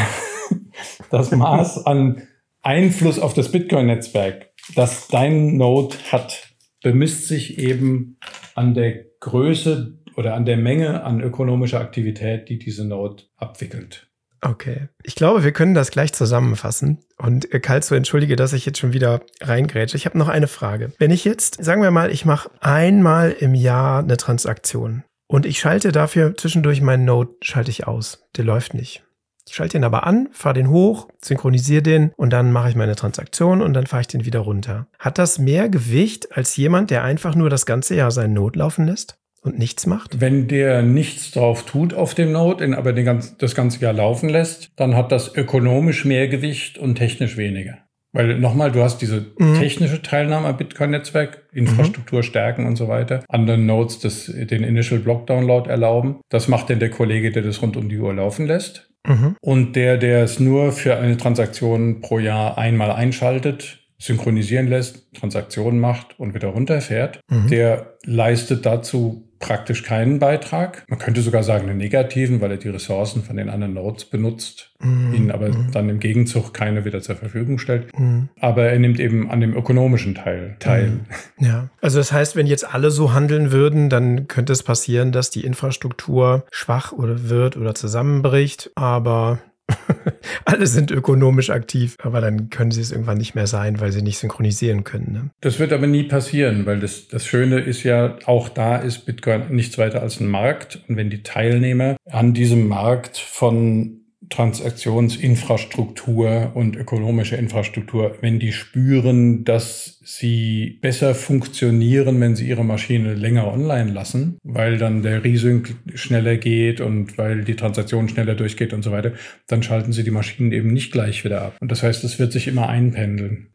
das 1.11 1.31
Maß 1.31 1.87
an 1.87 2.23
Einfluss 2.63 3.19
auf 3.19 3.35
das 3.35 3.51
Bitcoin-Netzwerk, 3.51 4.51
das 4.75 5.09
dein 5.09 5.57
Node 5.57 5.97
hat, 6.11 6.49
bemisst 6.83 7.29
sich 7.29 7.59
eben 7.59 8.19
an 8.55 8.75
der 8.75 9.05
Größe 9.21 9.99
oder 10.17 10.35
an 10.35 10.45
der 10.45 10.57
Menge 10.57 11.05
an 11.05 11.21
ökonomischer 11.21 11.81
Aktivität, 11.81 12.49
die 12.49 12.59
diese 12.59 12.85
Node 12.85 13.25
abwickelt. 13.37 14.09
Okay. 14.45 14.89
Ich 15.05 15.15
glaube, 15.15 15.45
wir 15.45 15.53
können 15.53 15.75
das 15.75 15.93
gleich 15.93 16.13
zusammenfassen. 16.13 16.99
Und 17.17 17.53
äh, 17.55 17.61
Kalzo, 17.61 17.95
entschuldige, 17.95 18.35
dass 18.35 18.53
ich 18.53 18.67
jetzt 18.67 18.79
schon 18.79 18.93
wieder 18.93 19.21
reingrätsche. 19.41 19.97
Ich 19.97 20.05
habe 20.05 20.19
noch 20.19 20.29
eine 20.29 20.49
Frage. 20.49 20.93
Wenn 20.99 21.13
ich 21.13 21.25
jetzt, 21.25 21.63
sagen 21.63 21.81
wir 21.81 21.93
mal, 21.93 22.11
ich 22.11 22.25
mache 22.25 22.51
einmal 22.61 23.31
im 23.31 23.55
Jahr 23.55 24.01
eine 24.01 24.17
Transaktion 24.17 25.05
und 25.29 25.47
ich 25.47 25.61
schalte 25.61 25.93
dafür 25.93 26.37
zwischendurch 26.37 26.81
meinen 26.81 27.05
Node, 27.05 27.31
schalte 27.41 27.71
ich 27.71 27.87
aus. 27.87 28.27
Der 28.37 28.45
läuft 28.45 28.75
nicht. 28.75 29.05
Ich 29.49 29.55
schalte 29.55 29.79
den 29.79 29.85
aber 29.85 30.07
an, 30.07 30.29
fahre 30.33 30.55
den 30.55 30.71
hoch, 30.71 31.09
synchronisiere 31.21 31.83
den 31.83 32.13
und 32.17 32.33
dann 32.33 32.53
mache 32.53 32.69
ich 32.69 32.77
meine 32.77 32.97
Transaktion 32.97 33.61
und 33.61 33.75
dann 33.75 33.87
fahre 33.87 34.03
ich 34.03 34.09
den 34.09 34.25
wieder 34.25 34.41
runter. 34.41 34.87
Hat 34.99 35.19
das 35.19 35.39
mehr 35.39 35.69
Gewicht 35.69 36.37
als 36.37 36.57
jemand, 36.57 36.91
der 36.91 37.03
einfach 37.03 37.35
nur 37.35 37.51
das 37.51 37.67
ganze 37.67 37.95
Jahr 37.95 38.11
seinen 38.11 38.35
Node 38.35 38.59
laufen 38.59 38.87
lässt? 38.87 39.19
und 39.43 39.59
nichts 39.59 39.87
macht? 39.87 40.21
Wenn 40.21 40.49
der 40.49 40.83
nichts 40.83 41.33
drauf 41.33 41.65
tut 41.65 41.95
auf 41.95 42.15
dem 42.15 42.33
Node, 42.33 42.77
aber 42.77 42.93
den 42.93 43.05
ganz, 43.05 43.37
das 43.37 43.55
ganze 43.55 43.81
Jahr 43.81 43.93
laufen 43.93 44.29
lässt, 44.29 44.71
dann 44.77 44.95
hat 44.95 45.13
das 45.13 45.35
ökonomisch 45.35 46.05
mehr 46.05 46.29
Gewicht 46.29 46.79
und 46.79 46.95
technisch 46.95 47.37
weniger. 47.37 47.79
Weil 48.13 48.39
nochmal, 48.39 48.71
du 48.71 48.83
hast 48.83 48.99
diese 48.99 49.33
mhm. 49.39 49.55
technische 49.59 50.03
Teilnahme 50.03 50.49
am 50.49 50.57
Bitcoin-Netzwerk, 50.59 51.49
Infrastruktur 51.53 52.19
mhm. 52.19 52.25
stärken 52.25 52.67
und 52.67 52.77
so 52.77 52.87
weiter. 52.87 53.25
Anderen 53.29 53.65
Nodes 53.65 54.01
das, 54.01 54.27
den 54.27 54.65
Initial 54.65 55.01
Block 55.01 55.27
Download 55.27 55.69
erlauben. 55.69 56.21
Das 56.29 56.47
macht 56.47 56.69
denn 56.69 56.79
der 56.79 56.91
Kollege, 56.91 57.33
der 57.33 57.43
das 57.43 57.63
rund 57.63 57.77
um 57.77 57.89
die 57.89 57.99
Uhr 57.99 58.13
laufen 58.13 58.47
lässt. 58.47 58.92
Mhm. 59.07 59.37
Und 59.41 59.75
der, 59.75 59.99
der 59.99 60.23
es 60.23 60.39
nur 60.41 60.73
für 60.73 60.97
eine 60.97 61.17
Transaktion 61.17 62.01
pro 62.01 62.19
Jahr 62.19 62.59
einmal 62.59 62.93
einschaltet, 62.93 63.79
synchronisieren 63.99 64.67
lässt, 64.67 65.13
Transaktionen 65.15 65.79
macht 65.79 66.19
und 66.19 66.35
wieder 66.35 66.49
runterfährt, 66.49 67.21
mhm. 67.29 67.49
der 67.49 67.95
leistet 68.05 68.67
dazu 68.67 69.29
praktisch 69.43 69.83
keinen 69.83 70.19
Beitrag. 70.19 70.85
Man 70.89 70.99
könnte 70.99 71.21
sogar 71.21 71.43
sagen 71.43 71.69
einen 71.69 71.77
negativen, 71.77 72.41
weil 72.41 72.53
er 72.53 72.57
die 72.57 72.71
Ressourcen 72.71 73.23
von 73.23 73.37
den 73.37 73.51
anderen 73.51 73.75
Nodes 73.75 74.07
benutzt, 74.07 74.71
mhm. 74.81 75.13
ihnen 75.13 75.31
aber 75.31 75.49
mhm. 75.49 75.71
dann 75.73 75.89
im 75.91 75.99
Gegenzug 75.99 76.55
keine 76.55 76.87
wieder 76.87 77.03
zur 77.03 77.17
Verfügung 77.17 77.59
stellt. 77.59 77.87
Mhm. 77.99 78.29
Aber 78.41 78.65
er 78.65 78.79
nimmt 78.79 79.01
eben 79.01 79.31
an 79.31 79.41
dem 79.41 79.55
ökonomischen 79.55 80.15
Teil 80.15 80.57
teil. 80.61 80.89
Mhm. 80.89 81.45
Ja, 81.45 81.69
also 81.81 81.99
das 81.99 82.13
heißt, 82.13 82.37
wenn 82.37 82.47
jetzt 82.47 82.73
alle 82.73 82.91
so 82.91 83.13
handeln 83.13 83.53
würden, 83.53 83.91
dann 83.91 84.29
könnte 84.29 84.53
es 84.53 84.63
passieren, 84.63 85.13
dass 85.13 85.31
die 85.31 85.45
Infrastruktur 85.45 86.47
schwach 86.51 86.93
oder 86.93 87.29
wird 87.29 87.57
oder 87.57 87.75
zusammenbricht. 87.75 88.71
Aber 88.77 89.41
alle 90.45 90.67
sind 90.67 90.91
ökonomisch 90.91 91.51
aktiv, 91.51 91.97
aber 92.03 92.21
dann 92.21 92.51
können 92.51 92.71
sie 92.71 92.81
es 92.81 92.93
irgendwann 92.93 93.19
nicht 93.19 93.35
mehr 93.35 93.47
sein, 93.47 93.81
weil 93.81 93.93
sie 93.93 94.03
nicht 94.03 94.19
synchronisieren 94.19 94.85
können. 94.85 95.13
Ne? 95.13 95.31
Das 95.41 95.59
wird 95.59 95.73
aber 95.73 95.87
nie 95.87 96.05
passieren, 96.05 96.67
weil 96.67 96.81
das, 96.81 97.09
das 97.09 97.27
Schöne 97.27 97.61
ist 97.61 97.83
ja, 97.83 98.19
auch 98.27 98.49
da 98.49 98.77
ist 98.77 99.07
Bitcoin 99.07 99.51
nichts 99.51 99.79
weiter 99.79 100.03
als 100.03 100.21
ein 100.21 100.29
Markt. 100.29 100.81
Und 100.89 100.97
wenn 100.97 101.11
die 101.11 101.23
Teilnehmer 101.23 101.97
an 102.11 102.35
diesem 102.35 102.69
Markt 102.69 103.19
von 103.19 104.02
Transaktionsinfrastruktur 104.33 106.53
und 106.55 106.77
ökonomische 106.77 107.37
Infrastruktur, 107.37 108.17
wenn 108.23 108.39
die 108.39 108.53
spüren, 108.53 109.45
dass 109.45 110.01
sie 110.05 110.79
besser 110.81 111.15
funktionieren, 111.15 112.19
wenn 112.21 112.35
sie 112.35 112.49
ihre 112.49 112.65
Maschine 112.65 113.13
länger 113.15 113.53
online 113.53 113.93
lassen, 113.93 114.39
weil 114.43 114.79
dann 114.79 115.03
der 115.03 115.23
Resync 115.23 115.77
schneller 115.95 116.39
geht 116.39 116.81
und 116.81 117.19
weil 117.19 117.45
die 117.45 117.57
Transaktion 117.57 118.09
schneller 118.09 118.35
durchgeht 118.35 118.73
und 118.73 118.81
so 118.83 118.91
weiter, 118.91 119.13
dann 119.49 119.63
schalten 119.63 119.93
sie 119.93 120.03
die 120.03 120.11
Maschinen 120.11 120.51
eben 120.53 120.73
nicht 120.73 120.93
gleich 120.93 121.25
wieder 121.25 121.43
ab. 121.43 121.59
Und 121.61 121.71
das 121.71 121.83
heißt, 121.83 122.03
es 122.03 122.19
wird 122.19 122.33
sich 122.33 122.49
immer 122.49 122.71
einpendeln. 122.71 123.49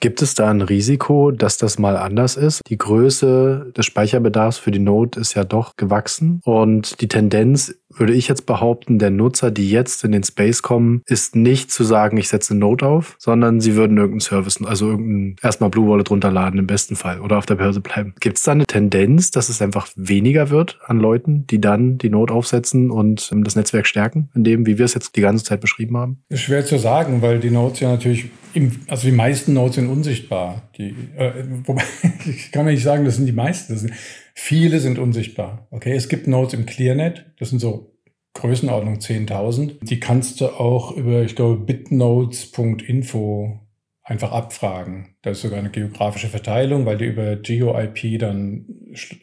Gibt 0.00 0.22
es 0.22 0.34
da 0.34 0.50
ein 0.50 0.62
Risiko, 0.62 1.30
dass 1.30 1.58
das 1.58 1.78
mal 1.78 1.96
anders 1.96 2.36
ist? 2.36 2.60
Die 2.68 2.78
Größe 2.78 3.72
des 3.76 3.86
Speicherbedarfs 3.86 4.58
für 4.58 4.70
die 4.70 4.78
Node 4.78 5.20
ist 5.20 5.34
ja 5.34 5.44
doch 5.44 5.76
gewachsen 5.76 6.40
und 6.44 7.00
die 7.00 7.08
Tendenz 7.08 7.74
würde 7.98 8.12
ich 8.12 8.28
jetzt 8.28 8.46
behaupten, 8.46 8.98
der 8.98 9.10
Nutzer, 9.10 9.50
die 9.50 9.70
jetzt 9.70 10.04
in 10.04 10.12
den 10.12 10.22
Space 10.22 10.62
kommen, 10.62 11.02
ist 11.06 11.36
nicht 11.36 11.70
zu 11.70 11.84
sagen, 11.84 12.16
ich 12.16 12.28
setze 12.28 12.52
eine 12.52 12.60
Note 12.60 12.86
auf, 12.86 13.16
sondern 13.18 13.60
sie 13.60 13.74
würden 13.74 13.96
irgendeinen 13.96 14.20
Service, 14.20 14.58
also 14.64 14.90
irgendein 14.90 15.36
erstmal 15.42 15.70
Blue 15.70 15.88
Wallet 15.88 16.10
runterladen 16.10 16.58
im 16.58 16.66
besten 16.66 16.96
Fall 16.96 17.20
oder 17.20 17.38
auf 17.38 17.46
der 17.46 17.56
Börse 17.56 17.80
bleiben. 17.80 18.14
Gibt 18.20 18.36
es 18.36 18.42
da 18.42 18.52
eine 18.52 18.66
Tendenz, 18.66 19.30
dass 19.30 19.48
es 19.48 19.62
einfach 19.62 19.88
weniger 19.96 20.50
wird 20.50 20.78
an 20.84 20.98
Leuten, 20.98 21.46
die 21.46 21.60
dann 21.60 21.98
die 21.98 22.10
Note 22.10 22.34
aufsetzen 22.34 22.90
und 22.90 23.30
ähm, 23.32 23.44
das 23.44 23.56
Netzwerk 23.56 23.86
stärken, 23.86 24.30
in 24.34 24.44
dem, 24.44 24.66
wie 24.66 24.78
wir 24.78 24.84
es 24.84 24.94
jetzt 24.94 25.16
die 25.16 25.20
ganze 25.20 25.44
Zeit 25.44 25.60
beschrieben 25.60 25.96
haben? 25.96 26.22
Ist 26.28 26.42
schwer 26.42 26.64
zu 26.64 26.78
sagen, 26.78 27.22
weil 27.22 27.38
die 27.38 27.50
Notes 27.50 27.80
ja 27.80 27.90
natürlich, 27.90 28.26
im, 28.56 28.72
also 28.88 29.06
die 29.06 29.14
meisten 29.14 29.52
Notes 29.52 29.76
sind 29.76 29.88
unsichtbar. 29.88 30.68
Die, 30.76 30.94
äh, 31.16 31.44
wobei, 31.64 31.84
ich 32.26 32.50
kann 32.50 32.66
nicht 32.66 32.82
sagen, 32.82 33.04
das 33.04 33.16
sind 33.16 33.26
die 33.26 33.32
meisten. 33.32 33.72
Das 33.72 33.82
sind, 33.82 33.92
Viele 34.38 34.80
sind 34.80 34.98
unsichtbar. 34.98 35.66
Okay, 35.70 35.94
es 35.94 36.10
gibt 36.10 36.26
Nodes 36.26 36.52
im 36.52 36.66
ClearNet, 36.66 37.24
das 37.38 37.48
sind 37.48 37.58
so 37.58 37.96
Größenordnung 38.34 38.98
10.000. 38.98 39.78
Die 39.80 39.98
kannst 39.98 40.42
du 40.42 40.48
auch 40.48 40.94
über, 40.94 41.22
ich 41.22 41.34
glaube, 41.34 41.56
bitnodes.info 41.56 43.58
einfach 44.02 44.32
abfragen. 44.32 45.16
Da 45.22 45.30
ist 45.30 45.40
sogar 45.40 45.58
eine 45.58 45.70
geografische 45.70 46.28
Verteilung, 46.28 46.84
weil 46.84 46.98
die 46.98 47.06
über 47.06 47.36
GeoIP 47.36 48.18
dann 48.18 48.66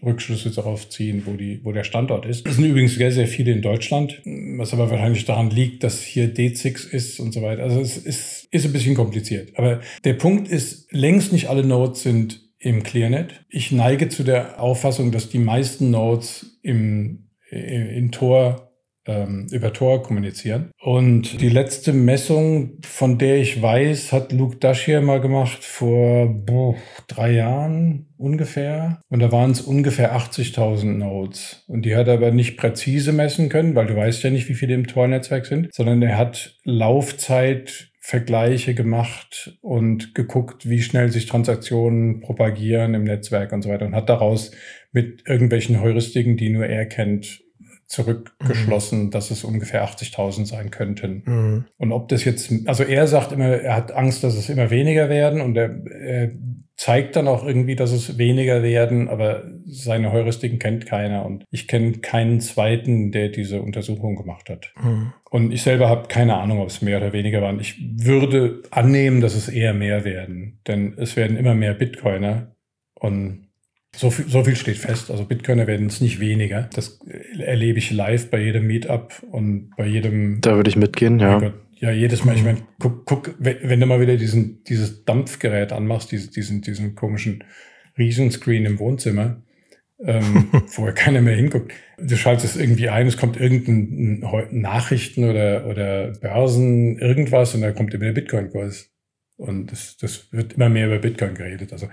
Rückschlüsse 0.04 0.50
darauf 0.50 0.90
ziehen, 0.90 1.22
wo, 1.26 1.36
die, 1.36 1.64
wo 1.64 1.72
der 1.72 1.84
Standort 1.84 2.26
ist. 2.26 2.48
Es 2.48 2.56
sind 2.56 2.66
übrigens 2.66 2.96
sehr, 2.96 3.12
sehr 3.12 3.28
viele 3.28 3.52
in 3.52 3.62
Deutschland, 3.62 4.20
was 4.26 4.74
aber 4.74 4.90
wahrscheinlich 4.90 5.26
daran 5.26 5.52
liegt, 5.52 5.84
dass 5.84 6.02
hier 6.02 6.34
D6 6.34 6.90
ist 6.90 7.20
und 7.20 7.34
so 7.34 7.44
weiter. 7.44 7.62
Also 7.62 7.80
es 7.80 7.98
ist, 7.98 8.43
ist 8.54 8.66
ein 8.66 8.72
bisschen 8.72 8.96
kompliziert. 8.96 9.58
Aber 9.58 9.82
der 10.04 10.14
Punkt 10.14 10.48
ist, 10.48 10.92
längst 10.92 11.34
nicht 11.34 11.50
alle 11.50 11.64
Nodes 11.64 12.04
sind 12.04 12.40
im 12.60 12.84
ClearNet. 12.84 13.46
Ich 13.50 13.72
neige 13.72 14.10
zu 14.10 14.24
der 14.24 14.62
Auffassung, 14.62 15.12
dass 15.12 15.30
die 15.30 15.40
meisten 15.40 15.90
Nodes 15.90 16.60
im, 16.62 17.30
in 17.50 18.12
Tor 18.12 18.70
ähm, 19.06 19.48
über 19.52 19.74
Tor 19.74 20.04
kommunizieren. 20.04 20.72
Und 20.80 21.42
die 21.42 21.50
letzte 21.50 21.94
Messung, 21.94 22.78
von 22.84 23.18
der 23.18 23.38
ich 23.38 23.62
weiß, 23.62 24.14
hat 24.14 24.32
Luke 24.32 24.58
Dashier 24.58 25.02
mal 25.02 25.20
gemacht 25.20 25.64
vor 25.64 26.28
boah, 26.28 26.76
drei 27.08 27.32
Jahren 27.32 28.14
ungefähr. 28.18 29.02
Und 29.10 29.20
da 29.20 29.32
waren 29.32 29.52
es 29.52 29.62
ungefähr 29.62 30.16
80.000 30.16 30.86
Nodes. 30.86 31.64
Und 31.68 31.84
die 31.86 31.96
hat 31.96 32.08
er 32.08 32.14
aber 32.14 32.32
nicht 32.32 32.56
präzise 32.56 33.12
messen 33.12 33.50
können, 33.50 33.76
weil 33.76 33.88
du 33.88 33.96
weißt 33.96 34.24
ja 34.24 34.30
nicht, 34.30 34.48
wie 34.48 34.54
viele 34.54 34.76
im 34.76 34.88
Tor-Netzwerk 34.88 35.48
sind, 35.48 35.74
sondern 35.74 36.02
er 36.04 36.18
hat 36.18 36.60
Laufzeit 36.64 37.90
Vergleiche 38.06 38.76
gemacht 38.76 39.58
und 39.62 40.14
geguckt, 40.14 40.68
wie 40.68 40.82
schnell 40.82 41.10
sich 41.10 41.26
Transaktionen 41.26 42.20
propagieren 42.20 42.96
im 42.96 43.06
Netzwerk 43.06 43.54
und 43.54 43.62
so 43.62 43.70
weiter 43.70 43.86
und 43.86 43.96
hat 43.96 44.10
daraus 44.10 44.52
mit 44.92 45.26
irgendwelchen 45.26 45.80
Heuristiken, 45.80 46.36
die 46.36 46.50
nur 46.50 46.66
er 46.66 46.86
kennt, 46.86 47.42
zurückgeschlossen, 47.88 49.06
mhm. 49.06 49.12
dass 49.12 49.32
es 49.32 49.46
ungefähr 49.46 49.88
80.000 49.88 50.46
sein 50.46 50.70
könnten. 50.70 51.24
Mhm. 51.26 51.66
Und 51.78 51.92
ob 51.94 52.10
das 52.10 52.26
jetzt, 52.26 52.52
also 52.66 52.84
er 52.84 53.08
sagt 53.08 53.32
immer, 53.32 53.46
er 53.46 53.78
hat 53.78 53.94
Angst, 53.94 54.22
dass 54.26 54.36
es 54.36 54.50
immer 54.50 54.70
weniger 54.70 55.08
werden 55.08 55.40
und 55.40 55.56
er, 55.56 55.74
er 55.90 56.32
zeigt 56.76 57.16
dann 57.16 57.28
auch 57.28 57.46
irgendwie, 57.46 57.76
dass 57.76 57.92
es 57.92 58.18
weniger 58.18 58.64
werden, 58.64 59.08
aber 59.08 59.44
seine 59.66 60.12
Heuristiken 60.12 60.60
kennt 60.60 60.86
keiner 60.86 61.26
und 61.26 61.46
ich 61.52 61.68
kenne 61.68 61.94
keinen 61.94 62.42
zweiten, 62.42 63.12
der 63.12 63.30
diese 63.30 63.62
Untersuchung 63.62 64.16
gemacht 64.16 64.50
hat. 64.50 64.74
Mhm. 64.82 65.14
Und 65.30 65.52
ich 65.52 65.62
selber 65.62 65.88
habe 65.88 66.08
keine 66.08 66.36
Ahnung, 66.36 66.60
ob 66.60 66.68
es 66.68 66.82
mehr 66.82 66.98
oder 66.98 67.14
weniger 67.14 67.42
waren. 67.42 67.60
Ich 67.60 67.80
würde 67.98 68.64
annehmen, 68.72 69.22
dass 69.22 69.36
es 69.36 69.50
eher 69.50 69.74
mehr 69.74 70.04
werden, 70.04 70.60
denn 70.68 70.96
es 70.98 71.16
werden 71.16 71.38
immer 71.38 71.56
mehr 71.56 71.74
Bitcoiner 71.74 72.56
und 72.96 73.48
so 73.96 74.10
viel, 74.10 74.28
so 74.28 74.44
viel 74.44 74.56
steht 74.56 74.78
fest. 74.78 75.12
Also 75.12 75.26
Bitcoiner 75.26 75.68
werden 75.68 75.86
es 75.88 76.02
nicht 76.02 76.20
weniger. 76.20 76.70
Das 76.74 77.00
erlebe 77.38 77.78
ich 77.78 77.92
live 77.92 78.32
bei 78.32 78.40
jedem 78.40 78.66
Meetup 78.66 79.22
und 79.32 79.70
bei 79.78 79.86
jedem. 79.86 80.42
Da 80.42 80.56
würde 80.56 80.70
ich 80.70 80.76
mitgehen, 80.76 81.20
ja. 81.20 81.54
Ja, 81.84 81.92
jedes 81.92 82.24
Mal. 82.24 82.38
Ich 82.38 82.46
meine, 82.46 82.66
guck, 82.80 83.06
guck, 83.06 83.36
wenn 83.40 83.78
du 83.78 83.86
mal 83.86 84.00
wieder 84.00 84.16
diesen, 84.16 84.64
dieses 84.64 85.04
Dampfgerät 85.04 85.74
anmachst, 85.74 86.14
diesen, 86.14 86.32
diesen, 86.32 86.62
diesen 86.62 86.96
komischen 86.96 87.44
Riesenscreen 87.98 88.66
im 88.66 88.80
Wohnzimmer, 88.80 89.44
ähm, 90.00 90.48
wo 90.76 90.86
ja 90.86 90.94
keiner 90.94 91.20
mehr 91.20 91.36
hinguckt. 91.36 91.74
Du 91.98 92.16
schaltest 92.16 92.56
es 92.56 92.62
irgendwie 92.62 92.88
ein, 92.88 93.08
es 93.08 93.18
kommt 93.18 93.36
irgendein 93.36 94.22
Nachrichten 94.52 95.26
oder, 95.26 95.68
oder 95.68 96.14
Börsen, 96.14 97.00
irgendwas 97.00 97.54
und 97.54 97.60
da 97.60 97.74
kommt 97.74 97.94
immer 97.94 98.06
der 98.06 98.14
Bitcoin-Kurs. 98.14 98.90
Und 99.36 99.70
das, 99.74 99.98
das 99.98 100.32
wird 100.32 100.54
immer 100.54 100.70
mehr 100.70 100.88
über 100.88 101.00
Bitcoin 101.00 101.36
geredet. 101.36 101.74
Also 101.74 101.90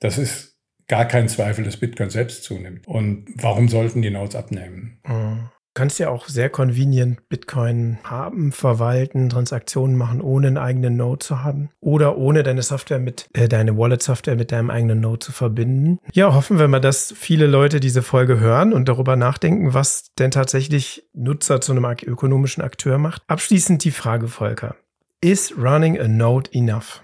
das 0.00 0.16
ist 0.16 0.58
gar 0.88 1.06
kein 1.06 1.28
Zweifel, 1.28 1.66
dass 1.66 1.76
Bitcoin 1.76 2.08
selbst 2.08 2.44
zunimmt. 2.44 2.88
Und 2.88 3.26
warum 3.34 3.68
sollten 3.68 4.00
die 4.00 4.08
Nodes 4.08 4.36
abnehmen? 4.36 5.00
Mhm 5.06 5.50
kannst 5.74 5.98
ja 5.98 6.08
auch 6.08 6.28
sehr 6.28 6.48
convenient 6.48 7.28
Bitcoin 7.28 7.98
haben, 8.04 8.52
verwalten, 8.52 9.28
Transaktionen 9.28 9.96
machen, 9.96 10.20
ohne 10.20 10.46
einen 10.46 10.56
eigenen 10.58 10.96
Node 10.96 11.18
zu 11.18 11.42
haben 11.42 11.70
oder 11.80 12.16
ohne 12.16 12.44
deine 12.44 12.62
Software 12.62 13.00
mit, 13.00 13.28
äh, 13.32 13.48
deine 13.48 13.76
Wallet-Software 13.76 14.36
mit 14.36 14.52
deinem 14.52 14.70
eigenen 14.70 15.00
Node 15.00 15.18
zu 15.18 15.32
verbinden. 15.32 15.98
Ja, 16.12 16.32
hoffen 16.32 16.58
wir 16.58 16.68
mal, 16.68 16.80
dass 16.80 17.12
viele 17.16 17.46
Leute 17.46 17.80
diese 17.80 18.02
Folge 18.02 18.38
hören 18.38 18.72
und 18.72 18.88
darüber 18.88 19.16
nachdenken, 19.16 19.74
was 19.74 20.12
denn 20.18 20.30
tatsächlich 20.30 21.08
Nutzer 21.12 21.60
zu 21.60 21.72
einem 21.72 21.84
ökonomischen 21.84 22.62
Akteur 22.62 22.98
macht. 22.98 23.22
Abschließend 23.26 23.84
die 23.84 23.90
Frage, 23.90 24.28
Volker. 24.28 24.76
Is 25.20 25.54
running 25.58 25.98
a 25.98 26.06
node 26.06 26.50
enough? 26.52 27.02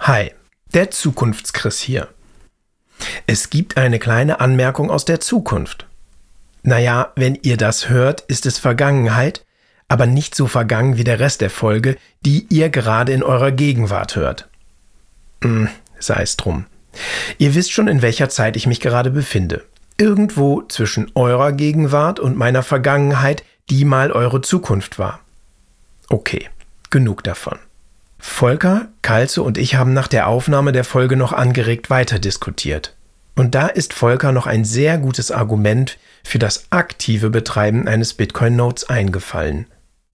Hi, 0.00 0.32
der 0.74 0.90
Zukunftschris 0.90 1.80
hier. 1.80 2.08
Es 3.26 3.50
gibt 3.50 3.76
eine 3.76 3.98
kleine 3.98 4.40
Anmerkung 4.40 4.90
aus 4.90 5.04
der 5.04 5.20
Zukunft. 5.20 5.86
Naja, 6.62 7.12
wenn 7.16 7.38
ihr 7.42 7.56
das 7.56 7.88
hört, 7.88 8.22
ist 8.22 8.46
es 8.46 8.58
Vergangenheit, 8.58 9.44
aber 9.88 10.06
nicht 10.06 10.34
so 10.34 10.46
vergangen 10.46 10.96
wie 10.96 11.04
der 11.04 11.20
Rest 11.20 11.40
der 11.40 11.50
Folge, 11.50 11.96
die 12.24 12.46
ihr 12.50 12.70
gerade 12.70 13.12
in 13.12 13.22
eurer 13.22 13.50
Gegenwart 13.50 14.16
hört. 14.16 14.48
Hm, 15.42 15.68
sei 15.98 16.22
es 16.22 16.36
drum. 16.36 16.66
Ihr 17.38 17.54
wisst 17.54 17.72
schon, 17.72 17.88
in 17.88 18.02
welcher 18.02 18.28
Zeit 18.28 18.56
ich 18.56 18.66
mich 18.66 18.80
gerade 18.80 19.10
befinde. 19.10 19.64
Irgendwo 19.98 20.62
zwischen 20.62 21.10
eurer 21.14 21.52
Gegenwart 21.52 22.20
und 22.20 22.36
meiner 22.36 22.62
Vergangenheit, 22.62 23.44
die 23.70 23.84
mal 23.84 24.12
eure 24.12 24.40
Zukunft 24.40 24.98
war. 24.98 25.20
Okay, 26.08 26.48
genug 26.90 27.24
davon. 27.24 27.58
Volker, 28.24 28.86
Kalze 29.02 29.42
und 29.42 29.58
ich 29.58 29.74
haben 29.74 29.92
nach 29.92 30.06
der 30.06 30.28
Aufnahme 30.28 30.70
der 30.70 30.84
Folge 30.84 31.16
noch 31.16 31.32
angeregt 31.32 31.90
weiter 31.90 32.20
diskutiert. 32.20 32.94
Und 33.34 33.56
da 33.56 33.66
ist 33.66 33.92
Volker 33.92 34.30
noch 34.30 34.46
ein 34.46 34.64
sehr 34.64 34.96
gutes 34.96 35.32
Argument 35.32 35.98
für 36.22 36.38
das 36.38 36.66
aktive 36.70 37.30
Betreiben 37.30 37.88
eines 37.88 38.14
Bitcoin-Nodes 38.14 38.88
eingefallen. 38.88 39.66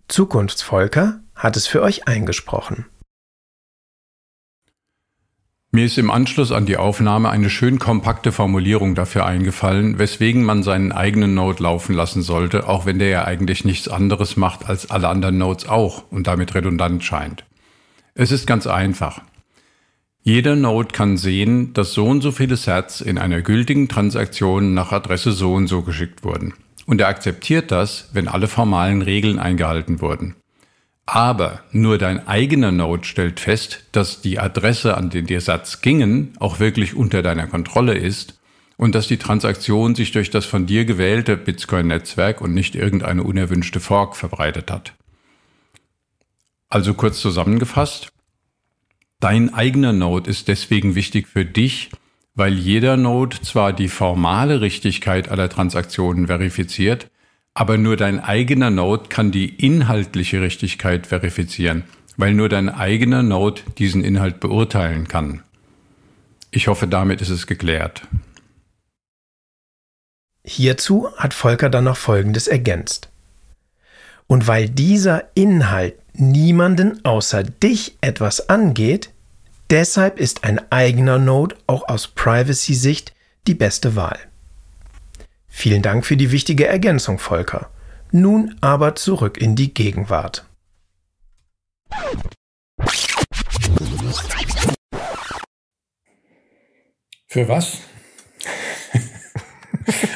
Zukunftsvolker 0.09 1.21
hat 1.35 1.59
es 1.59 1.67
für 1.67 1.83
euch 1.83 2.09
eingesprochen. 2.09 2.87
Mir 5.71 5.85
ist 5.85 5.99
im 5.99 6.11
Anschluss 6.11 6.51
an 6.51 6.65
die 6.65 6.79
Aufnahme 6.79 7.29
eine 7.29 7.51
schön 7.51 7.79
kompakte 7.79 8.33
Formulierung 8.33 8.95
dafür 8.95 9.27
eingefallen, 9.27 9.99
weswegen 9.99 10.45
man 10.45 10.63
seinen 10.63 10.93
eigenen 10.93 11.35
Node 11.35 11.63
laufen 11.63 11.95
lassen 11.95 12.23
sollte, 12.23 12.69
auch 12.69 12.87
wenn 12.87 12.99
der 12.99 13.09
ja 13.09 13.25
eigentlich 13.25 13.67
nichts 13.67 13.87
anderes 13.87 14.39
macht 14.39 14.67
als 14.67 14.91
alle 14.91 15.09
anderen 15.09 15.37
Nodes 15.37 15.69
auch 15.69 16.05
und 16.11 16.27
damit 16.27 16.55
redundant 16.55 17.05
scheint. 17.05 17.45
Es 18.21 18.33
ist 18.33 18.49
ganz 18.49 18.67
einfach. 18.67 19.21
Jeder 20.25 20.57
Node 20.57 20.89
kann 20.89 21.17
sehen, 21.17 21.73
dass 21.73 21.93
so 21.93 22.05
und 22.05 22.21
so 22.21 22.33
viele 22.33 22.57
Sats 22.57 23.01
in 23.01 23.17
einer 23.17 23.43
gültigen 23.43 23.89
Transaktion 23.89 24.75
nach 24.75 24.91
Adresse 24.91 25.31
so 25.31 25.55
und 25.55 25.69
so 25.69 25.83
geschickt 25.83 26.25
wurden. 26.25 26.53
Und 26.85 27.01
er 27.01 27.07
akzeptiert 27.07 27.71
das, 27.71 28.09
wenn 28.13 28.27
alle 28.27 28.49
formalen 28.49 29.03
Regeln 29.03 29.39
eingehalten 29.39 30.01
wurden. 30.01 30.35
Aber 31.07 31.61
nur 31.71 31.97
dein 31.97 32.27
eigener 32.27 32.73
Node 32.73 33.05
stellt 33.05 33.39
fest, 33.39 33.85
dass 33.93 34.21
die 34.21 34.41
Adresse, 34.41 34.97
an 34.97 35.11
den 35.11 35.27
der 35.27 35.41
Satz 35.41 35.81
gingen, 35.81 36.33
auch 36.41 36.59
wirklich 36.59 36.97
unter 36.97 37.23
deiner 37.23 37.47
Kontrolle 37.47 37.95
ist 37.95 38.41
und 38.77 38.97
dass 38.97 39.07
die 39.07 39.19
Transaktion 39.19 39.95
sich 39.95 40.11
durch 40.11 40.31
das 40.31 40.45
von 40.45 40.67
dir 40.67 40.85
gewählte 40.87 41.37
Bitcoin-Netzwerk 41.37 42.41
und 42.41 42.53
nicht 42.53 42.75
irgendeine 42.75 43.23
unerwünschte 43.23 43.79
Fork 43.79 44.17
verbreitet 44.17 44.73
hat. 44.73 44.95
Also 46.69 46.95
kurz 46.95 47.21
zusammengefasst, 47.21 48.13
dein 49.21 49.55
eigener 49.55 49.93
Node 49.93 50.31
ist 50.31 50.49
deswegen 50.49 50.95
wichtig 50.95 51.27
für 51.27 51.45
dich, 51.45 51.91
weil 52.35 52.55
jeder 52.55 52.97
Node 52.97 53.41
zwar 53.41 53.73
die 53.73 53.89
formale 53.89 54.61
Richtigkeit 54.61 55.31
aller 55.31 55.49
Transaktionen 55.49 56.27
verifiziert, 56.27 57.11
aber 57.55 57.79
nur 57.79 57.97
dein 57.97 58.21
eigener 58.21 58.71
Node 58.71 59.09
kann 59.09 59.33
die 59.33 59.49
inhaltliche 59.49 60.43
Richtigkeit 60.43 61.07
verifizieren, 61.07 61.85
weil 62.17 62.35
nur 62.35 62.49
dein 62.49 62.69
eigener 62.69 63.23
Node 63.23 63.63
diesen 63.79 64.05
Inhalt 64.05 64.39
beurteilen 64.39 65.09
kann. 65.09 65.43
Ich 66.51 66.69
hoffe, 66.69 66.87
damit 66.87 67.21
ist 67.23 67.31
es 67.31 67.47
geklärt. 67.47 68.03
Hierzu 70.45 71.09
hat 71.17 71.35
Volker 71.35 71.71
dann 71.71 71.85
noch 71.85 71.97
Folgendes 71.97 72.47
ergänzt. 72.47 73.11
Und 74.29 74.47
weil 74.47 74.69
dieser 74.69 75.25
Inhalt 75.35 75.97
niemanden 76.13 77.05
außer 77.05 77.43
dich 77.43 77.97
etwas 78.03 78.51
angeht, 78.51 79.11
deshalb 79.71 80.21
ist 80.21 80.45
ein 80.45 80.61
eigener 80.71 81.19
Node 81.19 81.57
auch 81.67 81.89
aus 81.89 82.09
Privacy-Sicht 82.09 83.15
die 83.47 83.55
beste 83.55 83.97
Wahl. 83.97 84.19
Vielen 85.49 85.83
Dank 85.83 86.05
für 86.05 86.17
die 86.17 86.31
wichtige 86.31 86.67
Ergänzung, 86.67 87.19
Volker. 87.19 87.71
Nun 88.13 88.55
aber 88.61 88.95
zurück 88.95 89.39
in 89.39 89.57
die 89.57 89.73
Gegenwart. 89.73 90.45
Für 97.27 97.49
was? 97.49 97.79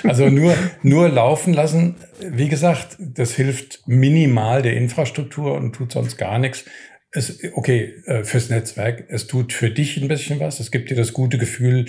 Also 0.04 0.28
nur, 0.28 0.54
nur 0.82 1.08
laufen 1.08 1.52
lassen. 1.54 1.96
Wie 2.20 2.48
gesagt, 2.48 2.96
das 2.98 3.34
hilft 3.34 3.86
minimal 3.86 4.62
der 4.62 4.74
Infrastruktur 4.74 5.54
und 5.54 5.74
tut 5.74 5.92
sonst 5.92 6.16
gar 6.16 6.38
nichts. 6.38 6.64
Es, 7.10 7.40
okay, 7.54 7.94
äh, 8.06 8.24
fürs 8.24 8.48
Netzwerk. 8.48 9.04
Es 9.08 9.26
tut 9.26 9.52
für 9.52 9.70
dich 9.70 10.00
ein 10.00 10.08
bisschen 10.08 10.40
was. 10.40 10.60
Es 10.60 10.70
gibt 10.70 10.90
dir 10.90 10.96
das 10.96 11.12
gute 11.12 11.38
Gefühl, 11.38 11.86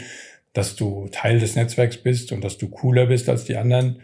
dass 0.54 0.76
du 0.76 1.08
Teil 1.12 1.40
des 1.40 1.56
Netzwerks 1.56 1.98
bist 1.98 2.32
und 2.32 2.44
dass 2.44 2.58
du 2.58 2.70
cooler 2.70 3.08
bist 3.08 3.30
als 3.30 3.46
die 3.46 3.56
anderen. 3.56 4.02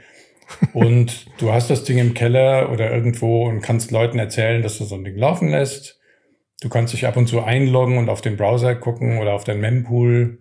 Und 0.74 1.28
du 1.38 1.52
hast 1.54 1.70
das 1.70 1.84
Ding 1.84 1.98
im 2.00 2.14
Keller 2.14 2.72
oder 2.72 2.92
irgendwo 2.92 3.48
und 3.48 3.62
kannst 3.62 3.92
Leuten 3.92 4.18
erzählen, 4.18 4.62
dass 4.62 4.78
du 4.78 4.86
so 4.86 4.96
ein 4.96 5.04
Ding 5.04 5.18
laufen 5.18 5.50
lässt. 5.50 6.00
Du 6.62 6.70
kannst 6.70 6.94
dich 6.94 7.06
ab 7.06 7.18
und 7.18 7.28
zu 7.28 7.42
einloggen 7.42 7.98
und 7.98 8.10
auf 8.10 8.22
den 8.22 8.36
Browser 8.36 8.76
gucken 8.76 9.20
oder 9.20 9.34
auf 9.34 9.44
dein 9.44 9.62
Mempool. 9.62 10.40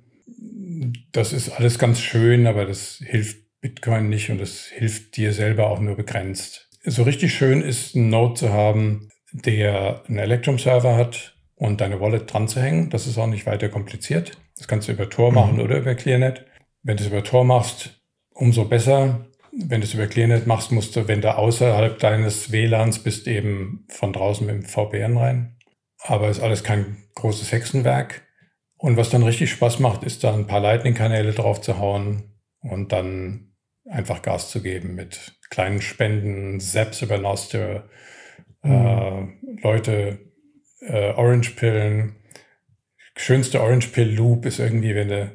Das 1.12 1.32
ist 1.32 1.50
alles 1.50 1.78
ganz 1.78 2.00
schön, 2.00 2.46
aber 2.46 2.66
das 2.66 3.02
hilft 3.04 3.38
Bitcoin 3.60 4.08
nicht 4.08 4.30
und 4.30 4.38
das 4.38 4.66
hilft 4.66 5.16
dir 5.16 5.32
selber 5.32 5.70
auch 5.70 5.80
nur 5.80 5.96
begrenzt. 5.96 6.68
So 6.84 7.02
richtig 7.02 7.34
schön 7.34 7.62
ist 7.62 7.94
ein 7.94 8.10
Node 8.10 8.34
zu 8.34 8.52
haben, 8.52 9.10
der 9.32 10.04
einen 10.06 10.18
Electrum-Server 10.18 10.96
hat 10.96 11.36
und 11.54 11.80
deine 11.80 12.00
Wallet 12.00 12.32
dran 12.32 12.48
zu 12.48 12.60
hängen. 12.60 12.90
Das 12.90 13.06
ist 13.06 13.18
auch 13.18 13.26
nicht 13.26 13.46
weiter 13.46 13.68
kompliziert. 13.68 14.38
Das 14.56 14.68
kannst 14.68 14.88
du 14.88 14.92
über 14.92 15.10
Tor 15.10 15.32
machen 15.32 15.54
mhm. 15.54 15.60
oder 15.60 15.78
über 15.78 15.94
ClearNet. 15.94 16.46
Wenn 16.82 16.96
du 16.96 17.02
es 17.02 17.08
über 17.08 17.24
Tor 17.24 17.44
machst, 17.44 18.00
umso 18.30 18.64
besser. 18.64 19.26
Wenn 19.52 19.80
du 19.80 19.86
es 19.86 19.94
über 19.94 20.06
ClearNet 20.06 20.46
machst, 20.46 20.70
musst 20.70 20.94
du, 20.94 21.08
wenn 21.08 21.20
du 21.20 21.36
außerhalb 21.36 21.98
deines 21.98 22.52
WLANs 22.52 23.00
bist, 23.00 23.26
eben 23.26 23.86
von 23.88 24.12
draußen 24.12 24.46
mit 24.46 24.54
dem 24.54 24.64
VPN 24.64 25.16
rein. 25.16 25.56
Aber 26.00 26.28
ist 26.28 26.40
alles 26.40 26.62
kein 26.62 26.98
großes 27.16 27.50
Hexenwerk. 27.50 28.27
Und 28.78 28.96
was 28.96 29.10
dann 29.10 29.24
richtig 29.24 29.50
Spaß 29.50 29.80
macht, 29.80 30.04
ist 30.04 30.24
da 30.24 30.32
ein 30.32 30.46
paar 30.46 30.60
Lightning-Kanäle 30.60 31.32
drauf 31.32 31.60
zu 31.60 31.78
hauen 31.78 32.32
und 32.60 32.92
dann 32.92 33.52
einfach 33.84 34.22
Gas 34.22 34.50
zu 34.50 34.62
geben 34.62 34.94
mit 34.94 35.38
kleinen 35.50 35.82
Spenden, 35.82 36.60
Zaps 36.60 37.02
über 37.02 37.18
Nostr, 37.18 37.88
mhm. 38.62 38.70
äh, 38.70 39.62
Leute, 39.62 40.18
äh, 40.80 41.12
Orange-Pillen, 41.12 42.16
schönste 43.16 43.60
Orange 43.60 43.88
Pill 43.88 44.14
Loop 44.14 44.46
ist 44.46 44.60
irgendwie, 44.60 44.94
wenn 44.94 45.08
du 45.08 45.32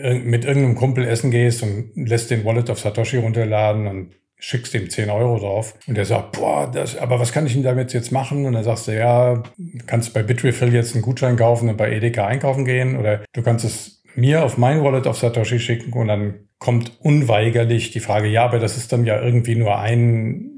äh, 0.00 0.18
mit 0.18 0.44
irgendeinem 0.44 0.76
Kumpel 0.76 1.04
essen 1.04 1.30
gehst 1.30 1.62
und 1.62 1.92
lässt 1.96 2.30
den 2.30 2.44
Wallet 2.44 2.70
auf 2.70 2.80
Satoshi 2.80 3.18
runterladen 3.18 3.86
und 3.86 4.14
schickst 4.42 4.74
ihm 4.74 4.90
10 4.90 5.08
Euro 5.08 5.38
drauf 5.38 5.78
und 5.86 5.96
der 5.96 6.04
sagt, 6.04 6.32
boah, 6.32 6.68
das, 6.68 6.98
aber 6.98 7.20
was 7.20 7.32
kann 7.32 7.46
ich 7.46 7.52
denn 7.52 7.62
damit 7.62 7.92
jetzt 7.92 8.10
machen? 8.10 8.44
Und 8.44 8.54
dann 8.54 8.64
sagst 8.64 8.88
du, 8.88 8.96
ja, 8.96 9.40
kannst 9.86 10.12
bei 10.12 10.24
Bitrefill 10.24 10.74
jetzt 10.74 10.94
einen 10.94 11.02
Gutschein 11.02 11.36
kaufen 11.36 11.68
und 11.68 11.76
bei 11.76 11.92
Edeka 11.92 12.26
einkaufen 12.26 12.64
gehen 12.64 12.96
oder 12.96 13.20
du 13.32 13.42
kannst 13.42 13.64
es 13.64 14.02
mir 14.16 14.44
auf 14.44 14.58
mein 14.58 14.82
Wallet 14.82 15.06
auf 15.06 15.16
Satoshi 15.16 15.60
schicken 15.60 15.92
und 15.92 16.08
dann 16.08 16.48
kommt 16.58 16.98
unweigerlich 17.00 17.92
die 17.92 18.00
Frage, 18.00 18.26
ja, 18.26 18.44
aber 18.44 18.58
das 18.58 18.76
ist 18.76 18.92
dann 18.92 19.06
ja 19.06 19.22
irgendwie 19.22 19.54
nur 19.54 19.78
ein 19.78 20.48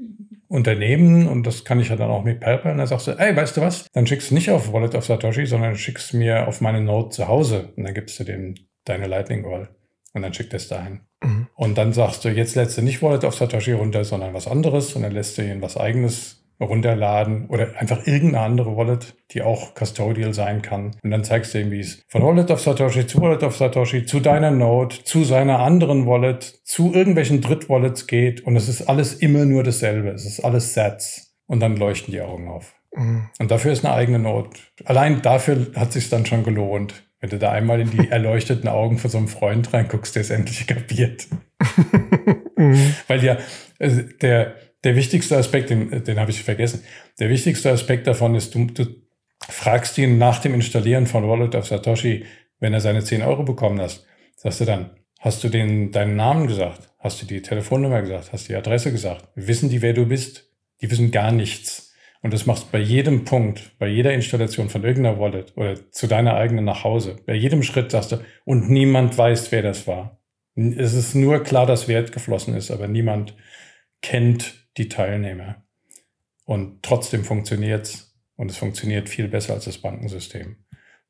Unternehmen 0.47 1.27
und 1.27 1.45
das 1.45 1.63
kann 1.63 1.79
ich 1.79 1.89
ja 1.89 1.95
dann 1.95 2.09
auch 2.09 2.23
mit 2.23 2.39
PayPal. 2.39 2.71
Und 2.71 2.79
dann 2.79 2.87
sagst 2.87 3.05
du, 3.05 3.11
ey, 3.11 3.35
weißt 3.35 3.57
du 3.57 3.61
was? 3.61 3.87
Dann 3.93 4.07
schickst 4.07 4.31
du 4.31 4.35
nicht 4.35 4.49
auf 4.49 4.73
Wallet 4.73 4.95
of 4.95 5.05
Satoshi, 5.05 5.45
sondern 5.45 5.75
schickst 5.75 6.15
mir 6.15 6.47
auf 6.47 6.59
meine 6.59 6.81
Note 6.81 7.09
zu 7.09 7.27
Hause 7.27 7.73
und 7.75 7.83
dann 7.83 7.93
gibst 7.93 8.19
du 8.19 8.23
dem 8.23 8.55
deine 8.83 9.05
Lightning 9.05 9.43
Wall 9.43 9.69
und 10.13 10.23
dann 10.23 10.33
schickt 10.33 10.53
er 10.53 10.57
es 10.57 10.67
dahin. 10.67 11.01
Mhm. 11.25 11.47
Und 11.55 11.77
dann 11.77 11.93
sagst 11.93 12.23
du, 12.25 12.29
jetzt 12.29 12.55
lädst 12.55 12.77
du 12.77 12.81
nicht 12.81 13.01
Wallet 13.01 13.23
of 13.23 13.35
Satoshi 13.35 13.73
runter, 13.73 14.03
sondern 14.03 14.33
was 14.33 14.47
anderes 14.47 14.93
und 14.93 15.03
dann 15.03 15.11
lässt 15.11 15.37
du 15.37 15.41
ihn 15.41 15.61
was 15.61 15.77
eigenes 15.77 16.41
runterladen 16.59 17.47
oder 17.49 17.69
einfach 17.77 18.07
irgendeine 18.07 18.45
andere 18.45 18.77
Wallet, 18.77 19.15
die 19.31 19.41
auch 19.41 19.75
custodial 19.75 20.33
sein 20.33 20.61
kann. 20.61 20.95
Und 21.03 21.11
dann 21.11 21.23
zeigst 21.23 21.53
du 21.53 21.59
ihm, 21.59 21.71
wie 21.71 21.81
es 21.81 22.03
von 22.07 22.23
Wallet 22.23 22.49
of 22.49 22.61
Satoshi 22.61 23.05
zu 23.07 23.21
Wallet 23.21 23.43
of 23.43 23.57
Satoshi 23.57 24.05
zu 24.05 24.21
deiner 24.21 24.51
Node, 24.51 24.95
zu 25.03 25.25
seiner 25.25 25.59
anderen 25.59 26.07
Wallet, 26.07 26.61
zu 26.63 26.93
irgendwelchen 26.93 27.41
Drittwallets 27.41 28.07
geht. 28.07 28.45
Und 28.45 28.55
es 28.55 28.69
ist 28.69 28.83
alles 28.83 29.15
immer 29.15 29.43
nur 29.43 29.63
dasselbe. 29.63 30.09
Es 30.09 30.25
ist 30.25 30.39
alles 30.45 30.73
Sets. 30.73 31.35
Und 31.45 31.59
dann 31.59 31.75
leuchten 31.75 32.13
die 32.13 32.21
Augen 32.21 32.47
auf. 32.47 32.73
Mhm. 32.95 33.29
Und 33.39 33.51
dafür 33.51 33.73
ist 33.73 33.83
eine 33.83 33.93
eigene 33.93 34.19
Node. 34.19 34.51
Allein 34.85 35.21
dafür 35.21 35.67
hat 35.75 35.91
sich 35.91 36.09
dann 36.09 36.25
schon 36.25 36.43
gelohnt. 36.43 37.04
Wenn 37.19 37.29
du 37.29 37.39
da 37.39 37.51
einmal 37.51 37.79
in 37.79 37.91
die 37.91 38.09
erleuchteten 38.09 38.67
Augen 38.67 38.97
von 38.97 39.09
so 39.09 39.17
einem 39.17 39.27
Freund 39.27 39.73
reinguckst, 39.73 40.15
der 40.15 40.21
es 40.21 40.29
endlich 40.29 40.67
kapiert. 40.67 41.27
mhm. 42.57 42.95
Weil 43.07 43.23
ja, 43.23 43.37
also 43.79 44.01
der, 44.21 44.55
der 44.83 44.95
wichtigste 44.95 45.37
Aspekt, 45.37 45.69
den, 45.69 46.03
den 46.03 46.19
habe 46.19 46.31
ich 46.31 46.43
vergessen, 46.43 46.83
der 47.19 47.29
wichtigste 47.29 47.71
Aspekt 47.71 48.07
davon 48.07 48.35
ist, 48.35 48.53
du, 48.55 48.65
du 48.65 48.85
fragst 49.39 49.97
ihn 49.97 50.17
nach 50.17 50.39
dem 50.39 50.53
Installieren 50.53 51.07
von 51.07 51.27
Wallet 51.27 51.55
of 51.55 51.67
Satoshi, 51.67 52.25
wenn 52.59 52.73
er 52.73 52.81
seine 52.81 53.03
10 53.03 53.21
Euro 53.21 53.43
bekommen 53.43 53.79
hat, 53.79 54.05
sagst 54.35 54.61
du 54.61 54.65
dann, 54.65 54.91
hast 55.19 55.43
du 55.43 55.49
den, 55.49 55.91
deinen 55.91 56.15
Namen 56.15 56.47
gesagt? 56.47 56.89
Hast 56.99 57.21
du 57.21 57.25
die 57.25 57.41
Telefonnummer 57.41 58.01
gesagt? 58.01 58.31
Hast 58.31 58.47
du 58.47 58.53
die 58.53 58.57
Adresse 58.57 58.91
gesagt? 58.91 59.27
Wissen 59.35 59.69
die, 59.69 59.81
wer 59.81 59.93
du 59.93 60.05
bist? 60.05 60.51
Die 60.81 60.89
wissen 60.89 61.11
gar 61.11 61.31
nichts. 61.31 61.84
Und 62.25 62.33
das 62.33 62.47
machst 62.47 62.63
du 62.63 62.71
bei 62.71 62.79
jedem 62.79 63.23
Punkt, 63.23 63.77
bei 63.77 63.87
jeder 63.87 64.11
Installation 64.11 64.67
von 64.67 64.83
irgendeiner 64.83 65.19
Wallet 65.19 65.55
oder 65.57 65.91
zu 65.91 66.07
deiner 66.07 66.33
eigenen 66.33 66.65
nach 66.65 66.83
Hause. 66.83 67.17
Bei 67.27 67.35
jedem 67.35 67.61
Schritt 67.61 67.91
sagst 67.91 68.13
du, 68.13 68.17
und 68.45 68.67
niemand 68.67 69.15
weiß, 69.15 69.51
wer 69.51 69.61
das 69.61 69.85
war. 69.85 70.19
Es 70.55 70.95
ist 70.95 71.13
nur 71.13 71.43
klar, 71.43 71.67
dass 71.67 71.87
Wert 71.87 72.13
geflossen 72.13 72.55
ist, 72.55 72.71
aber 72.71 72.87
niemand 72.87 73.35
kennt 74.01 74.67
die 74.77 74.89
Teilnehmer. 74.89 75.67
Und 76.45 76.81
trotzdem 76.81 77.23
funktioniert 77.23 77.85
es 77.85 78.17
und 78.37 78.49
es 78.49 78.57
funktioniert 78.57 79.07
viel 79.07 79.27
besser 79.27 79.53
als 79.53 79.65
das 79.65 79.77
Bankensystem. 79.77 80.55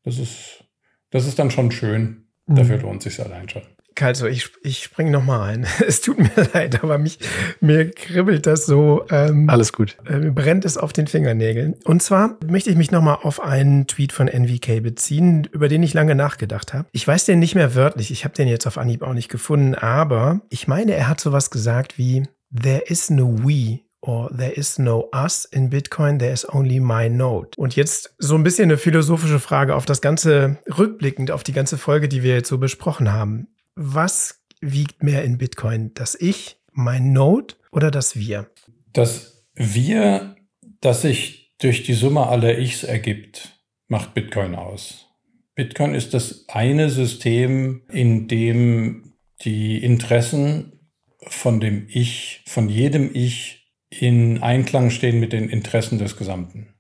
Das 0.04 0.20
ist, 0.20 0.66
das 1.12 1.26
ist 1.28 1.40
dann 1.40 1.50
schon 1.50 1.72
schön. 1.72 2.28
Mhm. 2.46 2.56
Dafür 2.56 2.80
lohnt 2.80 3.02
sich 3.02 3.22
allein 3.22 3.48
schon. 3.48 3.64
Kalso, 3.96 4.26
ich, 4.26 4.52
ich 4.62 4.84
springe 4.84 5.12
nochmal 5.12 5.54
ein. 5.54 5.66
Es 5.88 6.02
tut 6.02 6.20
mir 6.20 6.30
leid, 6.54 6.84
aber 6.84 6.98
mich, 6.98 7.20
mir 7.62 7.90
kribbelt 7.92 8.46
das 8.46 8.66
so. 8.66 9.06
Ähm, 9.10 9.50
Alles 9.50 9.72
gut. 9.72 9.98
Äh, 10.06 10.32
brennt 10.32 10.66
es 10.66 10.78
auf 10.78 10.94
den 10.94 11.08
Fingernägeln. 11.08 11.76
Und 11.86 12.04
zwar 12.04 12.38
möchte 12.46 12.70
ich 12.70 12.76
mich 12.76 12.92
nochmal 12.92 13.20
auf 13.22 13.42
einen 13.42 13.88
Tweet 13.88 14.12
von 14.12 14.28
NVK 14.28 14.84
beziehen, 14.84 15.48
über 15.52 15.70
den 15.70 15.82
ich 15.82 15.94
lange 15.94 16.16
nachgedacht 16.16 16.74
habe. 16.74 16.88
Ich 16.92 17.08
weiß 17.08 17.26
den 17.26 17.40
nicht 17.40 17.56
mehr 17.56 17.74
wörtlich, 17.76 18.12
ich 18.12 18.26
habe 18.26 18.36
den 18.36 18.48
jetzt 18.48 18.68
auf 18.68 18.78
Anhieb 18.78 19.02
auch 19.02 19.14
nicht 19.14 19.30
gefunden, 19.30 19.76
aber 19.76 20.42
ich 20.50 20.68
meine, 20.68 20.94
er 20.94 21.08
hat 21.08 21.22
sowas 21.22 21.50
gesagt 21.50 21.98
wie, 21.98 22.28
There 22.52 22.84
is 22.88 23.10
no 23.10 23.38
we 23.44 23.80
or 24.02 24.30
there 24.30 24.52
is 24.52 24.78
no 24.78 25.10
us 25.14 25.46
in 25.46 25.70
Bitcoin, 25.70 26.20
there 26.20 26.32
is 26.32 26.48
only 26.48 26.80
my 26.80 27.10
node. 27.10 27.50
Und 27.58 27.76
jetzt 27.76 28.14
so 28.18 28.36
ein 28.36 28.44
bisschen 28.44 28.66
eine 28.66 28.78
philosophische 28.78 29.40
Frage 29.40 29.76
auf 29.76 29.86
das 29.86 30.02
Ganze, 30.02 30.58
rückblickend 30.78 31.32
auf 31.32 31.44
die 31.44 31.54
ganze 31.54 31.78
Folge, 31.78 32.08
die 32.08 32.24
wir 32.24 32.36
jetzt 32.36 32.50
so 32.50 32.58
besprochen 32.58 33.12
haben. 33.12 33.48
Was 33.76 34.42
wiegt 34.62 35.04
mehr 35.04 35.26
in 35.26 35.38
Bitcoin? 35.38 35.94
Das 35.94 36.16
Ich, 36.16 36.58
mein 36.72 37.12
Node 37.12 37.56
oder 37.72 37.92
das 37.92 38.16
Wir? 38.16 38.50
Das 38.94 39.46
Wir, 39.54 40.38
das 40.80 41.02
sich 41.02 41.54
durch 41.60 41.84
die 41.84 41.94
Summe 41.94 42.28
aller 42.28 42.58
Ichs 42.58 42.86
ergibt, 42.86 43.60
macht 43.90 44.14
Bitcoin 44.14 44.56
aus. 44.56 45.08
Bitcoin 45.56 45.94
ist 45.94 46.14
das 46.14 46.46
eine 46.48 46.90
System, 46.90 47.82
in 47.90 48.30
dem 48.30 49.14
die 49.42 49.84
Interessen 49.84 50.80
von 51.28 51.60
dem 51.60 51.88
Ich, 51.90 52.44
von 52.48 52.70
jedem 52.70 53.14
Ich 53.14 53.74
in 53.90 54.42
Einklang 54.42 54.90
stehen 54.90 55.20
mit 55.20 55.34
den 55.34 55.50
Interessen 55.50 55.98
des 55.98 56.16
Gesamten. 56.16 56.74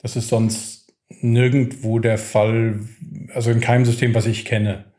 Das 0.00 0.16
ist 0.16 0.28
sonst 0.28 0.92
nirgendwo 1.20 2.00
der 2.00 2.18
Fall, 2.18 2.80
also 3.32 3.52
in 3.52 3.60
keinem 3.60 3.84
System, 3.84 4.14
was 4.14 4.26
ich 4.26 4.44
kenne, 4.44 4.92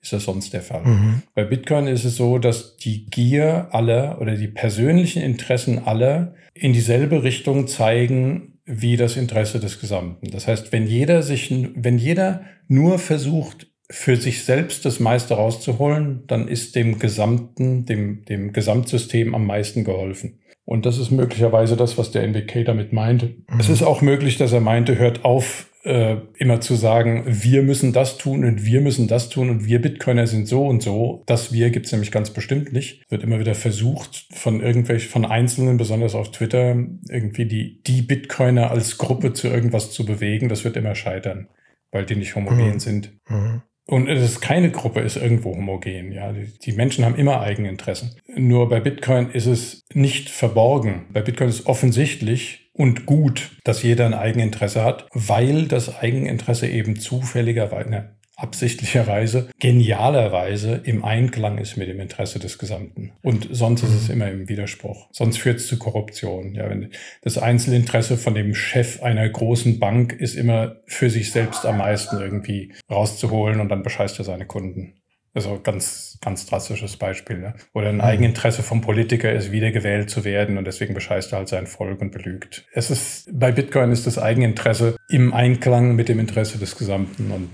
ist 0.00 0.12
das 0.12 0.24
sonst 0.24 0.52
der 0.52 0.62
Fall. 0.62 0.84
Mhm. 0.84 1.22
Bei 1.34 1.44
Bitcoin 1.44 1.86
ist 1.86 2.04
es 2.04 2.16
so, 2.16 2.38
dass 2.38 2.76
die 2.76 3.06
Gier 3.06 3.68
aller 3.72 4.20
oder 4.20 4.36
die 4.36 4.48
persönlichen 4.48 5.22
Interessen 5.22 5.80
aller 5.84 6.34
in 6.54 6.72
dieselbe 6.72 7.22
Richtung 7.22 7.66
zeigen 7.66 8.58
wie 8.64 8.96
das 8.96 9.16
Interesse 9.16 9.60
des 9.60 9.80
Gesamten. 9.80 10.30
Das 10.30 10.46
heißt, 10.46 10.72
wenn 10.72 10.86
jeder 10.86 11.22
sich, 11.22 11.50
wenn 11.74 11.98
jeder 11.98 12.42
nur 12.68 12.98
versucht, 12.98 13.66
für 13.90 14.16
sich 14.16 14.44
selbst 14.44 14.84
das 14.84 15.00
meiste 15.00 15.34
rauszuholen, 15.34 16.24
dann 16.26 16.46
ist 16.46 16.76
dem 16.76 16.98
Gesamten, 16.98 17.86
dem, 17.86 18.24
dem 18.26 18.52
Gesamtsystem 18.52 19.34
am 19.34 19.46
meisten 19.46 19.84
geholfen. 19.84 20.40
Und 20.66 20.84
das 20.84 20.98
ist 20.98 21.10
möglicherweise 21.10 21.76
das, 21.76 21.96
was 21.96 22.10
der 22.10 22.24
NWK 22.24 22.66
damit 22.66 22.92
meinte. 22.92 23.36
Mhm. 23.48 23.60
Es 23.60 23.70
ist 23.70 23.82
auch 23.82 24.02
möglich, 24.02 24.36
dass 24.36 24.52
er 24.52 24.60
meinte, 24.60 24.98
hört 24.98 25.24
auf, 25.24 25.70
äh, 25.88 26.20
immer 26.36 26.60
zu 26.60 26.74
sagen, 26.74 27.24
wir 27.26 27.62
müssen 27.62 27.94
das 27.94 28.18
tun 28.18 28.44
und 28.44 28.66
wir 28.66 28.82
müssen 28.82 29.08
das 29.08 29.30
tun 29.30 29.48
und 29.48 29.64
wir 29.64 29.80
Bitcoiner 29.80 30.26
sind 30.26 30.46
so 30.46 30.66
und 30.66 30.82
so. 30.82 31.22
Das 31.24 31.50
wir 31.50 31.70
gibt's 31.70 31.92
nämlich 31.92 32.12
ganz 32.12 32.30
bestimmt 32.30 32.74
nicht. 32.74 33.10
Wird 33.10 33.22
immer 33.22 33.40
wieder 33.40 33.54
versucht, 33.54 34.26
von 34.30 34.60
irgendwelchen, 34.60 35.08
von 35.08 35.24
Einzelnen, 35.24 35.78
besonders 35.78 36.14
auf 36.14 36.30
Twitter, 36.30 36.76
irgendwie 37.08 37.46
die, 37.46 37.82
die 37.82 38.02
Bitcoiner 38.02 38.70
als 38.70 38.98
Gruppe 38.98 39.32
zu 39.32 39.48
irgendwas 39.48 39.90
zu 39.90 40.04
bewegen. 40.04 40.50
Das 40.50 40.62
wird 40.62 40.76
immer 40.76 40.94
scheitern, 40.94 41.48
weil 41.90 42.04
die 42.04 42.16
nicht 42.16 42.36
homogen 42.36 42.74
mhm. 42.74 42.80
sind. 42.80 43.12
Mhm. 43.30 43.62
Und 43.90 44.06
es 44.06 44.22
ist 44.22 44.40
keine 44.42 44.70
Gruppe 44.70 45.00
ist 45.00 45.16
irgendwo 45.16 45.56
homogen. 45.56 46.12
Ja, 46.12 46.30
die, 46.32 46.72
Menschen 46.72 47.06
haben 47.06 47.16
immer 47.16 47.40
Eigeninteressen. 47.40 48.16
Nur 48.36 48.68
bei 48.68 48.80
Bitcoin 48.80 49.30
ist 49.30 49.46
es 49.46 49.82
nicht 49.94 50.28
verborgen. 50.28 51.06
Bei 51.10 51.22
Bitcoin 51.22 51.48
ist 51.48 51.66
offensichtlich 51.66 52.70
und 52.74 53.06
gut, 53.06 53.56
dass 53.64 53.82
jeder 53.82 54.04
ein 54.04 54.12
Eigeninteresse 54.12 54.84
hat, 54.84 55.06
weil 55.14 55.68
das 55.68 56.00
Eigeninteresse 56.00 56.68
eben 56.68 57.00
zufälligerweise, 57.00 57.88
ne, 57.88 58.17
absichtlicherweise, 58.38 59.48
genialerweise 59.58 60.80
im 60.84 61.04
Einklang 61.04 61.58
ist 61.58 61.76
mit 61.76 61.88
dem 61.88 61.98
Interesse 61.98 62.38
des 62.38 62.58
Gesamten. 62.58 63.12
Und 63.20 63.48
sonst 63.50 63.82
ist 63.82 63.94
es 63.94 64.08
immer 64.08 64.30
im 64.30 64.48
Widerspruch. 64.48 65.08
Sonst 65.10 65.38
führt 65.38 65.56
es 65.56 65.66
zu 65.66 65.78
Korruption. 65.78 66.54
Ja, 66.54 66.70
wenn 66.70 66.90
das 67.22 67.36
Einzelinteresse 67.36 68.16
von 68.16 68.34
dem 68.34 68.54
Chef 68.54 69.02
einer 69.02 69.28
großen 69.28 69.80
Bank 69.80 70.12
ist 70.12 70.36
immer 70.36 70.76
für 70.86 71.10
sich 71.10 71.32
selbst 71.32 71.66
am 71.66 71.78
meisten 71.78 72.20
irgendwie 72.20 72.72
rauszuholen 72.88 73.60
und 73.60 73.70
dann 73.70 73.82
bescheißt 73.82 74.18
er 74.20 74.24
seine 74.24 74.46
Kunden. 74.46 74.94
Also 75.34 75.60
ganz, 75.62 76.18
ganz 76.20 76.46
drastisches 76.46 76.96
Beispiel. 76.96 77.38
Ne? 77.38 77.54
Oder 77.74 77.88
ein 77.88 77.96
mhm. 77.96 78.00
Eigeninteresse 78.02 78.62
vom 78.62 78.80
Politiker 78.80 79.32
ist, 79.32 79.52
wiedergewählt 79.52 80.10
zu 80.10 80.24
werden 80.24 80.58
und 80.58 80.64
deswegen 80.64 80.94
bescheißt 80.94 81.32
er 81.32 81.38
halt 81.38 81.48
sein 81.48 81.66
Volk 81.66 82.00
und 82.00 82.12
belügt. 82.12 82.64
Es 82.72 82.90
ist, 82.90 83.28
bei 83.32 83.52
Bitcoin 83.52 83.90
ist 83.90 84.06
das 84.06 84.18
Eigeninteresse 84.18 84.96
im 85.08 85.34
Einklang 85.34 85.96
mit 85.96 86.08
dem 86.08 86.18
Interesse 86.18 86.58
des 86.58 86.76
Gesamten 86.76 87.30
und 87.30 87.50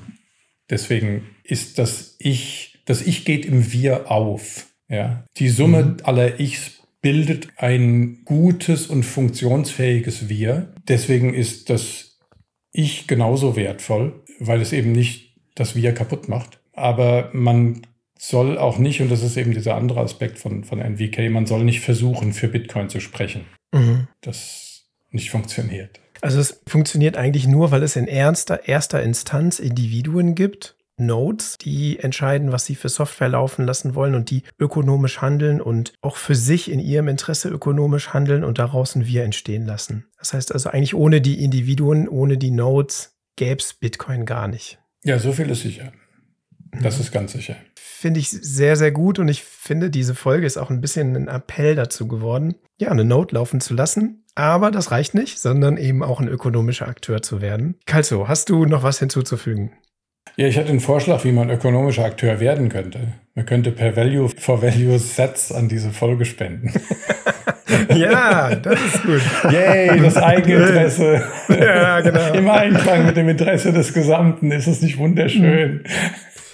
Deswegen 0.71 1.27
ist 1.43 1.79
das 1.79 2.17
Ich, 2.19 2.81
das 2.85 3.03
Ich 3.03 3.25
geht 3.25 3.45
im 3.47 3.73
Wir 3.73 4.11
auf. 4.11 4.67
Ja? 4.89 5.25
Die 5.37 5.49
Summe 5.49 5.85
mhm. 5.85 5.97
aller 6.03 6.41
Ichs 6.41 6.83
bildet 7.03 7.49
ein 7.57 8.25
gutes 8.25 8.87
und 8.87 9.03
funktionsfähiges 9.03 10.29
Wir. 10.29 10.73
Deswegen 10.89 11.35
ist 11.35 11.69
das 11.71 12.19
Ich 12.73 13.07
genauso 13.07 13.57
wertvoll, 13.57 14.23
weil 14.39 14.61
es 14.63 14.73
eben 14.73 14.93
nicht 14.93 15.37
das 15.55 15.77
Wir 15.77 15.93
kaputt 15.93 16.29
macht. 16.29 16.61
Aber 16.73 17.31
man 17.33 17.83
soll 18.19 18.59
auch 18.59 18.79
nicht, 18.79 19.01
und 19.01 19.11
das 19.11 19.23
ist 19.23 19.37
eben 19.37 19.53
dieser 19.53 19.75
andere 19.75 20.01
Aspekt 20.01 20.39
von, 20.39 20.65
von 20.65 20.81
NVK, 20.81 21.31
man 21.31 21.47
soll 21.47 21.65
nicht 21.65 21.81
versuchen, 21.81 22.33
für 22.33 22.49
Bitcoin 22.49 22.89
zu 22.89 23.01
sprechen. 23.01 23.45
Mhm. 23.73 24.09
Das 24.23 24.87
nicht 25.11 25.31
funktioniert. 25.31 26.01
Also 26.25 26.41
es 26.41 26.63
funktioniert 26.67 27.19
eigentlich 27.19 27.47
nur, 27.47 27.71
weil 27.71 27.83
es 27.83 27.97
in 27.97 28.09
ernster, 28.09 28.67
erster 28.67 29.03
Instanz 29.03 29.59
Individuen 29.59 30.35
gibt, 30.35 30.75
Nodes, 30.97 31.59
die 31.59 31.99
entscheiden, 31.99 32.51
was 32.51 32.65
sie 32.65 32.77
für 32.77 32.89
Software 32.89 33.29
laufen 33.29 33.67
lassen 33.67 33.95
wollen 33.95 34.15
und 34.15 34.31
die 34.31 34.43
ökonomisch 34.59 35.21
handeln 35.21 35.61
und 35.61 35.93
auch 36.01 36.17
für 36.17 36.35
sich 36.35 36.71
in 36.71 36.81
ihrem 36.81 37.09
Interesse 37.09 37.51
ökonomisch 37.51 38.15
handeln 38.15 38.43
und 38.43 38.59
daraus 38.59 38.95
ein 38.95 39.07
Wir 39.07 39.23
entstehen 39.23 39.67
lassen. 39.67 40.07
Das 40.17 40.33
heißt 40.33 40.53
also 40.53 40.71
eigentlich 40.71 40.95
ohne 40.95 41.21
die 41.21 41.45
Individuen, 41.45 42.09
ohne 42.09 42.39
die 42.39 42.53
Nodes 42.53 43.19
gäbe 43.37 43.61
es 43.61 43.75
Bitcoin 43.75 44.25
gar 44.25 44.49
nicht. 44.49 44.79
Ja, 45.03 45.19
so 45.19 45.31
viel 45.33 45.51
ist 45.51 45.61
sicher. 45.61 45.93
Das 46.83 47.01
ist 47.01 47.13
ganz 47.13 47.33
sicher. 47.33 47.57
Finde 47.75 48.21
ich 48.21 48.31
sehr, 48.31 48.77
sehr 48.77 48.93
gut 48.93 49.19
und 49.19 49.29
ich 49.29 49.43
finde, 49.43 49.91
diese 49.91 50.15
Folge 50.15 50.47
ist 50.47 50.57
auch 50.57 50.71
ein 50.71 50.81
bisschen 50.81 51.17
ein 51.17 51.29
Appell 51.29 51.75
dazu 51.75 52.07
geworden, 52.07 52.55
ja, 52.79 52.91
eine 52.91 53.05
Node 53.05 53.35
laufen 53.35 53.61
zu 53.61 53.75
lassen, 53.75 54.25
aber 54.35 54.71
das 54.71 54.91
reicht 54.91 55.15
nicht, 55.15 55.39
sondern 55.39 55.77
eben 55.77 56.03
auch 56.03 56.21
ein 56.21 56.29
ökonomischer 56.29 56.89
Akteur 56.89 57.23
zu 57.23 57.41
werden. 57.41 57.77
Kalso, 57.87 58.29
hast 58.29 58.51
du 58.51 58.67
noch 58.67 58.83
was 58.83 58.99
hinzuzufügen? 58.99 59.73
Ja, 60.37 60.49
ich 60.49 60.59
hatte 60.59 60.71
einen 60.71 60.81
Vorschlag, 60.81 61.25
wie 61.25 61.31
man 61.31 61.49
ökonomischer 61.49 62.05
Akteur 62.05 62.41
werden 62.41 62.69
könnte. 62.69 63.13
Man 63.35 63.47
könnte 63.47 63.71
per 63.71 63.97
Value 63.97 64.29
for 64.29 64.63
Value 64.63 64.99
Sets 64.99 65.53
an 65.53 65.69
diese 65.69 65.91
Folge 65.91 66.25
spenden. 66.25 66.73
ja, 67.95 68.57
das 68.57 68.81
ist 68.85 69.03
gut. 69.03 69.23
Yay, 69.53 70.01
das 70.01 70.17
Eigeninteresse. 70.17 71.23
ja, 71.49 72.01
genau. 72.01 72.33
Im 72.33 72.49
Einklang 72.51 73.07
mit 73.07 73.17
dem 73.17 73.29
Interesse 73.29 73.73
des 73.73 73.95
Gesamten. 73.95 74.51
Ist 74.51 74.67
es 74.67 74.83
nicht 74.83 74.99
wunderschön? 74.99 75.85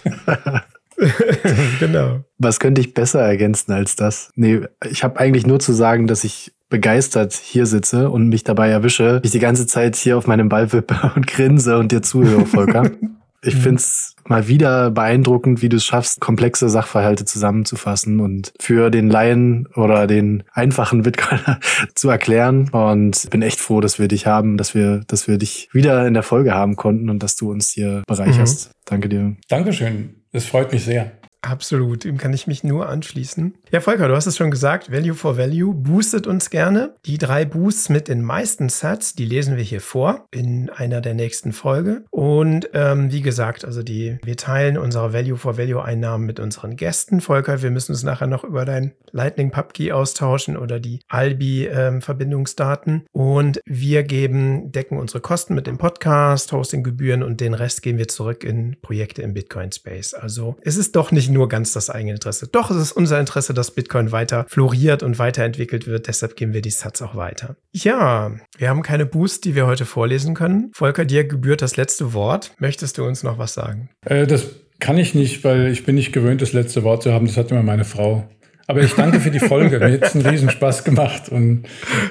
genau. 1.80 2.24
Was 2.38 2.60
könnte 2.60 2.80
ich 2.80 2.94
besser 2.94 3.20
ergänzen 3.20 3.72
als 3.72 3.96
das? 3.96 4.30
Nee, 4.34 4.62
ich 4.88 5.02
habe 5.04 5.18
eigentlich 5.18 5.46
nur 5.46 5.60
zu 5.60 5.72
sagen, 5.72 6.06
dass 6.06 6.24
ich 6.24 6.52
begeistert 6.68 7.32
hier 7.32 7.66
sitze 7.66 8.10
und 8.10 8.28
mich 8.28 8.44
dabei 8.44 8.68
erwische, 8.70 9.20
ich 9.24 9.32
die 9.32 9.40
ganze 9.40 9.66
Zeit 9.66 9.96
hier 9.96 10.16
auf 10.16 10.26
meinem 10.26 10.48
Ball 10.48 10.72
wippe 10.72 11.12
und 11.16 11.26
grinse 11.26 11.78
und 11.78 11.92
dir 11.92 12.02
zuhöre, 12.02 12.46
Volker. 12.46 12.90
Ich 13.42 13.56
mhm. 13.56 13.60
find's 13.60 14.14
mal 14.26 14.48
wieder 14.48 14.90
beeindruckend, 14.90 15.62
wie 15.62 15.68
du 15.68 15.76
es 15.76 15.84
schaffst, 15.84 16.20
komplexe 16.20 16.68
Sachverhalte 16.68 17.24
zusammenzufassen 17.24 18.20
und 18.20 18.52
für 18.60 18.90
den 18.90 19.08
Laien 19.08 19.66
oder 19.74 20.06
den 20.06 20.44
einfachen 20.52 21.02
Bitcoiner 21.02 21.58
zu 21.94 22.10
erklären. 22.10 22.68
Und 22.70 23.28
bin 23.30 23.42
echt 23.42 23.60
froh, 23.60 23.80
dass 23.80 23.98
wir 23.98 24.08
dich 24.08 24.26
haben, 24.26 24.56
dass 24.56 24.74
wir, 24.74 25.02
dass 25.06 25.26
wir 25.26 25.38
dich 25.38 25.68
wieder 25.72 26.06
in 26.06 26.14
der 26.14 26.22
Folge 26.22 26.54
haben 26.54 26.76
konnten 26.76 27.10
und 27.10 27.22
dass 27.22 27.36
du 27.36 27.50
uns 27.50 27.70
hier 27.70 28.02
bereicherst. 28.06 28.68
Mhm. 28.68 28.72
Danke 28.84 29.08
dir. 29.08 29.36
Dankeschön. 29.48 30.14
Es 30.32 30.46
freut 30.46 30.72
mich 30.72 30.84
sehr. 30.84 31.12
Absolut, 31.42 32.04
dem 32.04 32.18
kann 32.18 32.34
ich 32.34 32.46
mich 32.46 32.64
nur 32.64 32.88
anschließen. 32.88 33.54
Ja, 33.70 33.80
Volker, 33.80 34.08
du 34.08 34.14
hast 34.14 34.26
es 34.26 34.36
schon 34.36 34.50
gesagt, 34.50 34.92
Value 34.92 35.14
for 35.14 35.38
Value 35.38 35.72
boostet 35.72 36.26
uns 36.26 36.50
gerne. 36.50 36.94
Die 37.06 37.16
drei 37.16 37.46
Boosts 37.46 37.88
mit 37.88 38.08
den 38.08 38.22
meisten 38.22 38.68
Sats, 38.68 39.14
die 39.14 39.24
lesen 39.24 39.56
wir 39.56 39.64
hier 39.64 39.80
vor 39.80 40.26
in 40.30 40.68
einer 40.68 41.00
der 41.00 41.14
nächsten 41.14 41.52
Folge. 41.52 42.04
Und 42.10 42.68
ähm, 42.74 43.10
wie 43.10 43.22
gesagt, 43.22 43.64
also 43.64 43.82
die, 43.82 44.18
wir 44.22 44.36
teilen 44.36 44.76
unsere 44.76 45.14
Value 45.14 45.38
for 45.38 45.56
Value 45.56 45.82
Einnahmen 45.82 46.26
mit 46.26 46.40
unseren 46.40 46.76
Gästen. 46.76 47.22
Volker, 47.22 47.62
wir 47.62 47.70
müssen 47.70 47.92
uns 47.92 48.02
nachher 48.02 48.26
noch 48.26 48.44
über 48.44 48.66
dein 48.66 48.92
Lightning 49.12 49.50
PubKey 49.50 49.92
austauschen 49.92 50.58
oder 50.58 50.78
die 50.78 51.00
Albi 51.08 51.66
ähm, 51.66 52.02
Verbindungsdaten. 52.02 53.06
Und 53.12 53.60
wir 53.64 54.02
geben, 54.02 54.72
decken 54.72 54.98
unsere 54.98 55.20
Kosten 55.20 55.54
mit 55.54 55.66
dem 55.66 55.78
Podcast, 55.78 56.52
Hostinggebühren 56.52 57.22
und 57.22 57.40
den 57.40 57.54
Rest 57.54 57.82
geben 57.82 57.96
wir 57.96 58.08
zurück 58.08 58.44
in 58.44 58.76
Projekte 58.82 59.22
im 59.22 59.32
Bitcoin 59.32 59.72
Space. 59.72 60.12
Also 60.12 60.56
es 60.60 60.76
ist 60.76 60.96
doch 60.96 61.10
nicht 61.12 61.29
nur 61.30 61.48
ganz 61.48 61.72
das 61.72 61.90
eigene 61.90 62.12
Interesse. 62.12 62.48
Doch, 62.48 62.70
es 62.70 62.76
ist 62.76 62.92
unser 62.92 63.18
Interesse, 63.18 63.54
dass 63.54 63.70
Bitcoin 63.70 64.12
weiter 64.12 64.46
floriert 64.48 65.02
und 65.02 65.18
weiterentwickelt 65.18 65.86
wird. 65.86 66.08
Deshalb 66.08 66.36
geben 66.36 66.52
wir 66.52 66.62
die 66.62 66.70
Sats 66.70 67.02
auch 67.02 67.14
weiter. 67.14 67.56
Ja, 67.72 68.32
wir 68.58 68.68
haben 68.68 68.82
keine 68.82 69.06
Boost, 69.06 69.44
die 69.44 69.54
wir 69.54 69.66
heute 69.66 69.86
vorlesen 69.86 70.34
können. 70.34 70.70
Volker, 70.74 71.04
dir 71.04 71.24
gebührt 71.24 71.62
das 71.62 71.76
letzte 71.76 72.12
Wort. 72.12 72.52
Möchtest 72.58 72.98
du 72.98 73.04
uns 73.04 73.22
noch 73.22 73.38
was 73.38 73.54
sagen? 73.54 73.90
Äh, 74.04 74.26
das 74.26 74.46
Kann 74.80 74.98
ich 74.98 75.14
nicht, 75.14 75.44
weil 75.44 75.68
ich 75.68 75.84
bin 75.84 75.94
nicht 75.94 76.12
gewöhnt, 76.12 76.42
das 76.42 76.52
letzte 76.52 76.82
Wort 76.84 77.02
zu 77.02 77.12
haben. 77.12 77.26
Das 77.26 77.36
hat 77.36 77.50
immer 77.50 77.62
meine 77.62 77.84
Frau. 77.84 78.28
Aber 78.66 78.82
ich 78.82 78.94
danke 78.94 79.18
für 79.18 79.32
die 79.32 79.40
Folge. 79.40 79.80
Mir 79.80 79.94
hat 79.94 80.04
es 80.04 80.14
einen 80.14 80.24
Riesenspaß 80.24 80.84
gemacht 80.84 81.28
und 81.28 81.66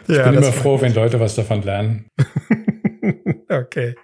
ich 0.09 0.17
ja, 0.17 0.29
bin 0.29 0.39
immer 0.39 0.51
froh, 0.51 0.81
wenn 0.81 0.93
Leute 0.93 1.19
was 1.19 1.35
davon 1.35 1.61
lernen. 1.61 2.09
okay. 3.49 3.95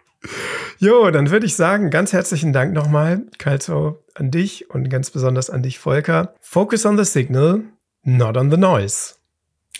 Jo, 0.80 1.10
dann 1.12 1.30
würde 1.30 1.46
ich 1.46 1.56
sagen, 1.56 1.90
ganz 1.90 2.14
herzlichen 2.14 2.54
Dank 2.54 2.74
nochmal, 2.74 3.24
Kalzo, 3.38 4.04
an 4.14 4.32
dich 4.32 4.70
und 4.70 4.90
ganz 4.90 5.10
besonders 5.10 5.50
an 5.50 5.64
dich, 5.64 5.80
Volker. 5.80 6.34
Focus 6.42 6.86
on 6.86 6.98
the 6.98 7.06
signal, 7.06 7.62
not 8.04 8.38
on 8.38 8.52
the 8.52 8.58
noise. 8.58 9.16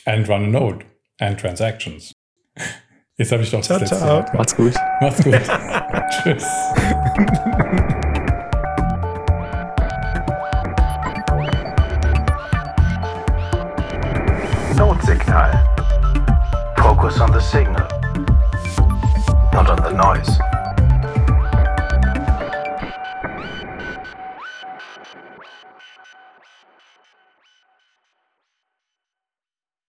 And 0.06 0.28
run 0.30 0.46
a 0.46 0.48
node 0.48 0.86
and 1.20 1.40
transactions. 1.40 2.12
Jetzt 3.18 3.32
habe 3.32 3.44
ich 3.44 3.52
doch 3.52 3.62
ciao, 3.62 3.80
das 3.80 3.92
letzte 3.92 4.06
ciao. 4.06 4.26
Macht's 4.34 4.56
gut. 4.56 4.74
Macht's 5.00 5.24
gut. 5.24 5.34
Tschüss. 6.24 6.46
Notsignal. 14.78 15.76
Focus 16.78 17.20
on 17.22 17.32
the 17.32 17.40
signal, 17.40 17.88
not 19.56 19.70
on 19.70 19.82
the 19.84 19.90
noise. 19.92 20.55